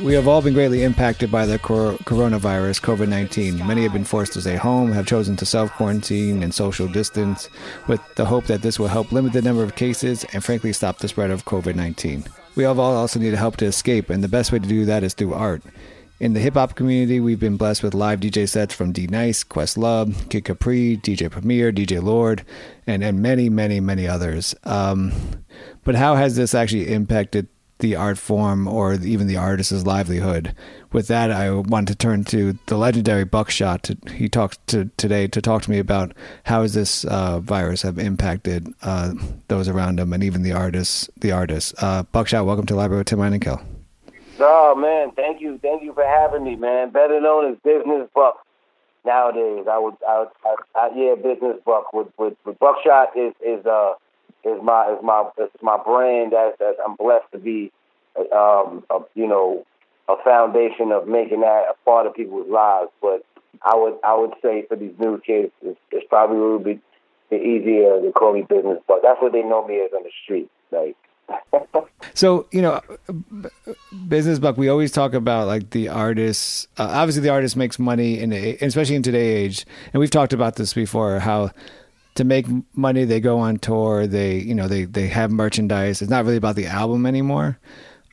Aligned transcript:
We 0.00 0.14
have 0.14 0.26
all 0.26 0.40
been 0.40 0.54
greatly 0.54 0.84
impacted 0.84 1.30
by 1.30 1.44
the 1.44 1.58
cor- 1.58 1.98
coronavirus, 2.04 2.80
COVID 2.80 3.08
19. 3.08 3.66
Many 3.66 3.82
have 3.82 3.92
been 3.92 4.04
forced 4.04 4.32
to 4.32 4.40
stay 4.40 4.56
home, 4.56 4.90
have 4.90 5.06
chosen 5.06 5.36
to 5.36 5.44
self 5.44 5.70
quarantine 5.72 6.42
and 6.42 6.54
social 6.54 6.88
distance, 6.88 7.50
with 7.88 8.00
the 8.14 8.24
hope 8.24 8.46
that 8.46 8.62
this 8.62 8.78
will 8.78 8.88
help 8.88 9.12
limit 9.12 9.34
the 9.34 9.42
number 9.42 9.62
of 9.62 9.74
cases 9.74 10.24
and, 10.32 10.42
frankly, 10.42 10.72
stop 10.72 10.98
the 10.98 11.08
spread 11.08 11.30
of 11.30 11.44
COVID 11.44 11.74
19. 11.74 12.24
We 12.54 12.64
all 12.64 12.80
also 12.80 13.20
need 13.20 13.34
help 13.34 13.58
to 13.58 13.66
escape, 13.66 14.08
and 14.08 14.24
the 14.24 14.28
best 14.28 14.50
way 14.50 14.60
to 14.60 14.66
do 14.66 14.86
that 14.86 15.04
is 15.04 15.12
through 15.12 15.34
art. 15.34 15.62
In 16.20 16.32
the 16.32 16.40
hip 16.40 16.54
hop 16.54 16.74
community, 16.74 17.20
we've 17.20 17.40
been 17.40 17.58
blessed 17.58 17.82
with 17.82 17.92
live 17.92 18.20
DJ 18.20 18.48
sets 18.48 18.74
from 18.74 18.92
D 18.92 19.06
Nice, 19.08 19.44
Questlove, 19.44 20.30
Kid 20.30 20.46
Capri, 20.46 20.96
DJ 20.96 21.30
Premier, 21.30 21.70
DJ 21.70 22.02
Lord, 22.02 22.46
and, 22.86 23.04
and 23.04 23.20
many, 23.20 23.50
many, 23.50 23.78
many 23.78 24.08
others. 24.08 24.54
Um, 24.64 25.12
but 25.84 25.96
how 25.96 26.14
has 26.14 26.34
this 26.34 26.54
actually 26.54 26.90
impacted 26.94 27.46
the 27.82 27.94
art 27.96 28.16
form 28.16 28.66
or 28.66 28.94
even 28.94 29.26
the 29.26 29.36
artist's 29.36 29.84
livelihood? 29.84 30.54
With 30.92 31.08
that, 31.08 31.30
I 31.30 31.50
want 31.50 31.88
to 31.88 31.94
turn 31.94 32.24
to 32.24 32.58
the 32.66 32.78
legendary 32.78 33.24
Buckshot. 33.24 33.90
He 34.14 34.28
talked 34.28 34.66
to 34.68 34.90
today 34.96 35.26
to 35.26 35.42
talk 35.42 35.62
to 35.62 35.70
me 35.70 35.78
about 35.78 36.12
how 36.44 36.62
has 36.62 36.72
this 36.72 37.04
uh, 37.04 37.40
virus 37.40 37.82
have 37.82 37.98
impacted 37.98 38.72
uh, 38.82 39.12
those 39.48 39.68
around 39.68 40.00
him 40.00 40.12
and 40.12 40.24
even 40.24 40.42
the 40.42 40.52
artists. 40.52 41.10
The 41.18 41.32
artists. 41.32 41.74
Uh, 41.82 42.04
Buckshot, 42.04 42.46
welcome 42.46 42.66
to 42.66 42.74
Library 42.74 43.00
with 43.00 43.08
Tim 43.08 43.18
Einenkel. 43.18 43.62
Oh 44.40 44.74
man, 44.74 45.12
thank 45.14 45.40
you, 45.40 45.58
thank 45.58 45.82
you 45.82 45.92
for 45.92 46.04
having 46.04 46.44
me, 46.44 46.56
man. 46.56 46.90
Better 46.90 47.20
known 47.20 47.52
as 47.52 47.58
Business 47.62 48.08
Buck 48.14 48.44
nowadays. 49.04 49.66
I 49.70 49.78
would, 49.78 49.94
I, 50.08 50.18
would, 50.20 50.28
I, 50.44 50.56
I 50.74 50.90
yeah, 50.96 51.14
Business 51.16 51.58
Buck. 51.64 51.92
With, 51.92 52.08
with, 52.18 52.34
with 52.44 52.58
Buckshot 52.58 53.16
is 53.16 53.34
is 53.44 53.64
uh 53.66 53.94
is 54.44 54.60
my 54.62 54.92
is 54.92 54.98
my 55.02 55.28
is 55.38 55.50
my 55.62 55.78
brand. 55.82 56.32
That 56.32 56.58
that 56.58 56.76
I'm 56.84 56.96
blessed 56.96 57.30
to 57.32 57.38
be, 57.38 57.72
um, 58.16 58.84
a, 58.90 59.00
you 59.14 59.26
know, 59.26 59.64
a 60.08 60.14
foundation 60.24 60.92
of 60.92 61.06
making 61.06 61.40
that 61.40 61.64
a 61.70 61.74
part 61.84 62.06
of 62.06 62.14
people's 62.14 62.50
lives. 62.50 62.90
But 63.00 63.24
I 63.62 63.76
would 63.76 63.98
I 64.04 64.14
would 64.14 64.32
say 64.42 64.64
for 64.68 64.76
these 64.76 64.94
new 64.98 65.20
kids, 65.20 65.52
it's, 65.62 65.78
it's 65.90 66.06
probably 66.08 66.36
a 66.36 66.40
little 66.40 66.58
bit 66.58 66.80
easier 67.32 68.00
to 68.00 68.12
call 68.12 68.34
me 68.34 68.42
Business 68.42 68.78
but 68.86 69.00
That's 69.02 69.20
what 69.22 69.32
they 69.32 69.42
know 69.42 69.66
me 69.66 69.80
as 69.80 69.90
on 69.94 70.02
the 70.02 70.10
street, 70.24 70.50
like. 70.70 70.96
So 72.14 72.46
you 72.50 72.60
know, 72.60 72.80
business 74.06 74.38
buck. 74.38 74.58
We 74.58 74.68
always 74.68 74.92
talk 74.92 75.14
about 75.14 75.46
like 75.46 75.70
the 75.70 75.88
artists. 75.88 76.68
Uh, 76.76 76.88
obviously, 76.90 77.22
the 77.22 77.30
artist 77.30 77.56
makes 77.56 77.78
money 77.78 78.18
in, 78.18 78.32
a, 78.32 78.56
especially 78.60 78.96
in 78.96 79.02
today's 79.02 79.60
age, 79.60 79.66
and 79.92 80.00
we've 80.00 80.10
talked 80.10 80.32
about 80.32 80.56
this 80.56 80.74
before. 80.74 81.20
How 81.20 81.52
to 82.14 82.24
make 82.24 82.46
money, 82.74 83.04
they 83.04 83.20
go 83.20 83.38
on 83.38 83.58
tour. 83.58 84.06
They 84.06 84.36
you 84.38 84.54
know 84.54 84.68
they 84.68 84.84
they 84.84 85.08
have 85.08 85.30
merchandise. 85.30 86.02
It's 86.02 86.10
not 86.10 86.24
really 86.24 86.36
about 86.36 86.56
the 86.56 86.66
album 86.66 87.06
anymore. 87.06 87.58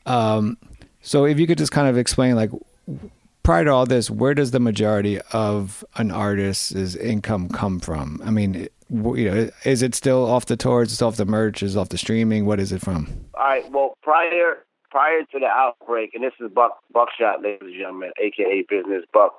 Um, 0.05 0.57
so 1.01 1.25
if 1.25 1.39
you 1.39 1.47
could 1.47 1.57
just 1.57 1.71
kind 1.71 1.87
of 1.87 1.97
explain, 1.97 2.35
like 2.35 2.51
prior 3.43 3.65
to 3.65 3.71
all 3.71 3.85
this, 3.85 4.09
where 4.09 4.33
does 4.33 4.51
the 4.51 4.59
majority 4.59 5.19
of 5.31 5.83
an 5.95 6.11
artist's 6.11 6.95
income 6.95 7.49
come 7.49 7.79
from? 7.79 8.21
I 8.23 8.31
mean, 8.31 8.67
you 8.89 9.31
know, 9.31 9.49
is 9.63 9.81
it 9.81 9.95
still 9.95 10.25
off 10.25 10.45
the 10.45 10.57
tours? 10.57 10.91
Is 10.91 11.01
it 11.01 11.05
off 11.05 11.17
the 11.17 11.25
merch? 11.25 11.63
Is 11.63 11.75
it 11.75 11.79
off 11.79 11.89
the 11.89 11.97
streaming? 11.97 12.45
What 12.45 12.59
is 12.59 12.71
it 12.71 12.81
from? 12.81 13.25
All 13.35 13.43
right. 13.43 13.69
Well, 13.71 13.97
prior 14.01 14.63
prior 14.89 15.21
to 15.21 15.39
the 15.39 15.45
outbreak, 15.45 16.11
and 16.15 16.23
this 16.23 16.33
is 16.39 16.51
Buck 16.51 16.79
Buckshot, 16.91 17.43
ladies 17.43 17.59
and 17.61 17.75
gentlemen, 17.75 18.11
aka 18.19 18.65
Business 18.67 19.03
Buck, 19.13 19.37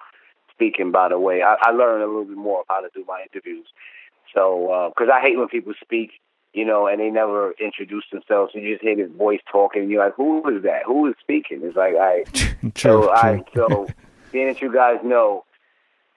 speaking. 0.53 0.93
By 0.93 1.09
the 1.09 1.19
way, 1.19 1.43
I, 1.43 1.57
I 1.61 1.71
learned 1.73 2.03
a 2.03 2.07
little 2.07 2.25
bit 2.25 2.37
more 2.37 2.63
how 2.69 2.81
to 2.81 2.89
do 2.95 3.05
my 3.07 3.25
interviews. 3.33 3.67
So, 4.35 4.93
because 4.95 5.11
uh, 5.11 5.15
I 5.15 5.21
hate 5.21 5.39
when 5.39 5.49
people 5.49 5.73
speak, 5.83 6.13
you 6.53 6.65
know, 6.65 6.87
and 6.87 7.01
they 7.01 7.11
never 7.11 7.53
introduce 7.61 8.05
themselves. 8.13 8.53
So 8.53 8.59
you 8.59 8.75
just 8.75 8.83
hear 8.83 8.97
this 8.97 9.11
voice 9.17 9.41
talking, 9.51 9.83
and 9.83 9.91
you're 9.91 10.05
like, 10.05 10.15
"Who 10.15 10.49
is 10.57 10.63
that? 10.65 10.83
Who 10.87 11.07
is 11.07 11.15
speaking?" 11.21 11.61
It's 11.63 11.77
like, 11.77 11.95
I. 11.95 12.25
true, 12.33 12.73
so, 12.77 13.01
true. 13.03 13.11
I. 13.11 13.45
So, 13.55 13.87
being 14.33 14.47
that 14.49 14.61
you 14.61 14.73
guys 14.73 14.99
know, 15.05 15.45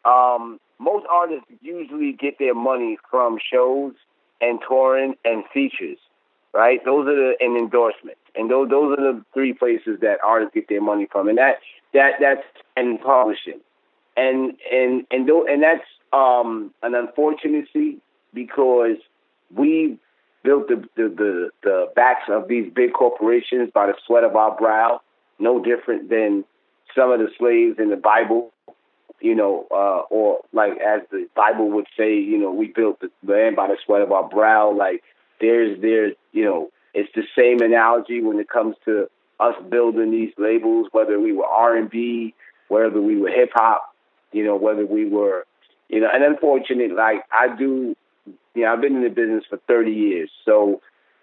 um, 0.06 0.60
most 0.80 1.06
artists 1.10 1.46
usually 1.62 2.14
get 2.14 2.40
their 2.40 2.54
money 2.54 2.98
from 3.10 3.38
shows 3.52 3.94
and 4.42 4.60
touring 4.68 5.16
and 5.24 5.44
features, 5.54 5.98
right? 6.54 6.84
Those 6.84 7.08
are 7.08 7.16
the 7.16 7.34
and 7.40 7.58
endorsements, 7.58 8.22
and 8.36 8.50
those 8.50 8.70
those 8.70 8.98
are 8.98 9.14
the 9.14 9.26
three 9.34 9.54
places 9.54 10.00
that 10.02 10.18
artists 10.24 10.54
get 10.54 10.68
their 10.68 10.82
money 10.82 11.08
from, 11.12 11.28
and 11.30 11.38
that 11.38 11.56
that 11.94 12.14
that's 12.20 12.44
and 12.76 13.00
publishing, 13.02 13.62
and 14.18 14.54
and 14.72 15.06
and 15.12 15.28
th- 15.28 15.46
and 15.48 15.64
that's 15.64 15.86
um, 16.14 16.74
an 16.84 16.96
unfortunacy 16.96 17.98
because 18.34 18.98
we 19.54 19.98
built 20.44 20.68
the, 20.68 20.76
the 20.96 21.10
the 21.10 21.50
the 21.64 21.92
backs 21.96 22.24
of 22.30 22.48
these 22.48 22.72
big 22.74 22.94
corporations 22.94 23.70
by 23.74 23.88
the 23.88 23.96
sweat 24.06 24.24
of 24.24 24.36
our 24.36 24.56
brow, 24.56 25.02
no 25.40 25.64
different 25.64 26.10
than 26.10 26.44
some 26.96 27.12
of 27.12 27.20
the 27.20 27.30
slaves 27.38 27.80
in 27.80 27.90
the 27.90 27.98
Bible 27.98 28.54
you 29.24 29.34
know, 29.34 29.66
uh, 29.72 30.02
or 30.14 30.42
like 30.52 30.74
as 30.86 31.02
the 31.10 31.28
Bible 31.34 31.70
would 31.72 31.88
say, 31.98 32.14
you 32.14 32.38
know, 32.38 32.52
we 32.52 32.68
built 32.68 33.00
the 33.00 33.10
land 33.26 33.56
by 33.56 33.68
the 33.68 33.78
sweat 33.86 34.02
of 34.02 34.12
our 34.12 34.28
brow. 34.28 34.70
Like 34.72 35.02
there's, 35.40 35.82
there's, 35.82 36.14
you 36.34 36.44
know, 36.44 36.70
it's 36.94 37.10
the 37.16 37.24
same 37.36 37.62
analogy 37.62 38.22
when 38.22 38.38
it 38.38 38.50
comes 38.50 38.76
to 38.84 39.10
us 39.40 39.56
building 39.70 40.12
these 40.12 40.34
labels, 40.38 40.88
whether 40.92 41.22
we 41.22 41.32
were 41.32 41.46
R 41.46 41.78
and 41.78 41.90
B, 41.90 42.36
whether 42.68 43.02
we 43.02 43.18
were 43.18 43.30
hip 43.30 43.52
hop, 43.54 43.96
you 44.34 44.44
know, 44.44 44.58
whether 44.58 44.86
we 44.86 45.08
were, 45.08 45.46
you 45.90 46.00
know, 46.00 46.10
and 46.12 46.24
unfortunately, 46.24 46.96
like 46.96 47.24
I 47.32 47.56
do, 47.56 47.96
you 48.56 48.64
know, 48.64 48.74
I've 48.74 48.82
been 48.82 48.96
in 48.96 49.04
the 49.04 49.10
business 49.10 49.44
for 49.50 49.58
30 49.68 49.92
years, 49.92 50.32
so 50.46 50.82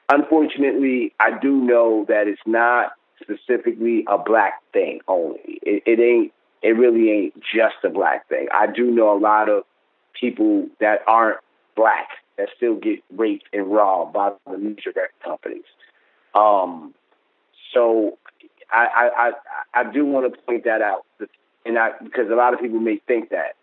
unfortunately, 0.08 1.12
I 1.20 1.38
do 1.38 1.56
know 1.56 2.04
that 2.08 2.28
it's 2.28 2.40
not 2.46 2.92
specifically 3.20 4.04
a 4.08 4.18
black 4.18 4.62
thing 4.72 5.00
only. 5.08 5.58
It, 5.62 5.82
it 5.86 6.00
ain't 6.00 6.32
it 6.62 6.76
really 6.76 7.10
ain't 7.10 7.34
just 7.40 7.76
a 7.84 7.88
black 7.90 8.28
thing. 8.28 8.48
I 8.52 8.66
do 8.66 8.90
know 8.90 9.16
a 9.16 9.18
lot 9.18 9.48
of 9.48 9.64
people 10.18 10.68
that 10.80 11.00
aren't 11.06 11.38
black 11.74 12.08
that 12.36 12.48
still 12.56 12.74
get 12.74 13.02
raped 13.16 13.44
and 13.52 13.72
robbed 13.72 14.12
by 14.12 14.32
the 14.46 14.58
major 14.58 14.92
record 14.94 15.10
companies. 15.24 15.64
Um, 16.34 16.94
so 17.72 18.18
I, 18.72 18.86
I, 18.86 19.32
I, 19.74 19.80
I 19.80 19.92
do 19.92 20.04
want 20.04 20.32
to 20.32 20.40
point 20.42 20.64
that 20.64 20.82
out, 20.82 21.04
and 21.64 21.78
I, 21.78 21.90
because 22.02 22.30
a 22.30 22.34
lot 22.34 22.54
of 22.54 22.60
people 22.60 22.80
may 22.80 23.00
think 23.06 23.30
that. 23.30 23.56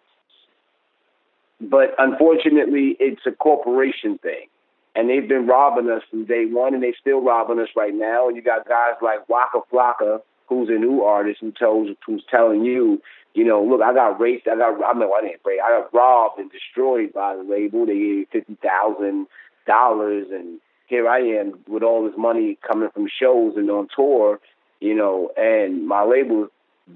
But 1.60 1.96
unfortunately, 1.98 2.96
it's 3.00 3.26
a 3.26 3.32
corporation 3.32 4.18
thing. 4.20 4.48
And 4.96 5.10
they've 5.10 5.28
been 5.28 5.46
robbing 5.46 5.90
us 5.90 6.02
from 6.10 6.26
day 6.26 6.46
one, 6.46 6.74
and 6.74 6.82
they're 6.82 6.96
still 7.00 7.22
robbing 7.22 7.60
us 7.60 7.70
right 7.76 7.94
now. 7.94 8.28
And 8.28 8.36
you 8.36 8.42
got 8.42 8.68
guys 8.68 8.96
like 9.02 9.28
Waka 9.30 9.60
Flocka, 9.72 10.22
who's 10.48 10.70
a 10.70 10.80
new 10.80 11.04
artist 11.04 11.40
who 11.42 11.52
tells 11.52 11.90
who's 12.06 12.24
telling 12.30 12.66
you, 12.66 13.02
you 13.34 13.44
know, 13.46 13.64
look, 13.64 13.82
I 13.82 13.94
got 13.94 14.20
raped, 14.20 14.48
I 14.48 14.56
got 14.56 14.84
I 14.84 14.94
mean 14.94 15.10
I 15.16 15.22
didn't 15.22 15.42
rape, 15.46 15.60
I 15.64 15.82
got 15.82 15.94
robbed 15.94 16.40
and 16.40 16.52
destroyed 16.52 17.14
by 17.14 17.36
the 17.36 17.44
label. 17.44 17.86
They 17.86 17.94
gave 17.94 18.18
me 18.18 18.28
fifty 18.32 18.58
thousand 18.64 19.28
dollars 19.68 20.28
and 20.32 20.60
here 20.88 21.08
I 21.08 21.20
am 21.20 21.60
with 21.68 21.84
all 21.84 22.06
this 22.06 22.18
money 22.18 22.58
coming 22.66 22.90
from 22.94 23.08
shows 23.22 23.56
and 23.58 23.70
on 23.70 23.90
tour, 23.94 24.40
you 24.80 24.96
know, 24.96 25.32
and 25.36 25.86
my 25.86 26.04
label, 26.04 26.48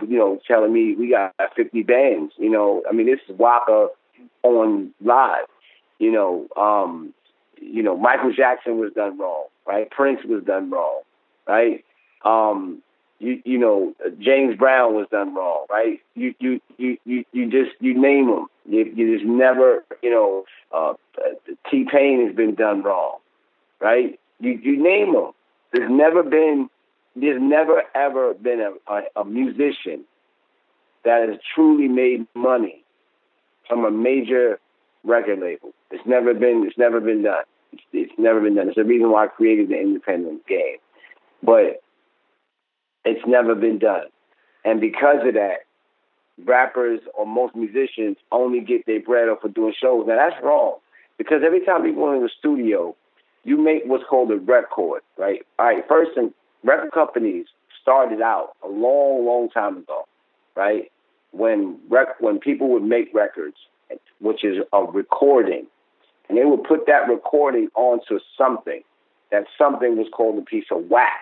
you 0.07 0.17
know, 0.17 0.39
telling 0.47 0.73
me 0.73 0.95
we 0.95 1.09
got 1.09 1.35
fifty 1.55 1.83
bands, 1.83 2.33
you 2.37 2.49
know. 2.49 2.83
I 2.89 2.93
mean 2.93 3.05
this 3.05 3.19
is 3.27 3.37
Waka 3.37 3.89
on 4.43 4.93
live, 5.01 5.47
you 5.99 6.11
know. 6.11 6.47
Um 6.55 7.13
you 7.61 7.83
know, 7.83 7.95
Michael 7.95 8.33
Jackson 8.33 8.79
was 8.79 8.91
done 8.93 9.17
wrong, 9.17 9.45
right? 9.67 9.89
Prince 9.91 10.21
was 10.25 10.43
done 10.43 10.69
wrong, 10.71 11.01
right? 11.47 11.85
Um, 12.25 12.81
you 13.19 13.41
you 13.45 13.57
know, 13.57 13.93
James 14.19 14.57
Brown 14.57 14.95
was 14.95 15.07
done 15.11 15.35
wrong, 15.35 15.65
right? 15.69 16.01
You 16.15 16.33
you 16.39 16.59
you 16.77 16.97
you, 17.05 17.23
you 17.31 17.49
just 17.49 17.71
you 17.79 17.93
name 17.93 18.27
them. 18.27 18.47
You, 18.67 18.91
you 18.95 19.15
just 19.17 19.27
never, 19.27 19.83
you 20.01 20.09
know, 20.09 20.43
uh, 20.71 20.93
T 21.69 21.85
Pain 21.89 22.25
has 22.25 22.35
been 22.35 22.55
done 22.55 22.81
wrong, 22.81 23.19
right? 23.79 24.19
You 24.39 24.51
you 24.51 24.81
name 24.81 25.13
them. 25.13 25.31
There's 25.71 25.91
never 25.91 26.23
been, 26.23 26.69
there's 27.15 27.41
never 27.41 27.83
ever 27.95 28.33
been 28.33 28.59
a, 28.59 28.91
a, 28.91 29.21
a 29.21 29.25
musician 29.25 30.03
that 31.05 31.29
has 31.29 31.37
truly 31.55 31.87
made 31.87 32.27
money 32.35 32.80
from 33.67 33.85
a 33.85 33.91
major 33.91 34.59
record 35.03 35.39
label. 35.39 35.73
It's 35.91 36.05
never 36.05 36.33
been, 36.33 36.63
it's 36.67 36.77
never 36.77 36.99
been 36.99 37.23
done. 37.23 37.43
It's, 37.71 37.83
it's 37.93 38.13
never 38.17 38.41
been 38.41 38.55
done. 38.55 38.67
It's 38.67 38.75
the 38.75 38.83
reason 38.83 39.11
why 39.11 39.25
I 39.25 39.27
created 39.27 39.69
the 39.69 39.79
independent 39.79 40.45
game, 40.47 40.77
but 41.43 41.81
it's 43.05 43.25
never 43.27 43.55
been 43.55 43.79
done. 43.79 44.05
And 44.63 44.79
because 44.79 45.25
of 45.25 45.33
that, 45.33 45.65
rappers 46.45 46.99
or 47.13 47.25
most 47.25 47.55
musicians 47.55 48.17
only 48.31 48.61
get 48.61 48.85
their 48.85 49.01
bread 49.01 49.29
off 49.29 49.43
of 49.43 49.53
doing 49.53 49.73
shows. 49.79 50.05
Now 50.07 50.15
that's 50.15 50.41
wrong 50.43 50.77
because 51.17 51.41
every 51.45 51.63
time 51.65 51.85
you 51.85 51.93
go 51.93 52.13
in 52.13 52.21
the 52.21 52.29
studio, 52.39 52.95
you 53.43 53.57
make 53.57 53.83
what's 53.85 54.03
called 54.09 54.31
a 54.31 54.37
record, 54.37 55.01
right? 55.17 55.41
All 55.59 55.65
right, 55.65 55.83
first, 55.87 56.11
and 56.15 56.33
record 56.63 56.91
companies 56.91 57.47
started 57.81 58.21
out 58.21 58.51
a 58.63 58.67
long, 58.67 59.25
long 59.25 59.49
time 59.49 59.77
ago, 59.77 60.07
right? 60.55 60.90
When 61.31 61.79
rec- 61.89 62.19
when 62.19 62.39
people 62.39 62.69
would 62.69 62.83
make 62.83 63.13
records, 63.13 63.55
which 64.19 64.43
is 64.43 64.57
a 64.73 64.83
recording, 64.83 65.67
and 66.29 66.37
they 66.37 66.45
would 66.45 66.63
put 66.63 66.85
that 66.87 67.09
recording 67.09 67.69
onto 67.75 68.19
something. 68.37 68.81
That 69.31 69.45
something 69.57 69.97
was 69.97 70.07
called 70.11 70.37
a 70.39 70.41
piece 70.41 70.65
of 70.71 70.89
wax, 70.89 71.13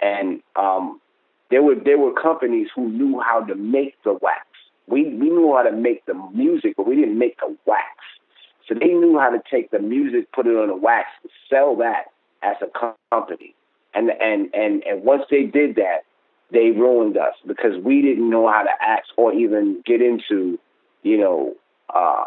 and 0.00 0.40
um, 0.56 0.98
there 1.50 1.62
were 1.62 1.74
there 1.74 1.98
were 1.98 2.12
companies 2.12 2.68
who 2.74 2.88
knew 2.88 3.20
how 3.20 3.40
to 3.40 3.54
make 3.54 3.94
the 4.02 4.14
wax. 4.14 4.46
We 4.86 5.04
we 5.04 5.28
knew 5.28 5.54
how 5.54 5.62
to 5.62 5.72
make 5.72 6.06
the 6.06 6.14
music, 6.34 6.74
but 6.76 6.86
we 6.86 6.96
didn't 6.96 7.18
make 7.18 7.38
the 7.38 7.54
wax. 7.66 7.86
So 8.66 8.74
they 8.74 8.86
knew 8.86 9.18
how 9.18 9.30
to 9.30 9.40
take 9.50 9.70
the 9.70 9.78
music, 9.78 10.32
put 10.32 10.46
it 10.46 10.56
on 10.56 10.68
the 10.68 10.76
wax, 10.76 11.08
and 11.22 11.30
sell 11.50 11.76
that 11.76 12.06
as 12.42 12.56
a 12.62 12.94
company. 13.10 13.54
And 13.94 14.10
and 14.10 14.48
and 14.54 14.82
and 14.84 15.02
once 15.04 15.24
they 15.30 15.44
did 15.44 15.76
that, 15.76 16.04
they 16.50 16.70
ruined 16.70 17.16
us 17.16 17.34
because 17.46 17.76
we 17.82 18.02
didn't 18.02 18.28
know 18.30 18.48
how 18.48 18.62
to 18.62 18.70
act 18.80 19.08
or 19.16 19.32
even 19.32 19.82
get 19.84 20.00
into, 20.00 20.58
you 21.02 21.18
know, 21.18 21.54
uh, 21.94 22.24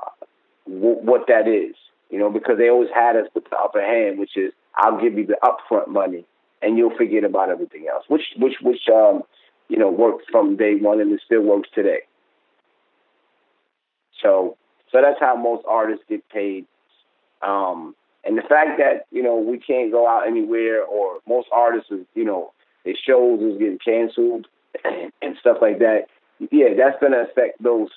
w- 0.65 0.99
what 1.01 1.27
that 1.27 1.47
is. 1.47 1.75
You 2.09 2.17
know, 2.17 2.31
because 2.31 2.57
they 2.57 2.69
always 2.69 2.89
had 2.93 3.15
us 3.15 3.27
with 3.35 3.43
the 3.51 3.55
upper 3.55 3.81
hand, 3.81 4.17
which 4.17 4.35
is 4.35 4.51
I'll 4.75 4.99
give 4.99 5.13
you 5.13 5.27
the 5.27 5.37
upfront 5.43 5.89
money 5.89 6.25
and 6.61 6.77
you'll 6.77 6.95
forget 6.95 7.23
about 7.23 7.49
everything 7.49 7.87
else, 7.91 8.03
which 8.07 8.23
which 8.37 8.55
which 8.61 8.81
um, 8.91 9.23
you 9.67 9.77
know 9.77 9.89
worked 9.89 10.29
from 10.31 10.57
day 10.57 10.75
one 10.75 10.99
and 10.99 11.11
it 11.11 11.21
still 11.25 11.41
works 11.41 11.69
today. 11.73 11.99
So 14.21 14.57
so 14.91 15.01
that's 15.01 15.19
how 15.19 15.35
most 15.35 15.63
artists 15.67 16.03
get 16.09 16.27
paid. 16.29 16.65
Um, 17.41 17.95
and 18.23 18.37
the 18.37 18.41
fact 18.41 18.79
that 18.79 19.05
you 19.11 19.23
know 19.23 19.37
we 19.37 19.57
can't 19.59 19.91
go 19.91 20.07
out 20.07 20.27
anywhere, 20.27 20.83
or 20.83 21.19
most 21.27 21.47
artists, 21.51 21.91
is, 21.91 22.05
you 22.15 22.25
know, 22.25 22.51
their 22.89 22.97
shows 23.05 23.39
is 23.41 23.59
getting 23.59 23.79
canceled 23.83 24.47
and 25.21 25.35
stuff 25.39 25.57
like 25.61 25.79
that. 25.79 26.05
Yeah, 26.51 26.69
that's 26.77 26.99
to 27.01 27.29
affect 27.29 27.61
those 27.61 27.89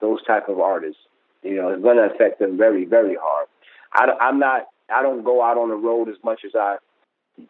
those 0.00 0.22
type 0.24 0.48
of 0.48 0.58
artists. 0.58 1.00
You 1.42 1.56
know, 1.56 1.68
it's 1.70 1.82
to 1.82 2.14
affect 2.14 2.40
them 2.40 2.56
very 2.56 2.84
very 2.84 3.16
hard. 3.20 3.46
I, 3.92 4.06
I'm 4.20 4.38
not. 4.38 4.66
I 4.92 5.02
don't 5.02 5.24
go 5.24 5.42
out 5.42 5.56
on 5.56 5.68
the 5.68 5.76
road 5.76 6.08
as 6.08 6.16
much 6.24 6.40
as 6.44 6.52
I 6.54 6.76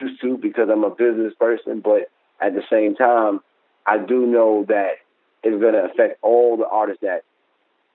used 0.01 0.21
to 0.21 0.37
because 0.37 0.69
I'm 0.71 0.85
a 0.85 0.91
business 0.91 1.33
person, 1.39 1.81
but 1.81 2.11
at 2.41 2.55
the 2.55 2.63
same 2.71 2.95
time, 2.95 3.41
I 3.87 3.97
do 3.99 4.27
know 4.27 4.67
that 4.69 5.01
it's 5.43 5.61
going 5.61 5.73
to 5.73 5.85
affect 5.91 6.19
all 6.23 6.57
the 6.59 6.67
artists 6.67 7.01
that 7.03 7.23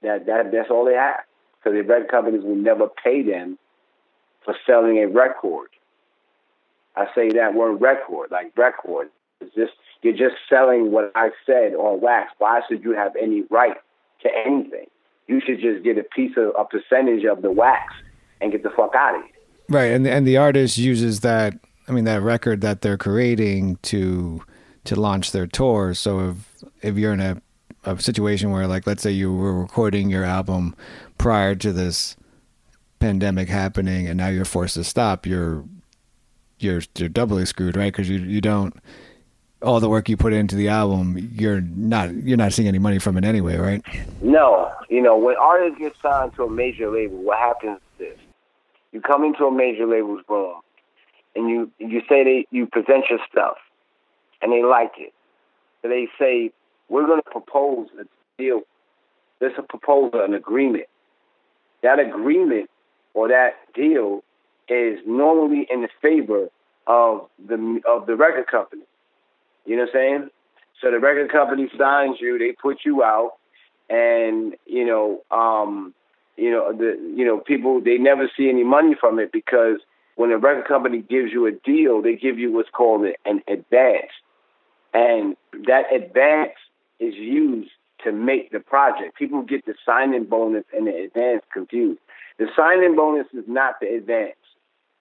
that, 0.01 0.25
that 0.25 0.51
that's 0.51 0.71
all 0.71 0.85
they 0.85 0.95
have 0.95 1.21
because 1.59 1.77
the 1.77 1.83
record 1.83 2.09
companies 2.09 2.43
will 2.43 2.55
never 2.55 2.87
pay 3.03 3.21
them 3.21 3.59
for 4.43 4.55
selling 4.65 4.97
a 4.97 5.07
record. 5.07 5.69
I 6.95 7.05
say 7.13 7.29
that 7.31 7.53
word 7.53 7.81
record, 7.81 8.31
like 8.31 8.51
record. 8.57 9.09
It's 9.41 9.53
just 9.55 9.73
you're 10.01 10.13
just 10.13 10.35
selling 10.49 10.91
what 10.91 11.11
I 11.15 11.29
said 11.45 11.73
on 11.73 12.01
wax. 12.01 12.31
Why 12.37 12.61
should 12.67 12.83
you 12.83 12.93
have 12.93 13.13
any 13.21 13.43
right 13.49 13.77
to 14.21 14.29
anything? 14.45 14.85
You 15.27 15.41
should 15.45 15.59
just 15.59 15.83
get 15.83 15.97
a 15.97 16.03
piece 16.03 16.37
of 16.37 16.53
a 16.57 16.65
percentage 16.65 17.25
of 17.25 17.41
the 17.41 17.51
wax 17.51 17.93
and 18.39 18.51
get 18.51 18.63
the 18.63 18.69
fuck 18.69 18.93
out 18.95 19.15
of 19.15 19.23
here. 19.23 19.31
Right, 19.69 19.91
and 19.91 20.07
and 20.07 20.27
the 20.27 20.37
artist 20.37 20.77
uses 20.77 21.21
that. 21.21 21.53
I 21.87 21.91
mean, 21.91 22.05
that 22.05 22.23
record 22.23 22.61
that 22.61 22.81
they're 22.81 22.97
creating 22.97 23.77
to 23.83 24.41
to 24.85 24.99
launch 24.99 25.31
their 25.31 25.47
tour. 25.47 25.93
So 25.93 26.29
if 26.29 26.63
if 26.81 26.97
you're 26.97 27.13
in 27.13 27.19
a 27.19 27.41
a 27.85 27.99
situation 27.99 28.51
where, 28.51 28.67
like, 28.67 28.87
let's 28.87 29.03
say 29.03 29.11
you 29.11 29.33
were 29.33 29.53
recording 29.53 30.09
your 30.09 30.23
album 30.23 30.75
prior 31.17 31.55
to 31.55 31.71
this 31.71 32.15
pandemic 32.99 33.47
happening, 33.47 34.07
and 34.07 34.17
now 34.17 34.27
you're 34.27 34.45
forced 34.45 34.75
to 34.75 34.83
stop, 34.83 35.25
you're 35.25 35.63
you're 36.59 36.81
you're 36.97 37.09
doubly 37.09 37.45
screwed, 37.45 37.75
right? 37.75 37.91
Because 37.91 38.09
you 38.09 38.19
you 38.19 38.41
don't 38.41 38.75
all 39.61 39.79
the 39.79 39.89
work 39.89 40.07
you 40.09 40.17
put 40.17 40.33
into 40.33 40.55
the 40.55 40.69
album, 40.69 41.17
you're 41.33 41.61
not 41.61 42.13
you're 42.13 42.37
not 42.37 42.53
seeing 42.53 42.67
any 42.67 42.79
money 42.79 42.99
from 42.99 43.17
it 43.17 43.25
anyway, 43.25 43.57
right? 43.57 43.83
No, 44.21 44.71
you 44.89 45.01
know 45.01 45.17
when 45.17 45.35
artists 45.37 45.79
get 45.79 45.93
signed 46.01 46.33
to 46.35 46.43
a 46.43 46.49
major 46.49 46.89
label, 46.89 47.17
what 47.17 47.39
happens 47.39 47.79
is 47.99 48.07
this: 48.07 48.19
you 48.91 49.01
come 49.01 49.23
into 49.23 49.45
a 49.45 49.51
major 49.51 49.85
label's 49.87 50.21
room, 50.29 50.61
and 51.35 51.49
you 51.49 51.71
you 51.79 52.01
say 52.07 52.23
they 52.23 52.47
you 52.51 52.67
present 52.67 53.05
your 53.09 53.19
stuff, 53.31 53.57
and 54.41 54.51
they 54.51 54.63
like 54.63 54.93
it, 54.97 55.13
so 55.81 55.89
they 55.89 56.07
say 56.19 56.51
we're 56.89 57.05
going 57.07 57.21
to 57.21 57.31
propose 57.31 57.87
a 57.99 58.05
deal. 58.37 58.61
There's 59.39 59.57
a 59.57 59.63
proposal, 59.63 60.21
an 60.21 60.33
agreement. 60.33 60.85
That 61.83 61.99
agreement 61.99 62.69
or 63.13 63.27
that 63.27 63.55
deal 63.73 64.23
is 64.69 64.99
normally 65.05 65.67
in 65.69 65.81
the 65.81 65.89
favor 66.01 66.49
of 66.87 67.27
the 67.47 67.81
of 67.87 68.05
the 68.05 68.15
record 68.15 68.47
company. 68.47 68.83
You 69.65 69.77
know 69.77 69.83
what 69.83 69.89
I'm 69.89 69.93
saying? 69.93 70.29
So 70.81 70.91
the 70.91 70.99
record 70.99 71.31
company 71.31 71.69
signs 71.77 72.17
you, 72.19 72.37
they 72.37 72.51
put 72.51 72.79
you 72.85 73.03
out, 73.03 73.33
and 73.89 74.55
you 74.65 74.85
know, 74.85 75.21
um, 75.31 75.93
you 76.37 76.51
know, 76.51 76.73
the 76.73 76.97
you 77.15 77.25
know, 77.25 77.39
people 77.39 77.81
they 77.81 77.97
never 77.97 78.29
see 78.37 78.49
any 78.49 78.63
money 78.63 78.95
from 78.99 79.19
it 79.19 79.31
because 79.31 79.79
when 80.15 80.31
a 80.31 80.37
record 80.37 80.67
company 80.67 80.99
gives 80.99 81.31
you 81.31 81.45
a 81.45 81.51
deal, 81.51 82.01
they 82.01 82.15
give 82.15 82.37
you 82.37 82.51
what's 82.51 82.69
called 82.69 83.05
an 83.25 83.41
advance, 83.47 84.11
and 84.93 85.35
that 85.67 85.93
advance 85.93 86.53
is 86.99 87.15
used 87.15 87.71
to 88.03 88.11
make 88.11 88.51
the 88.51 88.59
project. 88.59 89.17
People 89.17 89.41
get 89.41 89.65
the 89.65 89.73
signing 89.85 90.25
bonus 90.25 90.63
and 90.73 90.87
the 90.87 90.95
advance 90.95 91.43
confused. 91.51 91.99
The 92.37 92.47
signing 92.55 92.95
bonus 92.95 93.27
is 93.33 93.45
not 93.47 93.79
the 93.79 93.87
advance. 93.87 94.35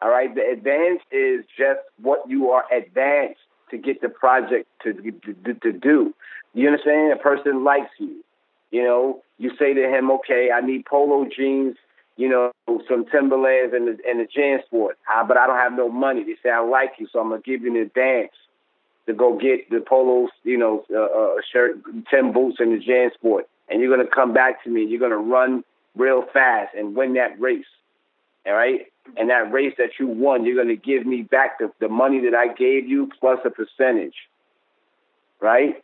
All 0.05 0.11
right, 0.11 0.35
the 0.35 0.43
advance 0.43 1.01
is 1.11 1.47
just 1.57 1.81
what 2.03 2.29
you 2.29 2.51
are 2.51 2.65
advanced 2.71 3.41
to 3.71 3.79
get 3.79 4.03
the 4.03 4.11
project 4.11 4.69
to, 4.83 4.93
to, 4.93 5.55
to 5.55 5.73
do. 5.73 6.15
You 6.53 6.67
understand? 6.67 7.15
A 7.15 7.17
person 7.17 7.65
likes 7.65 7.89
you. 7.99 8.23
You 8.71 8.85
know, 8.85 9.23
you 9.39 9.53
say 9.59 9.73
to 9.73 9.89
him, 9.89 10.11
"Okay, 10.11 10.51
I 10.55 10.61
need 10.61 10.85
polo 10.85 11.27
jeans, 11.35 11.77
you 12.19 12.29
know, 12.29 12.53
some 12.87 13.07
Timberlands 13.07 13.73
and 13.75 13.89
and 13.89 14.21
the 14.21 14.27
JanSport, 14.27 14.93
ah, 15.09 15.25
but 15.27 15.39
I 15.39 15.47
don't 15.47 15.57
have 15.57 15.73
no 15.73 15.89
money." 15.89 16.23
They 16.23 16.37
say, 16.43 16.51
"I 16.51 16.61
like 16.61 16.93
you, 16.99 17.09
so 17.11 17.21
I'm 17.21 17.31
gonna 17.31 17.41
give 17.41 17.63
you 17.63 17.71
an 17.71 17.81
advance." 17.81 18.33
to 19.07 19.13
go 19.13 19.37
get 19.39 19.69
the 19.69 19.81
polos, 19.87 20.31
you 20.45 20.57
know, 20.57 20.83
uh, 20.91 21.03
uh, 21.03 21.35
shirt, 21.53 21.77
ten 22.11 22.33
boots, 22.33 22.57
and 22.59 22.73
the 22.73 22.83
JanSport, 22.83 23.43
and 23.69 23.81
you're 23.81 23.95
gonna 23.95 24.09
come 24.09 24.33
back 24.33 24.65
to 24.65 24.71
me. 24.71 24.83
And 24.83 24.91
you're 24.91 25.01
gonna 25.01 25.19
run 25.19 25.63
real 25.95 26.23
fast 26.33 26.75
and 26.75 26.97
win 26.97 27.13
that 27.15 27.39
race. 27.39 27.67
All 28.47 28.55
right, 28.55 28.87
and 29.17 29.31
that 29.31 29.53
race 29.53 29.75
that 29.79 29.91
you 29.99 30.07
won, 30.07 30.45
you're 30.45 30.57
gonna 30.57 30.77
give 30.77 31.07
me 31.07 31.23
back 31.23 31.59
the, 31.59 31.71
the 31.81 31.89
money 31.89 32.21
that 32.21 32.35
I 32.35 32.53
gave 32.53 32.89
you 32.89 33.11
plus 33.21 33.39
a 33.45 33.51
percentage. 33.51 34.15
Right. 35.41 35.83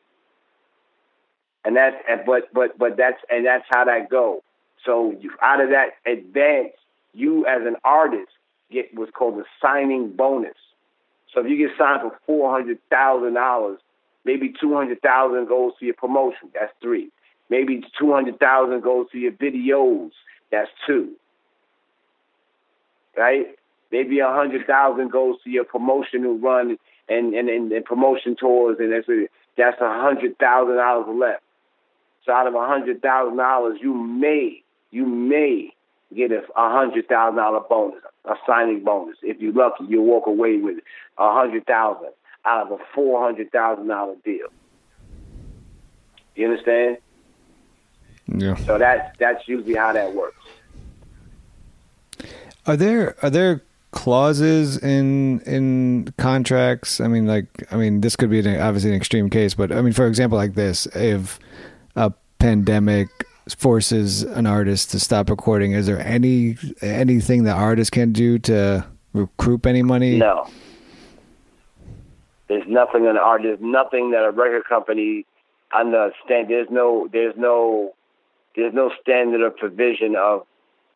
And 1.64 1.76
that's 1.76 1.96
but 2.26 2.52
but 2.54 2.78
but 2.78 2.96
that's 2.96 3.18
and 3.28 3.44
that's 3.44 3.64
how 3.70 3.84
that 3.84 4.08
go. 4.08 4.42
So 4.86 5.14
out 5.42 5.60
of 5.60 5.70
that 5.70 5.90
advance, 6.10 6.72
you 7.12 7.44
as 7.46 7.66
an 7.66 7.76
artist 7.84 8.30
get 8.70 8.86
what's 8.94 9.10
called 9.12 9.38
a 9.38 9.44
signing 9.60 10.12
bonus. 10.12 10.56
So 11.34 11.40
if 11.40 11.50
you 11.50 11.56
get 11.58 11.76
signed 11.78 12.00
for 12.00 12.18
four 12.26 12.50
hundred 12.50 12.78
thousand 12.88 13.34
dollars, 13.34 13.78
maybe 14.24 14.54
two 14.58 14.74
hundred 14.74 15.02
thousand 15.02 15.48
goes 15.48 15.72
to 15.78 15.84
your 15.84 15.94
promotion. 15.94 16.50
That's 16.54 16.72
three. 16.80 17.10
Maybe 17.50 17.82
two 17.98 18.12
hundred 18.12 18.38
thousand 18.38 18.80
goes 18.82 19.10
to 19.12 19.18
your 19.18 19.32
videos. 19.32 20.10
That's 20.50 20.70
two. 20.86 21.12
Right? 23.17 23.47
Maybe 23.90 24.21
a 24.21 24.29
hundred 24.29 24.67
thousand 24.67 25.11
goes 25.11 25.37
to 25.45 25.50
your 25.50 25.64
promotional 25.64 26.38
run 26.38 26.79
and 27.09 27.35
and, 27.35 27.49
and, 27.49 27.73
and 27.73 27.85
promotion 27.85 28.37
tours, 28.37 28.76
and 28.79 28.93
that's 28.93 29.09
a, 29.09 29.26
that's 29.57 29.81
a 29.81 30.00
hundred 30.00 30.38
thousand 30.38 30.76
dollars 30.76 31.07
left. 31.19 31.43
So 32.25 32.33
out 32.33 32.47
of 32.47 32.55
a 32.55 32.67
hundred 32.67 33.02
thousand 33.02 33.37
dollars, 33.37 33.79
you 33.83 33.95
may 33.95 34.62
you 34.90 35.07
may 35.07 35.73
get 36.14 36.31
a 36.33 36.43
hundred 36.57 37.09
thousand 37.09 37.37
dollar 37.37 37.61
bonus, 37.69 38.02
a 38.25 38.35
signing 38.47 38.85
bonus. 38.85 39.17
If 39.23 39.40
you're 39.40 39.52
lucky, 39.52 39.85
you'll 39.88 40.05
walk 40.05 40.26
away 40.26 40.59
with 40.59 40.79
a 41.19 41.33
hundred 41.33 41.67
thousand 41.67 42.11
out 42.45 42.67
of 42.67 42.81
a 42.81 42.83
four 42.95 43.23
hundred 43.23 43.50
thousand 43.50 43.88
dollar 43.88 44.14
deal. 44.25 44.49
You 46.37 46.50
understand? 46.50 46.99
Yeah. 48.26 48.55
So 48.55 48.79
that's 48.79 49.17
that's 49.19 49.49
usually 49.49 49.75
how 49.75 49.93
that 49.93 50.14
works. 50.14 50.37
Are 52.67 52.76
there 52.76 53.17
are 53.23 53.31
there 53.31 53.62
clauses 53.90 54.76
in 54.79 55.40
in 55.40 56.12
contracts? 56.19 57.00
I 57.00 57.09
mean, 57.09 57.26
like, 57.26 57.47
I 57.71 57.76
mean, 57.76 58.00
this 58.00 58.17
could 58.17 58.31
be 58.31 58.40
an, 58.40 58.61
obviously 58.61 58.90
an 58.90 58.97
extreme 58.97 59.31
case, 59.31 59.55
but 59.55 59.73
I 59.73 59.81
mean, 59.83 59.93
for 59.93 60.07
example, 60.07 60.38
like 60.38 60.55
this, 60.55 60.87
if 60.95 61.38
a 61.97 62.12
pandemic 62.38 63.09
forces 63.57 64.23
an 64.23 64.47
artist 64.47 64.90
to 64.93 65.00
stop 65.00 65.31
recording, 65.31 65.73
is 65.73 65.87
there 65.87 66.00
any 66.00 66.57
anything 66.83 67.45
the 67.45 67.52
artist 67.52 67.93
can 67.93 68.12
do 68.12 68.38
to 68.38 68.87
recoup 69.12 69.67
any 69.67 69.83
money? 69.83 70.19
No. 70.19 70.49
There's 72.49 72.67
nothing 72.67 73.07
an 73.07 73.17
art. 73.17 73.43
There's 73.43 73.61
nothing 73.61 74.11
that 74.11 74.25
a 74.25 74.31
record 74.31 74.64
company 74.69 75.25
understand. 75.73 76.49
There's 76.49 76.69
no. 76.71 77.09
There's 77.12 77.35
no. 77.37 77.95
There's 78.57 78.75
no 78.75 78.90
standard 79.00 79.40
or 79.43 79.50
provision 79.50 80.17
of 80.17 80.43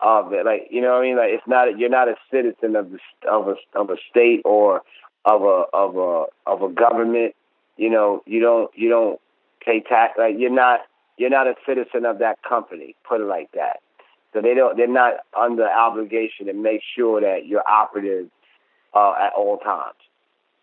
of 0.04 0.32
it. 0.32 0.44
Like 0.44 0.68
you 0.70 0.80
know 0.80 0.92
what 0.92 0.98
I 0.98 1.02
mean? 1.02 1.16
Like 1.16 1.30
it's 1.30 1.48
not. 1.48 1.78
You're 1.78 1.88
not 1.88 2.08
a 2.08 2.14
citizen 2.30 2.76
of 2.76 2.90
the 2.92 2.98
of 3.28 3.48
a 3.48 3.56
of 3.74 3.90
a 3.90 3.96
state 4.10 4.42
or 4.44 4.82
of 5.24 5.42
a 5.42 5.64
of 5.72 5.96
a 5.96 6.26
of 6.46 6.62
a 6.62 6.68
government. 6.68 7.34
You 7.76 7.90
know. 7.90 8.22
You 8.26 8.40
don't. 8.40 8.70
You 8.76 8.90
don't 8.90 9.20
pay 9.64 9.80
tax. 9.80 10.14
Like 10.18 10.34
you're 10.38 10.54
not. 10.54 10.80
You're 11.16 11.30
not 11.30 11.46
a 11.46 11.54
citizen 11.66 12.04
of 12.04 12.18
that 12.18 12.42
company. 12.42 12.94
Put 13.08 13.20
it 13.20 13.24
like 13.24 13.50
that. 13.54 13.80
So 14.32 14.42
they 14.42 14.54
don't. 14.54 14.76
They're 14.76 14.86
not 14.86 15.14
under 15.36 15.68
obligation 15.68 16.46
to 16.46 16.52
make 16.52 16.82
sure 16.96 17.20
that 17.20 17.46
you're 17.46 17.66
operative 17.66 18.28
uh, 18.94 19.14
at 19.20 19.32
all 19.32 19.58
times. 19.58 19.96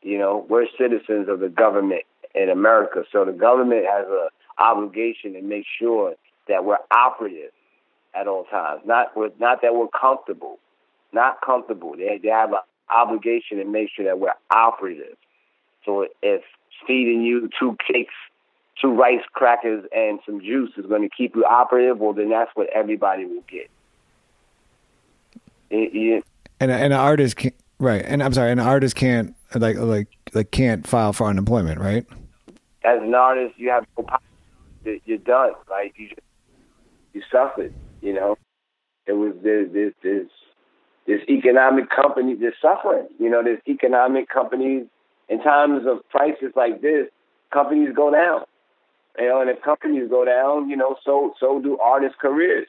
You 0.04 0.18
know, 0.18 0.46
we're 0.50 0.68
citizens 0.78 1.30
of 1.30 1.40
the 1.40 1.50
government 1.50 2.04
in 2.34 2.50
America, 2.50 3.04
so 3.12 3.26
the 3.26 3.32
government 3.32 3.86
has 3.86 4.08
a 4.08 4.30
obligation 4.60 5.34
to 5.34 5.42
make 5.42 5.66
sure 5.80 6.16
that 6.48 6.66
we're 6.66 6.78
operative 6.92 7.52
at 8.14 8.28
all 8.28 8.46
times. 8.46 8.82
Not 8.86 9.16
with, 9.16 9.34
not 9.40 9.62
that 9.62 9.76
we're 9.76 9.88
comfortable, 9.88 10.60
not 11.14 11.38
comfortable. 11.46 11.96
They 11.96 12.20
they 12.22 12.30
have 12.30 12.52
an 12.52 12.60
obligation 12.90 13.58
to 13.58 13.66
make 13.66 13.90
sure 13.96 14.06
that 14.06 14.20
we're 14.20 14.34
operative. 14.50 15.16
So 15.86 16.08
if 16.22 16.42
feeding 16.88 17.22
you 17.22 17.50
two 17.60 17.78
cakes, 17.88 18.14
two 18.82 18.94
rice 18.94 19.24
crackers, 19.34 19.86
and 19.96 20.20
some 20.26 20.42
juice 20.42 20.72
is 20.78 20.86
going 20.86 21.02
to 21.02 21.10
keep 21.10 21.36
you 21.36 21.46
operative, 21.46 22.00
well, 22.00 22.14
then 22.14 22.30
that's 22.30 22.52
what 22.56 22.68
everybody 22.74 23.26
will 23.26 23.44
get. 23.50 23.70
It, 25.70 25.92
it, 25.94 26.24
And 26.60 26.72
and 26.72 26.94
an 26.94 27.00
artist 27.00 27.38
can't 27.38 27.56
right. 27.80 28.04
And 28.06 28.22
I'm 28.22 28.34
sorry, 28.34 28.52
an 28.52 28.60
artist 28.60 28.96
can't 28.96 29.36
like 29.56 29.78
like 29.78 30.08
like 30.34 30.52
can't 30.52 30.86
file 30.86 31.14
for 31.14 31.28
unemployment, 31.28 31.80
right? 31.80 32.06
as 32.84 33.02
an 33.02 33.14
artist, 33.14 33.58
you 33.58 33.70
have 33.70 33.86
no 33.98 34.04
power. 34.04 34.20
You're 35.06 35.18
done. 35.20 35.52
Like 35.70 35.94
you, 35.98 36.10
just, 36.10 36.22
you 37.14 37.22
suffered. 37.32 37.74
You 38.02 38.14
know, 38.14 38.38
it 39.06 39.14
was 39.14 39.34
there's 39.44 39.72
this 39.72 39.94
this 40.04 40.28
this 41.08 41.22
economic 41.30 41.90
company 41.90 42.36
that's 42.36 42.56
suffering. 42.62 43.08
You 43.20 43.30
know, 43.30 43.44
this 43.44 43.60
economic 43.68 44.30
companies 44.30 44.86
in 45.30 45.42
times 45.42 45.86
of 45.88 46.00
crisis 46.12 46.52
like 46.56 46.82
this. 46.82 47.08
Companies 47.54 47.90
go 47.96 48.12
down. 48.12 48.42
You 49.20 49.28
know, 49.28 49.42
and 49.42 49.50
if 49.50 49.62
companies 49.62 50.10
go 50.10 50.24
down, 50.26 50.70
you 50.70 50.76
know, 50.76 50.96
so 51.04 51.34
so 51.40 51.62
do 51.62 51.78
artists' 51.80 52.18
careers. 52.20 52.68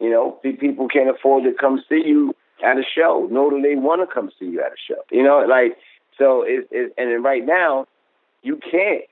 You 0.00 0.10
know, 0.10 0.38
people 0.42 0.88
can't 0.88 1.10
afford 1.10 1.44
to 1.44 1.52
come 1.58 1.82
see 1.88 2.02
you 2.06 2.34
at 2.64 2.78
a 2.78 2.82
show, 2.82 3.28
nor 3.30 3.50
do 3.50 3.60
they 3.60 3.74
want 3.74 4.00
to 4.00 4.12
come 4.12 4.30
see 4.38 4.46
you 4.46 4.60
at 4.60 4.72
a 4.72 4.80
show. 4.86 5.02
You 5.10 5.22
know, 5.22 5.44
like 5.48 5.76
so 6.18 6.42
it's, 6.46 6.66
it's 6.70 6.94
and 6.96 7.22
right 7.22 7.44
now 7.44 7.86
you 8.42 8.56
can't. 8.58 9.04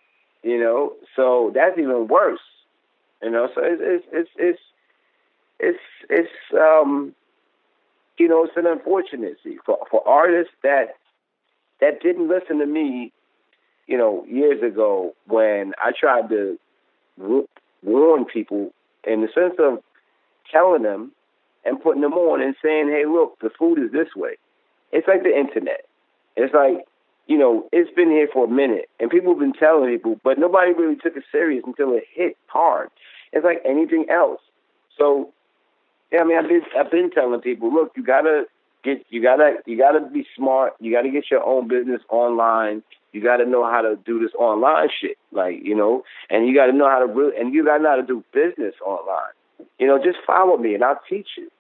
You 0.43 0.61
know, 0.61 0.93
so 1.15 1.50
that's 1.55 1.79
even 1.79 2.07
worse. 2.07 2.41
You 3.23 3.31
know, 3.31 3.49
so 3.55 3.62
it's 3.65 3.83
it's 3.83 4.07
it's 4.12 4.31
it's 4.37 4.61
it's, 5.60 5.78
it's 6.08 6.30
um 6.58 7.14
you 8.18 8.28
know 8.28 8.44
it's 8.44 8.56
an 8.56 8.66
unfortunate 8.66 9.36
see 9.42 9.58
for 9.64 9.78
for 9.90 10.06
artists 10.06 10.52
that 10.62 10.96
that 11.80 12.00
didn't 12.00 12.28
listen 12.28 12.58
to 12.58 12.66
me 12.66 13.12
you 13.86 13.96
know 13.96 14.25
years 14.28 14.62
ago 14.62 15.14
when 15.26 15.72
I 15.82 15.92
tried 15.98 16.28
to 16.30 16.58
warn 17.82 18.25
people 18.25 18.70
in 19.06 19.22
the 19.22 19.28
sense 19.34 19.54
of 19.58 19.78
telling 20.50 20.82
them 20.82 21.12
and 21.64 21.82
putting 21.82 22.02
them 22.02 22.14
on 22.14 22.42
and 22.42 22.54
saying 22.62 22.88
hey 22.88 23.04
look 23.06 23.38
the 23.40 23.50
food 23.58 23.78
is 23.78 23.92
this 23.92 24.14
way. 24.16 24.36
It's 24.92 25.08
like 25.08 25.22
the 25.22 25.36
internet. 25.36 25.84
It's 26.36 26.54
like 26.54 26.86
you 27.26 27.38
know 27.38 27.68
it's 27.72 27.94
been 27.94 28.10
here 28.10 28.28
for 28.32 28.44
a 28.44 28.50
minute 28.50 28.88
and 29.00 29.10
people 29.10 29.32
have 29.32 29.40
been 29.40 29.52
telling 29.52 29.90
people 29.90 30.20
but 30.22 30.38
nobody 30.38 30.72
really 30.72 30.96
took 30.96 31.16
it 31.16 31.25
serious 31.32 31.64
until 31.66 31.92
it 31.94 32.04
hit 32.12 32.36
hard. 32.46 32.88
It's 33.32 33.44
like 33.44 33.62
anything 33.64 34.06
else. 34.10 34.40
So 34.98 35.32
yeah, 36.16 36.23
I 36.23 36.25
mean, 36.25 36.38
I've 36.38 36.49
been 36.49 36.62
I've 36.78 36.90
been 36.90 37.11
telling 37.11 37.40
people, 37.40 37.73
look, 37.73 37.92
you 37.96 38.02
gotta 38.02 38.44
get, 38.82 39.04
you 39.11 39.23
gotta 39.23 39.56
you 39.66 39.76
gotta 39.76 40.00
be 40.00 40.26
smart. 40.37 40.73
You 40.80 40.92
gotta 40.92 41.11
get 41.11 41.30
your 41.30 41.44
own 41.44 41.68
business 41.68 42.00
online. 42.08 42.82
You 43.12 43.23
gotta 43.23 43.44
know 43.44 43.64
how 43.64 43.82
to 43.82 43.96
do 44.04 44.18
this 44.20 44.32
online 44.38 44.88
shit, 45.00 45.18
like 45.32 45.56
you 45.62 45.75
know, 45.75 46.04
and 46.30 46.46
you 46.46 46.54
gotta 46.54 46.73
know 46.73 46.88
how 46.88 47.00
to 47.00 47.06
really, 47.06 47.37
and 47.38 47.52
you 47.52 47.64
gotta 47.64 47.82
know 47.82 47.90
how 47.90 47.96
to 47.96 48.06
do 48.06 48.25
business 48.32 48.75
online. 48.85 49.32
You 49.78 49.87
know, 49.87 49.99
just 50.02 50.18
follow 50.26 50.56
me 50.56 50.75
and 50.75 50.85
I'll 50.85 51.00
teach 51.08 51.28
you. 51.37 51.50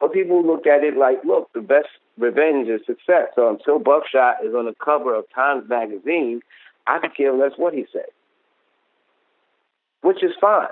But 0.00 0.12
people 0.12 0.46
look 0.46 0.66
at 0.66 0.84
it 0.84 0.96
like, 0.96 1.24
look, 1.24 1.50
the 1.54 1.62
best 1.62 1.88
revenge 2.18 2.68
is 2.68 2.80
success. 2.86 3.28
So 3.34 3.48
until 3.48 3.78
Buckshot 3.78 4.44
is 4.44 4.54
on 4.54 4.66
the 4.66 4.74
cover 4.82 5.14
of 5.14 5.24
Times 5.34 5.68
Magazine, 5.68 6.40
I 6.86 6.98
could 6.98 7.16
care 7.16 7.32
less 7.32 7.52
what 7.56 7.72
he 7.72 7.86
said, 7.92 8.10
which 10.02 10.22
is 10.22 10.32
fine 10.38 10.68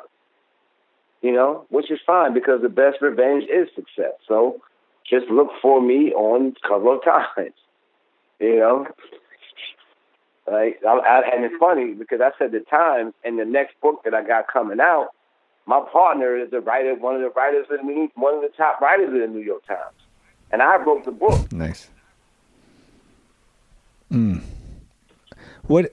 you 1.25 1.33
know, 1.33 1.65
which 1.71 1.91
is 1.91 1.99
fine 2.07 2.35
because 2.35 2.61
the 2.61 2.69
best 2.69 3.01
revenge 3.01 3.45
is 3.45 3.67
success. 3.75 4.13
So 4.29 4.61
just 5.09 5.27
look 5.31 5.49
for 5.63 5.81
me 5.81 6.13
on 6.13 6.55
cover 6.69 6.97
of 6.97 7.03
Times, 7.03 7.55
you 8.41 8.59
know. 8.59 8.87
Like, 10.47 10.81
I, 10.87 10.91
I, 10.91 11.35
and 11.35 11.45
it's 11.47 11.55
funny 11.59 11.95
because 11.95 12.21
I 12.21 12.31
said 12.39 12.53
the 12.53 12.61
Times, 12.61 13.15
and 13.25 13.39
the 13.39 13.47
next 13.47 13.81
book 13.81 14.03
that 14.05 14.13
I 14.13 14.23
got 14.23 14.49
coming 14.53 14.81
out, 14.81 15.09
my 15.65 15.81
partner 15.91 16.37
is 16.37 16.51
the 16.51 16.61
writer, 16.61 16.95
one 16.95 17.15
of 17.15 17.23
the 17.23 17.31
writers 17.31 17.65
of 17.71 17.79
the 17.79 18.09
one 18.17 18.35
of 18.35 18.43
the 18.43 18.51
top 18.55 18.83
writers 18.83 19.09
of 19.09 19.19
the 19.19 19.27
New 19.27 19.43
York 19.43 19.67
Times, 19.67 19.97
and 20.51 20.61
I 20.61 20.77
wrote 20.77 21.07
the 21.07 21.11
book. 21.11 21.51
Nice. 21.51 21.89
Mm. 24.13 24.43
What? 25.63 25.91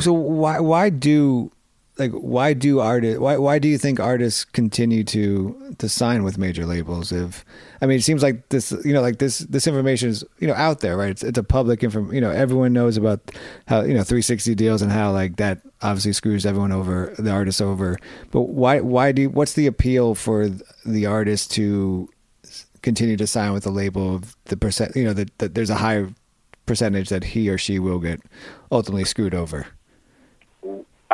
So 0.00 0.14
why 0.14 0.58
why 0.60 0.88
do 0.88 1.52
like 1.98 2.12
why 2.12 2.52
do 2.54 2.80
artists 2.80 3.20
why 3.20 3.36
why 3.36 3.58
do 3.58 3.68
you 3.68 3.78
think 3.78 4.00
artists 4.00 4.44
continue 4.44 5.04
to 5.04 5.74
to 5.78 5.88
sign 5.88 6.24
with 6.24 6.38
major 6.38 6.66
labels 6.66 7.12
if 7.12 7.44
i 7.80 7.86
mean 7.86 7.98
it 7.98 8.02
seems 8.02 8.20
like 8.20 8.48
this 8.48 8.72
you 8.84 8.92
know 8.92 9.00
like 9.00 9.18
this 9.18 9.38
this 9.40 9.66
information 9.66 10.08
is 10.08 10.24
you 10.40 10.48
know 10.48 10.54
out 10.54 10.80
there 10.80 10.94
right? 10.96 11.10
It's 11.10 11.22
it's 11.22 11.38
a 11.38 11.42
public 11.42 11.82
inform 11.82 12.12
you 12.12 12.20
know 12.20 12.30
everyone 12.30 12.72
knows 12.72 12.96
about 12.96 13.20
how 13.66 13.82
you 13.82 13.94
know 13.94 14.02
360 14.02 14.54
deals 14.54 14.82
and 14.82 14.90
how 14.90 15.12
like 15.12 15.36
that 15.36 15.60
obviously 15.82 16.12
screws 16.12 16.46
everyone 16.46 16.72
over 16.72 17.14
the 17.18 17.30
artists 17.30 17.60
over. 17.60 17.98
But 18.30 18.42
why 18.42 18.80
why 18.80 19.12
do 19.12 19.28
what's 19.28 19.54
the 19.54 19.66
appeal 19.66 20.14
for 20.14 20.48
the 20.84 21.06
artist 21.06 21.50
to 21.52 22.08
continue 22.82 23.16
to 23.16 23.26
sign 23.26 23.52
with 23.52 23.64
the 23.64 23.70
label 23.70 24.14
of 24.14 24.36
the 24.46 24.56
percent 24.56 24.94
you 24.94 25.04
know 25.04 25.12
that, 25.12 25.36
that 25.38 25.54
there's 25.54 25.70
a 25.70 25.76
high 25.76 26.06
percentage 26.66 27.08
that 27.08 27.24
he 27.24 27.48
or 27.48 27.58
she 27.58 27.78
will 27.78 27.98
get 27.98 28.20
ultimately 28.70 29.04
screwed 29.04 29.34
over 29.34 29.66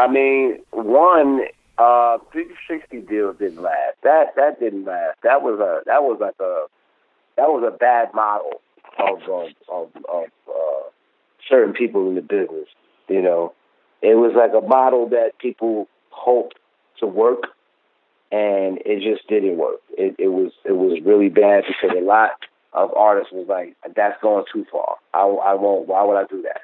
I 0.01 0.11
mean, 0.11 0.61
one 0.71 1.43
uh, 1.77 2.17
360 2.33 3.03
deal 3.03 3.35
didn't 3.35 3.61
last. 3.61 3.97
That 4.03 4.35
that 4.35 4.59
didn't 4.59 4.87
last. 4.87 5.19
That 5.23 5.43
was 5.43 5.61
a 5.61 5.83
that 5.85 6.03
was 6.03 6.17
like 6.19 6.41
a 6.41 6.65
that 7.37 7.49
was 7.49 7.71
a 7.71 7.77
bad 7.77 8.09
model 8.15 8.63
of 8.99 9.21
of 9.29 9.49
of, 9.69 9.91
of 10.11 10.25
uh, 10.49 10.89
certain 11.47 11.75
people 11.75 12.09
in 12.09 12.15
the 12.15 12.23
business. 12.23 12.67
You 13.09 13.21
know, 13.21 13.53
it 14.01 14.15
was 14.15 14.33
like 14.35 14.53
a 14.55 14.67
model 14.67 15.07
that 15.11 15.33
people 15.39 15.87
hoped 16.09 16.59
to 17.01 17.07
work, 17.07 17.49
and 18.33 18.79
it 18.87 19.03
just 19.03 19.29
didn't 19.29 19.59
work. 19.59 19.81
It, 19.99 20.17
it 20.19 20.29
was 20.29 20.53
it 20.65 20.77
was 20.79 20.99
really 21.05 21.29
bad 21.29 21.65
because 21.69 21.95
a 21.95 22.03
lot 22.03 22.31
of 22.73 22.91
artists 22.97 23.35
was 23.35 23.49
like, 23.49 23.77
"That's 23.95 24.19
going 24.23 24.47
too 24.51 24.65
far. 24.73 24.97
I, 25.13 25.27
I 25.27 25.55
won't. 25.57 25.89
Why 25.89 26.03
would 26.05 26.17
I 26.17 26.25
do 26.25 26.41
that?" 26.41 26.63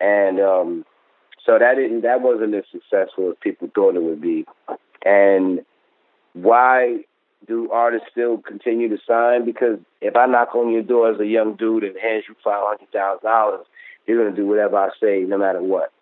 And 0.00 0.40
um, 0.40 0.84
so 1.44 1.58
that 1.58 1.74
didn't 1.76 2.02
that 2.02 2.20
wasn't 2.22 2.54
as 2.54 2.64
successful 2.70 3.30
as 3.30 3.36
people 3.40 3.70
thought 3.74 3.96
it 3.96 4.02
would 4.02 4.20
be. 4.20 4.44
And 5.04 5.64
why 6.32 7.04
do 7.46 7.70
artists 7.70 8.08
still 8.10 8.38
continue 8.38 8.88
to 8.88 8.98
sign? 9.06 9.44
Because 9.44 9.78
if 10.00 10.16
I 10.16 10.26
knock 10.26 10.54
on 10.54 10.72
your 10.72 10.82
door 10.82 11.12
as 11.12 11.20
a 11.20 11.26
young 11.26 11.54
dude 11.56 11.84
and 11.84 11.96
hand 11.98 12.24
you 12.28 12.34
five 12.42 12.62
hundred 12.64 12.90
thousand 12.92 13.24
dollars, 13.24 13.66
you're 14.06 14.22
gonna 14.22 14.36
do 14.36 14.46
whatever 14.46 14.76
I 14.76 14.88
say, 15.00 15.20
no 15.20 15.38
matter 15.38 15.62
what, 15.62 15.92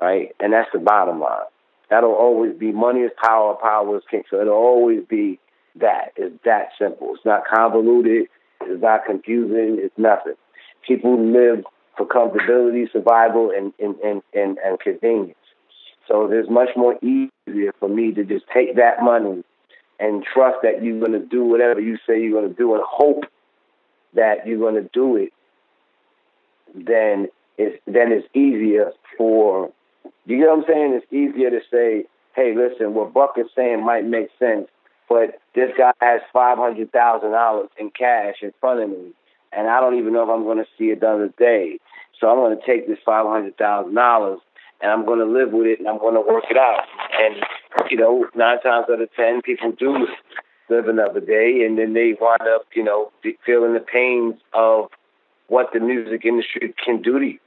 right? 0.00 0.34
And 0.40 0.52
that's 0.52 0.70
the 0.72 0.78
bottom 0.78 1.20
line. 1.20 1.46
That'll 1.90 2.14
always 2.14 2.56
be 2.56 2.72
money 2.72 3.00
is 3.00 3.12
power, 3.22 3.54
power 3.54 3.96
is 3.96 4.02
king. 4.10 4.24
So 4.30 4.40
it'll 4.40 4.54
always 4.54 5.04
be 5.08 5.38
that. 5.80 6.12
It's 6.16 6.34
that 6.44 6.68
simple. 6.78 7.14
It's 7.14 7.24
not 7.24 7.42
convoluted. 7.46 8.26
It's 8.62 8.82
not 8.82 9.04
confusing. 9.06 9.78
It's 9.78 9.96
nothing. 9.98 10.34
People 10.86 11.18
live 11.18 11.64
for 11.96 12.06
comfortability, 12.06 12.90
survival, 12.92 13.50
and 13.50 13.72
and, 13.78 13.96
and, 14.00 14.22
and, 14.32 14.58
and 14.64 14.80
convenience. 14.80 15.38
So 16.08 16.30
it's 16.30 16.50
much 16.50 16.70
more 16.76 16.96
easier 17.02 17.72
for 17.80 17.88
me 17.88 18.12
to 18.12 18.24
just 18.24 18.44
take 18.52 18.76
that 18.76 19.02
money 19.02 19.42
and 19.98 20.24
trust 20.24 20.58
that 20.62 20.82
you're 20.82 20.98
going 20.98 21.12
to 21.12 21.26
do 21.26 21.44
whatever 21.44 21.80
you 21.80 21.96
say 22.06 22.20
you're 22.20 22.38
going 22.38 22.52
to 22.52 22.56
do 22.56 22.74
and 22.74 22.82
hope 22.86 23.24
that 24.14 24.46
you're 24.46 24.58
going 24.58 24.74
to 24.74 24.88
do 24.92 25.16
it, 25.16 25.32
then 26.74 27.28
it's 27.56 27.80
then 27.86 28.12
it's 28.12 28.26
easier 28.34 28.92
for 29.16 29.70
you 30.26 30.38
get 30.38 30.48
what 30.48 30.58
I'm 30.58 30.64
saying? 30.66 31.00
It's 31.02 31.12
easier 31.12 31.50
to 31.50 31.60
say, 31.70 32.04
hey, 32.34 32.54
listen, 32.56 32.94
what 32.94 33.12
Buck 33.14 33.34
is 33.38 33.46
saying 33.54 33.84
might 33.84 34.04
make 34.04 34.28
sense, 34.38 34.68
but 35.08 35.38
this 35.54 35.70
guy 35.76 35.92
has 36.00 36.20
five 36.32 36.58
hundred 36.58 36.92
thousand 36.92 37.30
dollars 37.30 37.68
in 37.78 37.90
cash 37.90 38.36
in 38.42 38.52
front 38.60 38.82
of 38.82 38.90
me, 38.90 39.12
and 39.56 39.68
I 39.68 39.80
don't 39.80 39.98
even 39.98 40.12
know 40.12 40.22
if 40.22 40.28
I'm 40.28 40.44
going 40.44 40.58
to 40.58 40.66
see 40.78 40.90
another 40.90 41.28
day. 41.38 41.78
So 42.20 42.28
I'm 42.28 42.36
going 42.36 42.58
to 42.58 42.66
take 42.66 42.86
this 42.86 42.98
five 43.04 43.26
hundred 43.26 43.56
thousand 43.56 43.94
dollars 43.94 44.40
and 44.80 44.90
I'm 44.90 45.04
going 45.04 45.18
to 45.18 45.26
live 45.26 45.52
with 45.52 45.66
it 45.66 45.78
and 45.78 45.88
I'm 45.88 45.98
going 45.98 46.14
to 46.14 46.20
work 46.20 46.44
it 46.50 46.56
out. 46.56 46.82
And 47.18 47.36
you 47.90 47.96
know, 47.96 48.26
nine 48.34 48.60
times 48.60 48.86
out 48.90 49.00
of 49.00 49.08
ten, 49.16 49.42
people 49.42 49.72
do 49.72 50.06
live 50.70 50.88
another 50.88 51.20
day, 51.20 51.64
and 51.66 51.78
then 51.78 51.92
they 51.92 52.14
wind 52.20 52.42
up, 52.42 52.66
you 52.74 52.82
know, 52.82 53.10
feeling 53.44 53.74
the 53.74 53.80
pains 53.80 54.34
of 54.52 54.88
what 55.48 55.68
the 55.72 55.80
music 55.80 56.24
industry 56.24 56.74
can 56.82 57.02
do 57.02 57.18
to 57.18 57.26
you. 57.26 57.38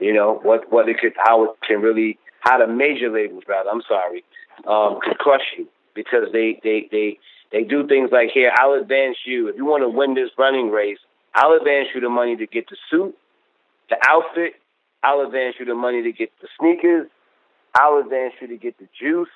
You 0.00 0.12
know 0.12 0.40
what 0.42 0.70
what 0.72 0.88
it 0.88 0.98
could 0.98 1.12
how 1.16 1.44
it 1.44 1.50
can 1.66 1.80
really 1.80 2.18
how 2.40 2.58
the 2.58 2.66
major 2.66 3.10
labels 3.10 3.44
rather 3.48 3.70
I'm 3.70 3.82
sorry 3.88 4.24
um, 4.66 4.98
could 5.00 5.18
crush 5.18 5.54
you 5.56 5.68
because 5.94 6.28
they 6.32 6.60
they 6.64 6.88
they 6.90 7.18
they 7.52 7.62
do 7.62 7.86
things 7.86 8.10
like 8.10 8.30
here 8.34 8.52
I'll 8.58 8.74
advance 8.74 9.18
you 9.24 9.48
if 9.48 9.56
you 9.56 9.64
want 9.64 9.82
to 9.84 9.88
win 9.88 10.14
this 10.14 10.30
running 10.36 10.70
race 10.70 10.98
I'll 11.34 11.52
advance 11.52 11.88
you 11.94 12.00
the 12.00 12.08
money 12.08 12.36
to 12.36 12.46
get 12.46 12.68
the 12.68 12.76
suit 12.90 13.16
the 13.90 13.96
outfit 14.06 14.54
I'll 15.02 15.20
advance 15.20 15.56
you 15.58 15.66
the 15.66 15.74
money 15.74 16.02
to 16.02 16.12
get 16.12 16.30
the 16.40 16.48
sneakers 16.58 17.08
I'll 17.74 17.98
advance 17.98 18.34
you 18.40 18.48
to 18.48 18.56
get 18.56 18.78
the 18.78 18.88
juice 18.98 19.28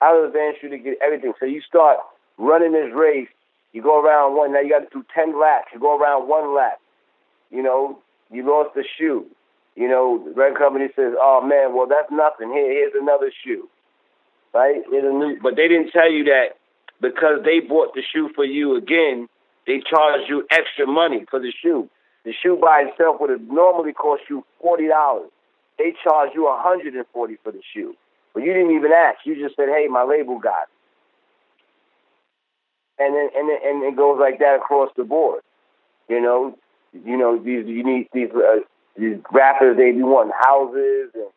I'll 0.00 0.24
advance 0.24 0.56
you 0.62 0.68
to 0.70 0.78
get 0.78 0.98
everything 1.04 1.32
so 1.38 1.46
you 1.46 1.60
start 1.62 1.98
running 2.38 2.72
this 2.72 2.92
race 2.94 3.28
you 3.72 3.82
go 3.82 4.02
around 4.02 4.36
one 4.36 4.52
now 4.52 4.60
you 4.60 4.70
got 4.70 4.90
to 4.90 4.98
do 4.98 5.04
ten 5.14 5.38
laps 5.40 5.68
you 5.72 5.80
go 5.80 5.98
around 5.98 6.28
one 6.28 6.54
lap 6.54 6.80
you 7.50 7.62
know 7.62 7.98
you 8.30 8.46
lost 8.46 8.74
the 8.74 8.84
shoe 8.98 9.26
you 9.76 9.88
know, 9.88 10.24
the 10.24 10.32
record 10.32 10.58
company 10.58 10.88
says, 10.96 11.12
"Oh 11.20 11.42
man, 11.42 11.74
well 11.76 11.86
that's 11.86 12.10
nothing. 12.10 12.50
Here, 12.50 12.72
here's 12.72 12.94
another 12.98 13.30
shoe." 13.44 13.68
Right? 14.54 14.82
Here's 14.90 15.04
a 15.04 15.12
new, 15.12 15.38
but 15.40 15.54
they 15.54 15.68
didn't 15.68 15.90
tell 15.92 16.10
you 16.10 16.24
that 16.24 16.56
because 17.00 17.44
they 17.44 17.60
bought 17.60 17.94
the 17.94 18.02
shoe 18.02 18.30
for 18.34 18.44
you 18.44 18.74
again. 18.76 19.28
They 19.66 19.80
charge 19.88 20.22
you 20.28 20.46
extra 20.50 20.86
money 20.86 21.24
for 21.30 21.40
the 21.40 21.52
shoe. 21.62 21.88
The 22.24 22.32
shoe 22.32 22.58
by 22.60 22.84
itself 22.88 23.16
would 23.20 23.30
have 23.30 23.42
normally 23.42 23.92
cost 23.92 24.22
you 24.28 24.44
forty 24.60 24.88
dollars. 24.88 25.30
They 25.78 25.94
charge 26.02 26.30
you 26.34 26.46
a 26.48 26.60
hundred 26.60 26.94
and 26.94 27.04
forty 27.12 27.36
for 27.42 27.52
the 27.52 27.62
shoe, 27.74 27.94
but 28.34 28.42
you 28.42 28.52
didn't 28.52 28.74
even 28.74 28.92
ask. 28.92 29.18
You 29.24 29.34
just 29.36 29.56
said, 29.56 29.68
"Hey, 29.68 29.86
my 29.88 30.02
label 30.04 30.38
got." 30.38 30.62
It. 30.62 30.68
And 32.98 33.14
then 33.14 33.28
and 33.36 33.48
then, 33.48 33.58
and 33.64 33.82
it 33.84 33.96
goes 33.96 34.18
like 34.18 34.38
that 34.38 34.56
across 34.56 34.90
the 34.96 35.04
board. 35.04 35.42
You 36.08 36.20
know, 36.20 36.56
you 37.04 37.16
know 37.16 37.38
these 37.38 37.66
you 37.66 37.84
need 37.84 38.08
these 38.12 38.30
uh, 38.34 38.60
these 38.96 39.18
rappers 39.32 39.76
they 39.76 39.92
be 39.92 40.02
wanting 40.02 40.32
houses 40.40 41.10
and 41.14 41.30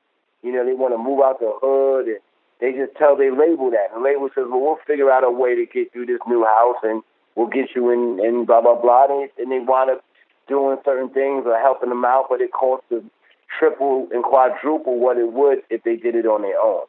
you 0.43 0.51
know 0.51 0.65
they 0.65 0.73
want 0.73 0.93
to 0.93 0.97
move 0.97 1.19
out 1.19 1.39
the 1.39 1.51
hood 1.61 2.07
and 2.07 2.19
they 2.61 2.71
just 2.71 2.95
tell 2.97 3.17
their 3.17 3.31
label 3.35 3.71
that 3.71 3.91
and 3.93 3.99
the 3.99 4.07
label 4.07 4.29
says 4.33 4.45
well 4.47 4.61
we'll 4.61 4.79
figure 4.87 5.11
out 5.11 5.23
a 5.23 5.31
way 5.31 5.55
to 5.55 5.65
get 5.65 5.89
you 5.93 6.05
this 6.05 6.21
new 6.27 6.45
house 6.45 6.77
and 6.83 7.03
we'll 7.39 7.47
get 7.47 7.69
you 7.75 7.89
in 7.89 8.19
and 8.19 8.45
blah 8.45 8.61
blah 8.61 8.75
blah 8.75 9.05
and, 9.05 9.29
and 9.37 9.51
they 9.51 9.59
wind 9.59 9.89
up 9.89 10.03
doing 10.47 10.77
certain 10.83 11.09
things 11.09 11.43
or 11.45 11.57
helping 11.59 11.89
them 11.89 12.03
out 12.03 12.25
but 12.29 12.41
it 12.41 12.51
costs 12.51 12.85
them 12.89 13.09
triple 13.57 14.07
and 14.11 14.23
quadruple 14.23 14.99
what 14.99 15.17
it 15.17 15.31
would 15.31 15.59
if 15.69 15.81
they 15.83 15.95
did 15.95 16.15
it 16.15 16.25
on 16.25 16.41
their 16.41 16.59
own 16.59 16.83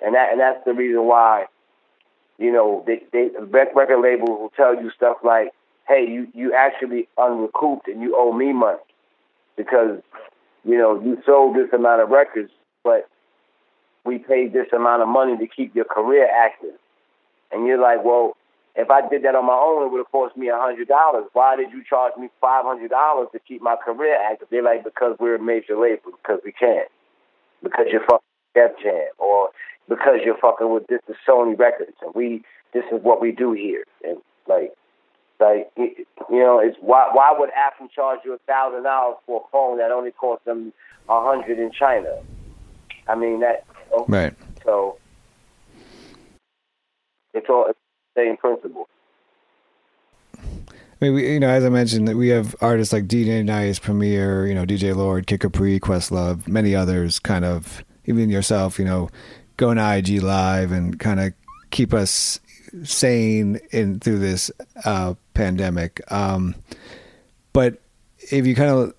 and 0.00 0.14
that 0.14 0.30
and 0.30 0.40
that's 0.40 0.64
the 0.64 0.72
reason 0.72 1.04
why 1.06 1.44
you 2.38 2.52
know 2.52 2.84
they 2.86 3.02
they 3.12 3.30
record 3.50 4.00
labels 4.00 4.28
will 4.28 4.52
tell 4.56 4.74
you 4.74 4.90
stuff 4.94 5.16
like 5.24 5.50
hey 5.88 6.06
you 6.08 6.28
you 6.34 6.54
actually 6.54 7.08
unrecouped 7.18 7.88
and 7.88 8.00
you 8.00 8.14
owe 8.16 8.32
me 8.32 8.52
money 8.52 8.78
because 9.56 10.00
you 10.64 10.76
know 10.76 11.00
you 11.02 11.20
sold 11.24 11.56
this 11.56 11.72
amount 11.72 12.02
of 12.02 12.10
records, 12.10 12.50
but 12.84 13.08
we 14.04 14.18
paid 14.18 14.52
this 14.52 14.66
amount 14.72 15.02
of 15.02 15.08
money 15.08 15.36
to 15.38 15.46
keep 15.46 15.74
your 15.74 15.84
career 15.84 16.28
active. 16.32 16.74
And 17.50 17.66
you're 17.66 17.80
like, 17.80 18.04
well, 18.04 18.35
if 18.76 18.90
I 18.90 19.08
did 19.08 19.22
that 19.24 19.34
on 19.34 19.46
my 19.46 19.56
own, 19.56 19.86
it 19.86 19.90
would 19.90 19.98
have 19.98 20.12
cost 20.12 20.36
me 20.36 20.48
a 20.48 20.56
hundred 20.56 20.88
dollars. 20.88 21.24
Why 21.32 21.56
did 21.56 21.70
you 21.72 21.82
charge 21.82 22.12
me 22.18 22.28
five 22.40 22.64
hundred 22.64 22.90
dollars 22.90 23.28
to 23.32 23.38
keep 23.38 23.62
my 23.62 23.76
career 23.76 24.16
active? 24.20 24.48
They're 24.50 24.62
like, 24.62 24.84
because 24.84 25.16
we're 25.18 25.36
a 25.36 25.42
major 25.42 25.80
label, 25.80 26.12
because 26.22 26.40
we 26.44 26.52
can, 26.52 26.84
because 27.62 27.86
you're 27.90 28.04
fucking 28.04 28.20
Def 28.54 28.72
Jam, 28.82 29.08
or 29.18 29.48
because 29.88 30.20
you're 30.24 30.36
fucking 30.36 30.72
with 30.72 30.86
this 30.88 31.00
the 31.08 31.14
Sony 31.26 31.58
Records, 31.58 31.96
and 32.02 32.14
we 32.14 32.44
this 32.74 32.84
is 32.92 33.02
what 33.02 33.20
we 33.20 33.32
do 33.32 33.52
here, 33.52 33.84
and 34.04 34.18
like 34.46 34.72
like 35.40 35.70
you 35.76 36.04
know, 36.30 36.58
it's 36.58 36.76
why 36.80 37.08
why 37.12 37.34
would 37.36 37.50
Apple 37.56 37.88
charge 37.88 38.20
you 38.26 38.34
a 38.34 38.38
thousand 38.46 38.82
dollars 38.82 39.16
for 39.24 39.42
a 39.42 39.50
phone 39.50 39.78
that 39.78 39.90
only 39.90 40.10
cost 40.10 40.44
them 40.44 40.74
a 41.08 41.24
hundred 41.24 41.58
in 41.58 41.72
China? 41.72 42.20
I 43.08 43.14
mean 43.14 43.40
that. 43.40 43.64
You 43.90 43.96
know? 43.96 44.04
Right. 44.06 44.34
So 44.64 44.98
it's 47.32 47.46
all 47.48 47.66
it's 47.70 47.78
same 48.16 48.36
principle. 48.36 48.88
I 50.38 51.04
mean, 51.04 51.14
we, 51.14 51.32
you 51.34 51.40
know, 51.40 51.48
as 51.48 51.64
I 51.64 51.68
mentioned, 51.68 52.08
that 52.08 52.16
we 52.16 52.28
have 52.28 52.56
artists 52.60 52.92
like 52.92 53.06
DJ 53.06 53.44
Nice, 53.44 53.78
Premier, 53.78 54.46
you 54.46 54.54
know, 54.54 54.64
DJ 54.64 54.96
Lord, 54.96 55.26
Kid 55.26 55.40
Capri, 55.40 55.78
Questlove, 55.78 56.48
many 56.48 56.74
others. 56.74 57.18
Kind 57.18 57.44
of, 57.44 57.84
even 58.06 58.30
yourself, 58.30 58.78
you 58.78 58.84
know, 58.86 59.10
going 59.58 59.76
to 59.76 59.96
IG 59.96 60.22
Live 60.22 60.72
and 60.72 60.98
kind 60.98 61.20
of 61.20 61.34
keep 61.70 61.92
us 61.92 62.40
sane 62.82 63.60
in 63.70 64.00
through 64.00 64.18
this 64.18 64.50
uh, 64.84 65.14
pandemic. 65.34 66.00
Um, 66.10 66.54
but 67.52 67.82
if 68.30 68.46
you 68.46 68.54
kind 68.54 68.70
of 68.70 68.94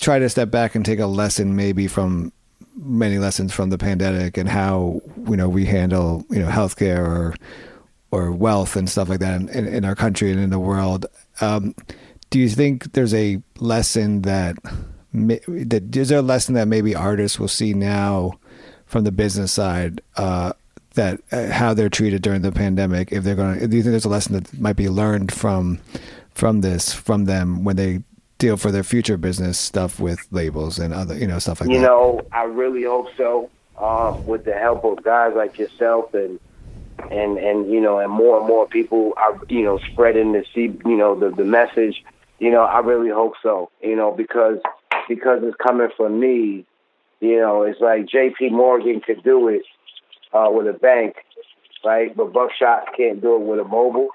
try 0.00 0.18
to 0.18 0.28
step 0.28 0.50
back 0.50 0.74
and 0.74 0.84
take 0.84 0.98
a 0.98 1.06
lesson, 1.06 1.54
maybe 1.54 1.86
from 1.86 2.32
many 2.76 3.18
lessons 3.18 3.52
from 3.52 3.70
the 3.70 3.78
pandemic 3.78 4.36
and 4.36 4.48
how 4.48 5.00
you 5.26 5.36
know 5.36 5.48
we 5.48 5.64
handle 5.64 6.24
you 6.30 6.38
know 6.38 6.48
healthcare 6.48 6.98
or 6.98 7.34
or 8.10 8.32
wealth 8.32 8.76
and 8.76 8.88
stuff 8.88 9.08
like 9.08 9.20
that 9.20 9.40
in, 9.40 9.66
in, 9.66 9.84
our 9.84 9.94
country 9.94 10.30
and 10.30 10.40
in 10.40 10.50
the 10.50 10.58
world. 10.58 11.06
Um, 11.40 11.74
do 12.30 12.38
you 12.38 12.48
think 12.48 12.92
there's 12.92 13.14
a 13.14 13.40
lesson 13.58 14.22
that 14.22 14.56
that 15.12 15.96
is 15.96 16.08
there 16.10 16.18
a 16.18 16.22
lesson 16.22 16.54
that 16.54 16.68
maybe 16.68 16.94
artists 16.94 17.38
will 17.38 17.48
see 17.48 17.72
now 17.72 18.38
from 18.84 19.04
the 19.04 19.12
business 19.12 19.52
side 19.52 20.00
uh, 20.16 20.52
that 20.94 21.20
uh, 21.32 21.46
how 21.46 21.72
they're 21.72 21.88
treated 21.88 22.22
during 22.22 22.42
the 22.42 22.52
pandemic 22.52 23.12
if 23.12 23.24
they're 23.24 23.34
going 23.34 23.58
to 23.58 23.66
do 23.66 23.76
you 23.76 23.82
think 23.82 23.92
there's 23.92 24.04
a 24.04 24.10
lesson 24.10 24.34
that 24.34 24.60
might 24.60 24.76
be 24.76 24.88
learned 24.88 25.32
from 25.32 25.78
from 26.32 26.60
this 26.60 26.92
from 26.92 27.24
them 27.24 27.64
when 27.64 27.76
they 27.76 28.02
deal 28.38 28.58
for 28.58 28.70
their 28.70 28.84
future 28.84 29.16
business 29.16 29.58
stuff 29.58 29.98
with 29.98 30.26
labels 30.30 30.78
and 30.78 30.92
other 30.92 31.16
you 31.16 31.26
know 31.26 31.38
stuff 31.38 31.60
like 31.60 31.70
you 31.70 31.76
that 31.76 31.80
you 31.80 31.86
know 31.86 32.20
i 32.32 32.42
really 32.42 32.82
hope 32.82 33.08
so 33.16 33.48
um, 33.78 34.26
with 34.26 34.44
the 34.44 34.54
help 34.54 34.84
of 34.84 35.02
guys 35.02 35.32
like 35.34 35.58
yourself 35.58 36.12
and 36.14 36.38
and 37.10 37.38
and 37.38 37.70
you 37.70 37.80
know 37.80 37.98
and 37.98 38.10
more 38.10 38.38
and 38.38 38.46
more 38.46 38.66
people 38.66 39.12
are 39.16 39.38
you 39.48 39.62
know 39.62 39.78
spreading 39.92 40.32
the 40.32 40.44
see 40.54 40.76
you 40.84 40.96
know 40.96 41.18
the 41.18 41.30
the 41.30 41.44
message 41.44 42.02
you 42.38 42.50
know 42.50 42.62
i 42.62 42.78
really 42.80 43.10
hope 43.10 43.34
so 43.42 43.70
you 43.82 43.94
know 43.94 44.12
because 44.12 44.58
because 45.08 45.40
it's 45.42 45.56
coming 45.64 45.88
from 45.96 46.18
me 46.18 46.66
you 47.20 47.38
know 47.38 47.62
it's 47.62 47.80
like 47.80 48.06
jp 48.06 48.50
morgan 48.50 49.00
could 49.00 49.22
do 49.22 49.48
it 49.48 49.62
uh, 50.32 50.50
with 50.50 50.66
a 50.66 50.78
bank, 50.78 51.16
right? 51.84 52.14
But 52.16 52.32
Buckshot 52.32 52.96
can't 52.96 53.20
do 53.20 53.36
it 53.36 53.42
with 53.42 53.60
a 53.60 53.64
mobile. 53.64 54.08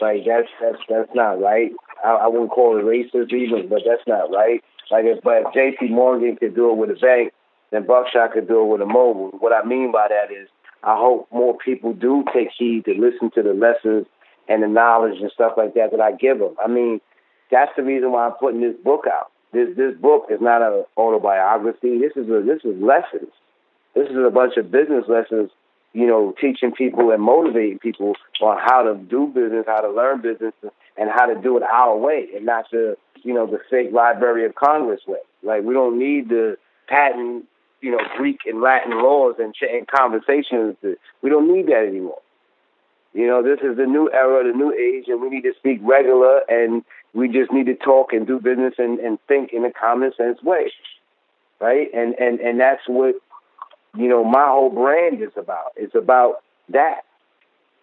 Like 0.00 0.24
that's 0.26 0.48
that's 0.60 0.82
that's 0.88 1.14
not 1.14 1.40
right. 1.40 1.70
I, 2.04 2.10
I 2.10 2.26
wouldn't 2.26 2.50
call 2.50 2.78
it 2.78 2.84
racist 2.84 3.32
even, 3.32 3.68
but 3.68 3.82
that's 3.86 4.06
not 4.06 4.30
right. 4.30 4.62
Like 4.90 5.04
if 5.04 5.22
but 5.22 5.42
if 5.46 5.54
J.P. 5.54 5.88
Morgan 5.88 6.36
could 6.36 6.54
do 6.54 6.70
it 6.70 6.76
with 6.76 6.90
a 6.90 7.00
bank, 7.00 7.32
then 7.70 7.86
Buckshot 7.86 8.32
could 8.32 8.48
do 8.48 8.62
it 8.62 8.66
with 8.66 8.80
a 8.82 8.86
mobile. 8.86 9.30
What 9.38 9.52
I 9.52 9.66
mean 9.66 9.92
by 9.92 10.08
that 10.08 10.32
is, 10.32 10.48
I 10.82 10.96
hope 10.98 11.28
more 11.32 11.56
people 11.56 11.92
do 11.92 12.24
take 12.32 12.48
heed 12.56 12.84
to 12.84 12.92
listen 12.92 13.30
to 13.34 13.42
the 13.42 13.54
lessons 13.54 14.06
and 14.48 14.62
the 14.62 14.68
knowledge 14.68 15.20
and 15.20 15.30
stuff 15.32 15.54
like 15.56 15.74
that 15.74 15.90
that 15.90 16.00
I 16.00 16.12
give 16.12 16.38
them. 16.38 16.54
I 16.62 16.68
mean, 16.68 17.00
that's 17.50 17.72
the 17.76 17.82
reason 17.82 18.12
why 18.12 18.26
I'm 18.26 18.32
putting 18.32 18.60
this 18.60 18.76
book 18.84 19.04
out. 19.10 19.30
This 19.52 19.68
this 19.76 19.96
book 19.96 20.26
is 20.30 20.40
not 20.40 20.62
an 20.62 20.84
autobiography. 20.96 21.98
This 21.98 22.12
is 22.16 22.28
a 22.28 22.42
this 22.42 22.64
is 22.64 22.80
lessons. 22.82 23.32
This 23.94 24.08
is 24.10 24.16
a 24.16 24.30
bunch 24.30 24.56
of 24.58 24.70
business 24.70 25.04
lessons, 25.08 25.50
you 25.94 26.06
know, 26.06 26.34
teaching 26.38 26.72
people 26.72 27.10
and 27.10 27.22
motivating 27.22 27.78
people 27.78 28.14
on 28.42 28.58
how 28.62 28.82
to 28.82 28.94
do 28.94 29.28
business, 29.28 29.64
how 29.66 29.80
to 29.80 29.90
learn 29.90 30.20
business, 30.20 30.52
and 30.98 31.10
how 31.10 31.24
to 31.26 31.34
do 31.40 31.56
it 31.56 31.62
our 31.62 31.96
way, 31.96 32.26
and 32.36 32.44
not 32.44 32.66
the, 32.70 32.96
you 33.22 33.32
know, 33.32 33.46
the 33.46 33.58
fake 33.70 33.92
Library 33.92 34.44
of 34.44 34.54
Congress 34.54 35.00
way. 35.06 35.20
Like 35.42 35.62
we 35.62 35.72
don't 35.72 35.98
need 35.98 36.28
the 36.28 36.58
patent, 36.88 37.46
you 37.86 37.92
know, 37.92 38.00
Greek 38.16 38.40
and 38.46 38.60
Latin 38.60 39.00
laws 39.00 39.36
and, 39.38 39.54
and 39.62 39.86
conversations. 39.86 40.74
We 41.22 41.30
don't 41.30 41.54
need 41.54 41.66
that 41.66 41.86
anymore. 41.88 42.18
You 43.14 43.28
know, 43.28 43.44
this 43.44 43.60
is 43.62 43.76
the 43.76 43.86
new 43.86 44.10
era, 44.12 44.42
the 44.42 44.58
new 44.58 44.72
age, 44.72 45.04
and 45.06 45.22
we 45.22 45.30
need 45.30 45.42
to 45.42 45.52
speak 45.56 45.78
regular, 45.82 46.40
and 46.48 46.84
we 47.14 47.28
just 47.28 47.52
need 47.52 47.66
to 47.66 47.76
talk 47.76 48.12
and 48.12 48.26
do 48.26 48.40
business 48.40 48.74
and, 48.76 48.98
and 48.98 49.20
think 49.28 49.52
in 49.52 49.64
a 49.64 49.72
common 49.72 50.10
sense 50.16 50.42
way, 50.42 50.72
right? 51.60 51.86
And 51.94 52.14
and 52.18 52.40
and 52.40 52.58
that's 52.58 52.82
what 52.88 53.14
you 53.96 54.08
know 54.08 54.24
my 54.24 54.46
whole 54.46 54.70
brand 54.70 55.22
is 55.22 55.30
about. 55.36 55.72
It's 55.76 55.94
about 55.94 56.42
that. 56.70 57.02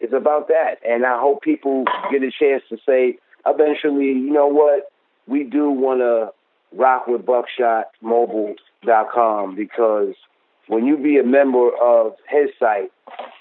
It's 0.02 0.14
about 0.14 0.50
that, 0.50 0.76
and 0.86 1.06
I 1.06 1.18
hope 1.18 1.42
people 1.42 1.86
get 2.12 2.24
a 2.24 2.30
chance 2.30 2.62
to 2.68 2.78
say 2.86 3.18
eventually, 3.46 4.08
you 4.08 4.32
know 4.32 4.48
what, 4.48 4.92
we 5.28 5.46
do 5.46 5.70
want 5.70 6.02
to 6.02 6.34
rock 6.78 7.08
with 7.08 7.26
BuckshotMobile.com 8.86 9.56
because 9.56 10.16
when 10.68 10.86
you 10.86 10.98
be 10.98 11.18
a 11.18 11.24
member 11.24 11.70
of 11.82 12.14
his 12.30 12.50
site, 12.60 12.92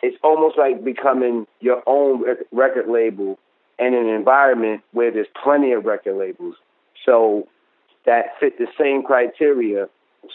it's 0.03 0.17
almost 0.23 0.59
like 0.59 0.85
becoming 0.85 1.47
your 1.61 1.83
own 1.87 2.25
record 2.51 2.89
label 2.89 3.39
in 3.79 3.95
an 3.95 4.09
environment 4.09 4.83
where 4.93 5.11
there's 5.11 5.29
plenty 5.43 5.73
of 5.73 5.85
record 5.85 6.17
labels. 6.17 6.57
So 7.07 7.49
that 8.07 8.27
fit 8.41 8.59
the 8.59 8.67
same 8.79 9.03
criteria. 9.03 9.89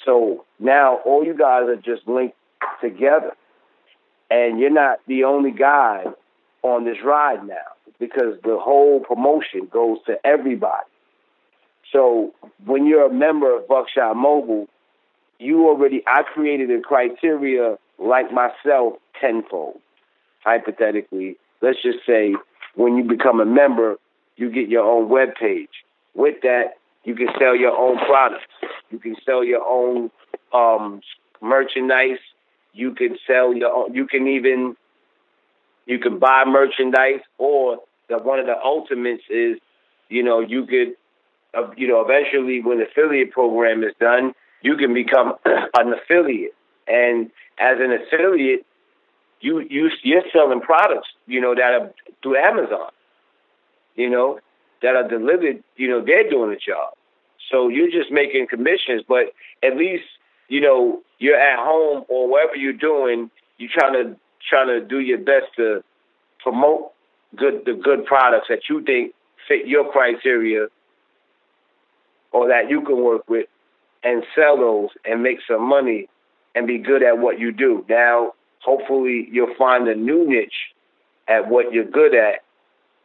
So 0.06 0.46
now 0.60 1.00
all 1.06 1.26
you 1.26 1.34
guys 1.38 1.64
are 1.68 1.76
just 1.76 2.08
linked 2.08 2.36
together. 2.82 3.34
And 4.30 4.60
you're 4.60 4.70
not 4.70 5.00
the 5.08 5.24
only 5.24 5.52
guy 5.52 6.06
on 6.64 6.86
this 6.86 6.98
ride 7.04 7.46
now 7.46 7.56
because 8.00 8.40
the 8.44 8.58
whole 8.60 9.00
promotion 9.00 9.68
goes 9.72 9.98
to 10.06 10.16
everybody. 10.26 10.88
So 11.92 12.34
when 12.66 12.86
you're 12.86 13.06
a 13.06 13.14
member 13.14 13.56
of 13.56 13.68
Buckshot 13.68 14.16
Mobile, 14.18 14.68
you 15.40 15.68
already 15.68 16.04
I 16.08 16.24
created 16.24 16.72
a 16.72 16.82
criteria 16.82 17.78
like 18.00 18.32
myself 18.32 18.94
tenfold. 19.20 19.80
Hypothetically, 20.44 21.36
let's 21.62 21.82
just 21.82 22.00
say 22.06 22.34
when 22.76 22.96
you 22.96 23.04
become 23.04 23.40
a 23.40 23.46
member, 23.46 23.98
you 24.36 24.52
get 24.52 24.70
your 24.70 24.84
own 24.84 25.10
web 25.10 25.30
page. 25.40 25.84
With 26.14 26.42
that, 26.44 26.76
you 27.04 27.16
can 27.16 27.28
sell 27.40 27.56
your 27.56 27.76
own 27.76 27.98
products. 28.06 28.46
You 28.90 29.00
can 29.00 29.16
sell 29.26 29.44
your 29.44 29.64
own 29.66 30.12
um, 30.54 31.02
merchandise. 31.42 32.20
You 32.74 32.94
can 32.94 33.18
sell 33.26 33.54
your 33.54 33.74
own, 33.74 33.94
you 33.94 34.06
can 34.08 34.28
even 34.28 34.76
you 35.86 36.00
can 36.00 36.20
buy 36.20 36.44
merchandise 36.46 37.22
or 37.38 37.80
that 38.10 38.24
one 38.26 38.40
of 38.40 38.46
the 38.46 38.58
ultimates 38.64 39.24
is, 39.30 39.58
you 40.10 40.22
know, 40.24 40.40
you 40.40 40.66
could 40.66 40.96
uh, 41.54 41.70
you 41.76 41.88
know, 41.88 42.02
eventually 42.02 42.62
when 42.62 42.80
the 42.80 42.86
affiliate 42.86 43.32
program 43.32 43.84
is 43.84 43.94
done, 44.00 44.34
you 44.62 44.76
can 44.78 44.94
become 44.94 45.34
an 45.46 45.94
affiliate. 45.94 46.56
And 46.88 47.32
as 47.60 47.78
an 47.80 47.92
affiliate, 47.92 48.66
you 49.42 49.60
you 49.60 49.90
you're 50.04 50.24
selling 50.34 50.62
products, 50.62 51.10
you 51.28 51.42
know, 51.42 51.54
that 51.54 51.74
are 51.74 51.94
through 52.24 52.38
Amazon, 52.38 52.90
you 53.96 54.10
know, 54.10 54.40
that 54.82 54.96
are 54.96 55.08
delivered. 55.08 55.64
You 55.76 55.90
know, 55.90 56.04
they're 56.04 56.30
doing 56.30 56.50
the 56.52 56.56
job. 56.56 56.94
So 57.52 57.70
you're 57.70 57.92
just 57.92 58.12
making 58.12 58.48
commissions, 58.48 59.04
but 59.08 59.34
at 59.64 59.78
least 59.78 60.04
you 60.48 60.62
know 60.62 61.02
you're 61.20 61.40
at 61.40 61.60
home 61.60 62.06
or 62.10 62.30
wherever 62.32 62.56
you're 62.56 62.74
doing. 62.74 63.30
You're 63.58 63.72
trying 63.74 63.94
to 63.94 64.16
trying 64.50 64.68
to 64.68 64.86
do 64.86 65.00
your 65.00 65.20
best 65.20 65.48
to 65.58 65.84
promote 66.40 66.92
good 67.36 67.64
the 67.66 67.74
good 67.74 68.06
products 68.06 68.48
that 68.50 68.62
you 68.70 68.82
think 68.84 69.14
fit 69.48 69.68
your 69.68 69.92
criteria 69.92 70.68
or 72.32 72.48
that 72.50 72.70
you 72.70 72.82
can 72.82 73.04
work 73.04 73.28
with 73.30 73.48
and 74.04 74.24
sell 74.36 74.58
those 74.58 74.90
and 75.06 75.24
make 75.24 75.40
some 75.48 75.68
money 75.68 76.08
and 76.56 76.68
be 76.68 76.78
good 76.78 77.04
at 77.04 77.20
what 77.20 77.40
you 77.40 77.52
do. 77.52 77.86
Now, 77.90 78.34
hopefully, 78.60 79.28
you'll 79.32 79.56
find 79.56 79.88
a 79.88 79.96
new 79.96 80.28
niche 80.28 80.74
at 81.28 81.50
what 81.50 81.72
you're 81.72 81.86
good 81.86 82.16
at 82.16 82.44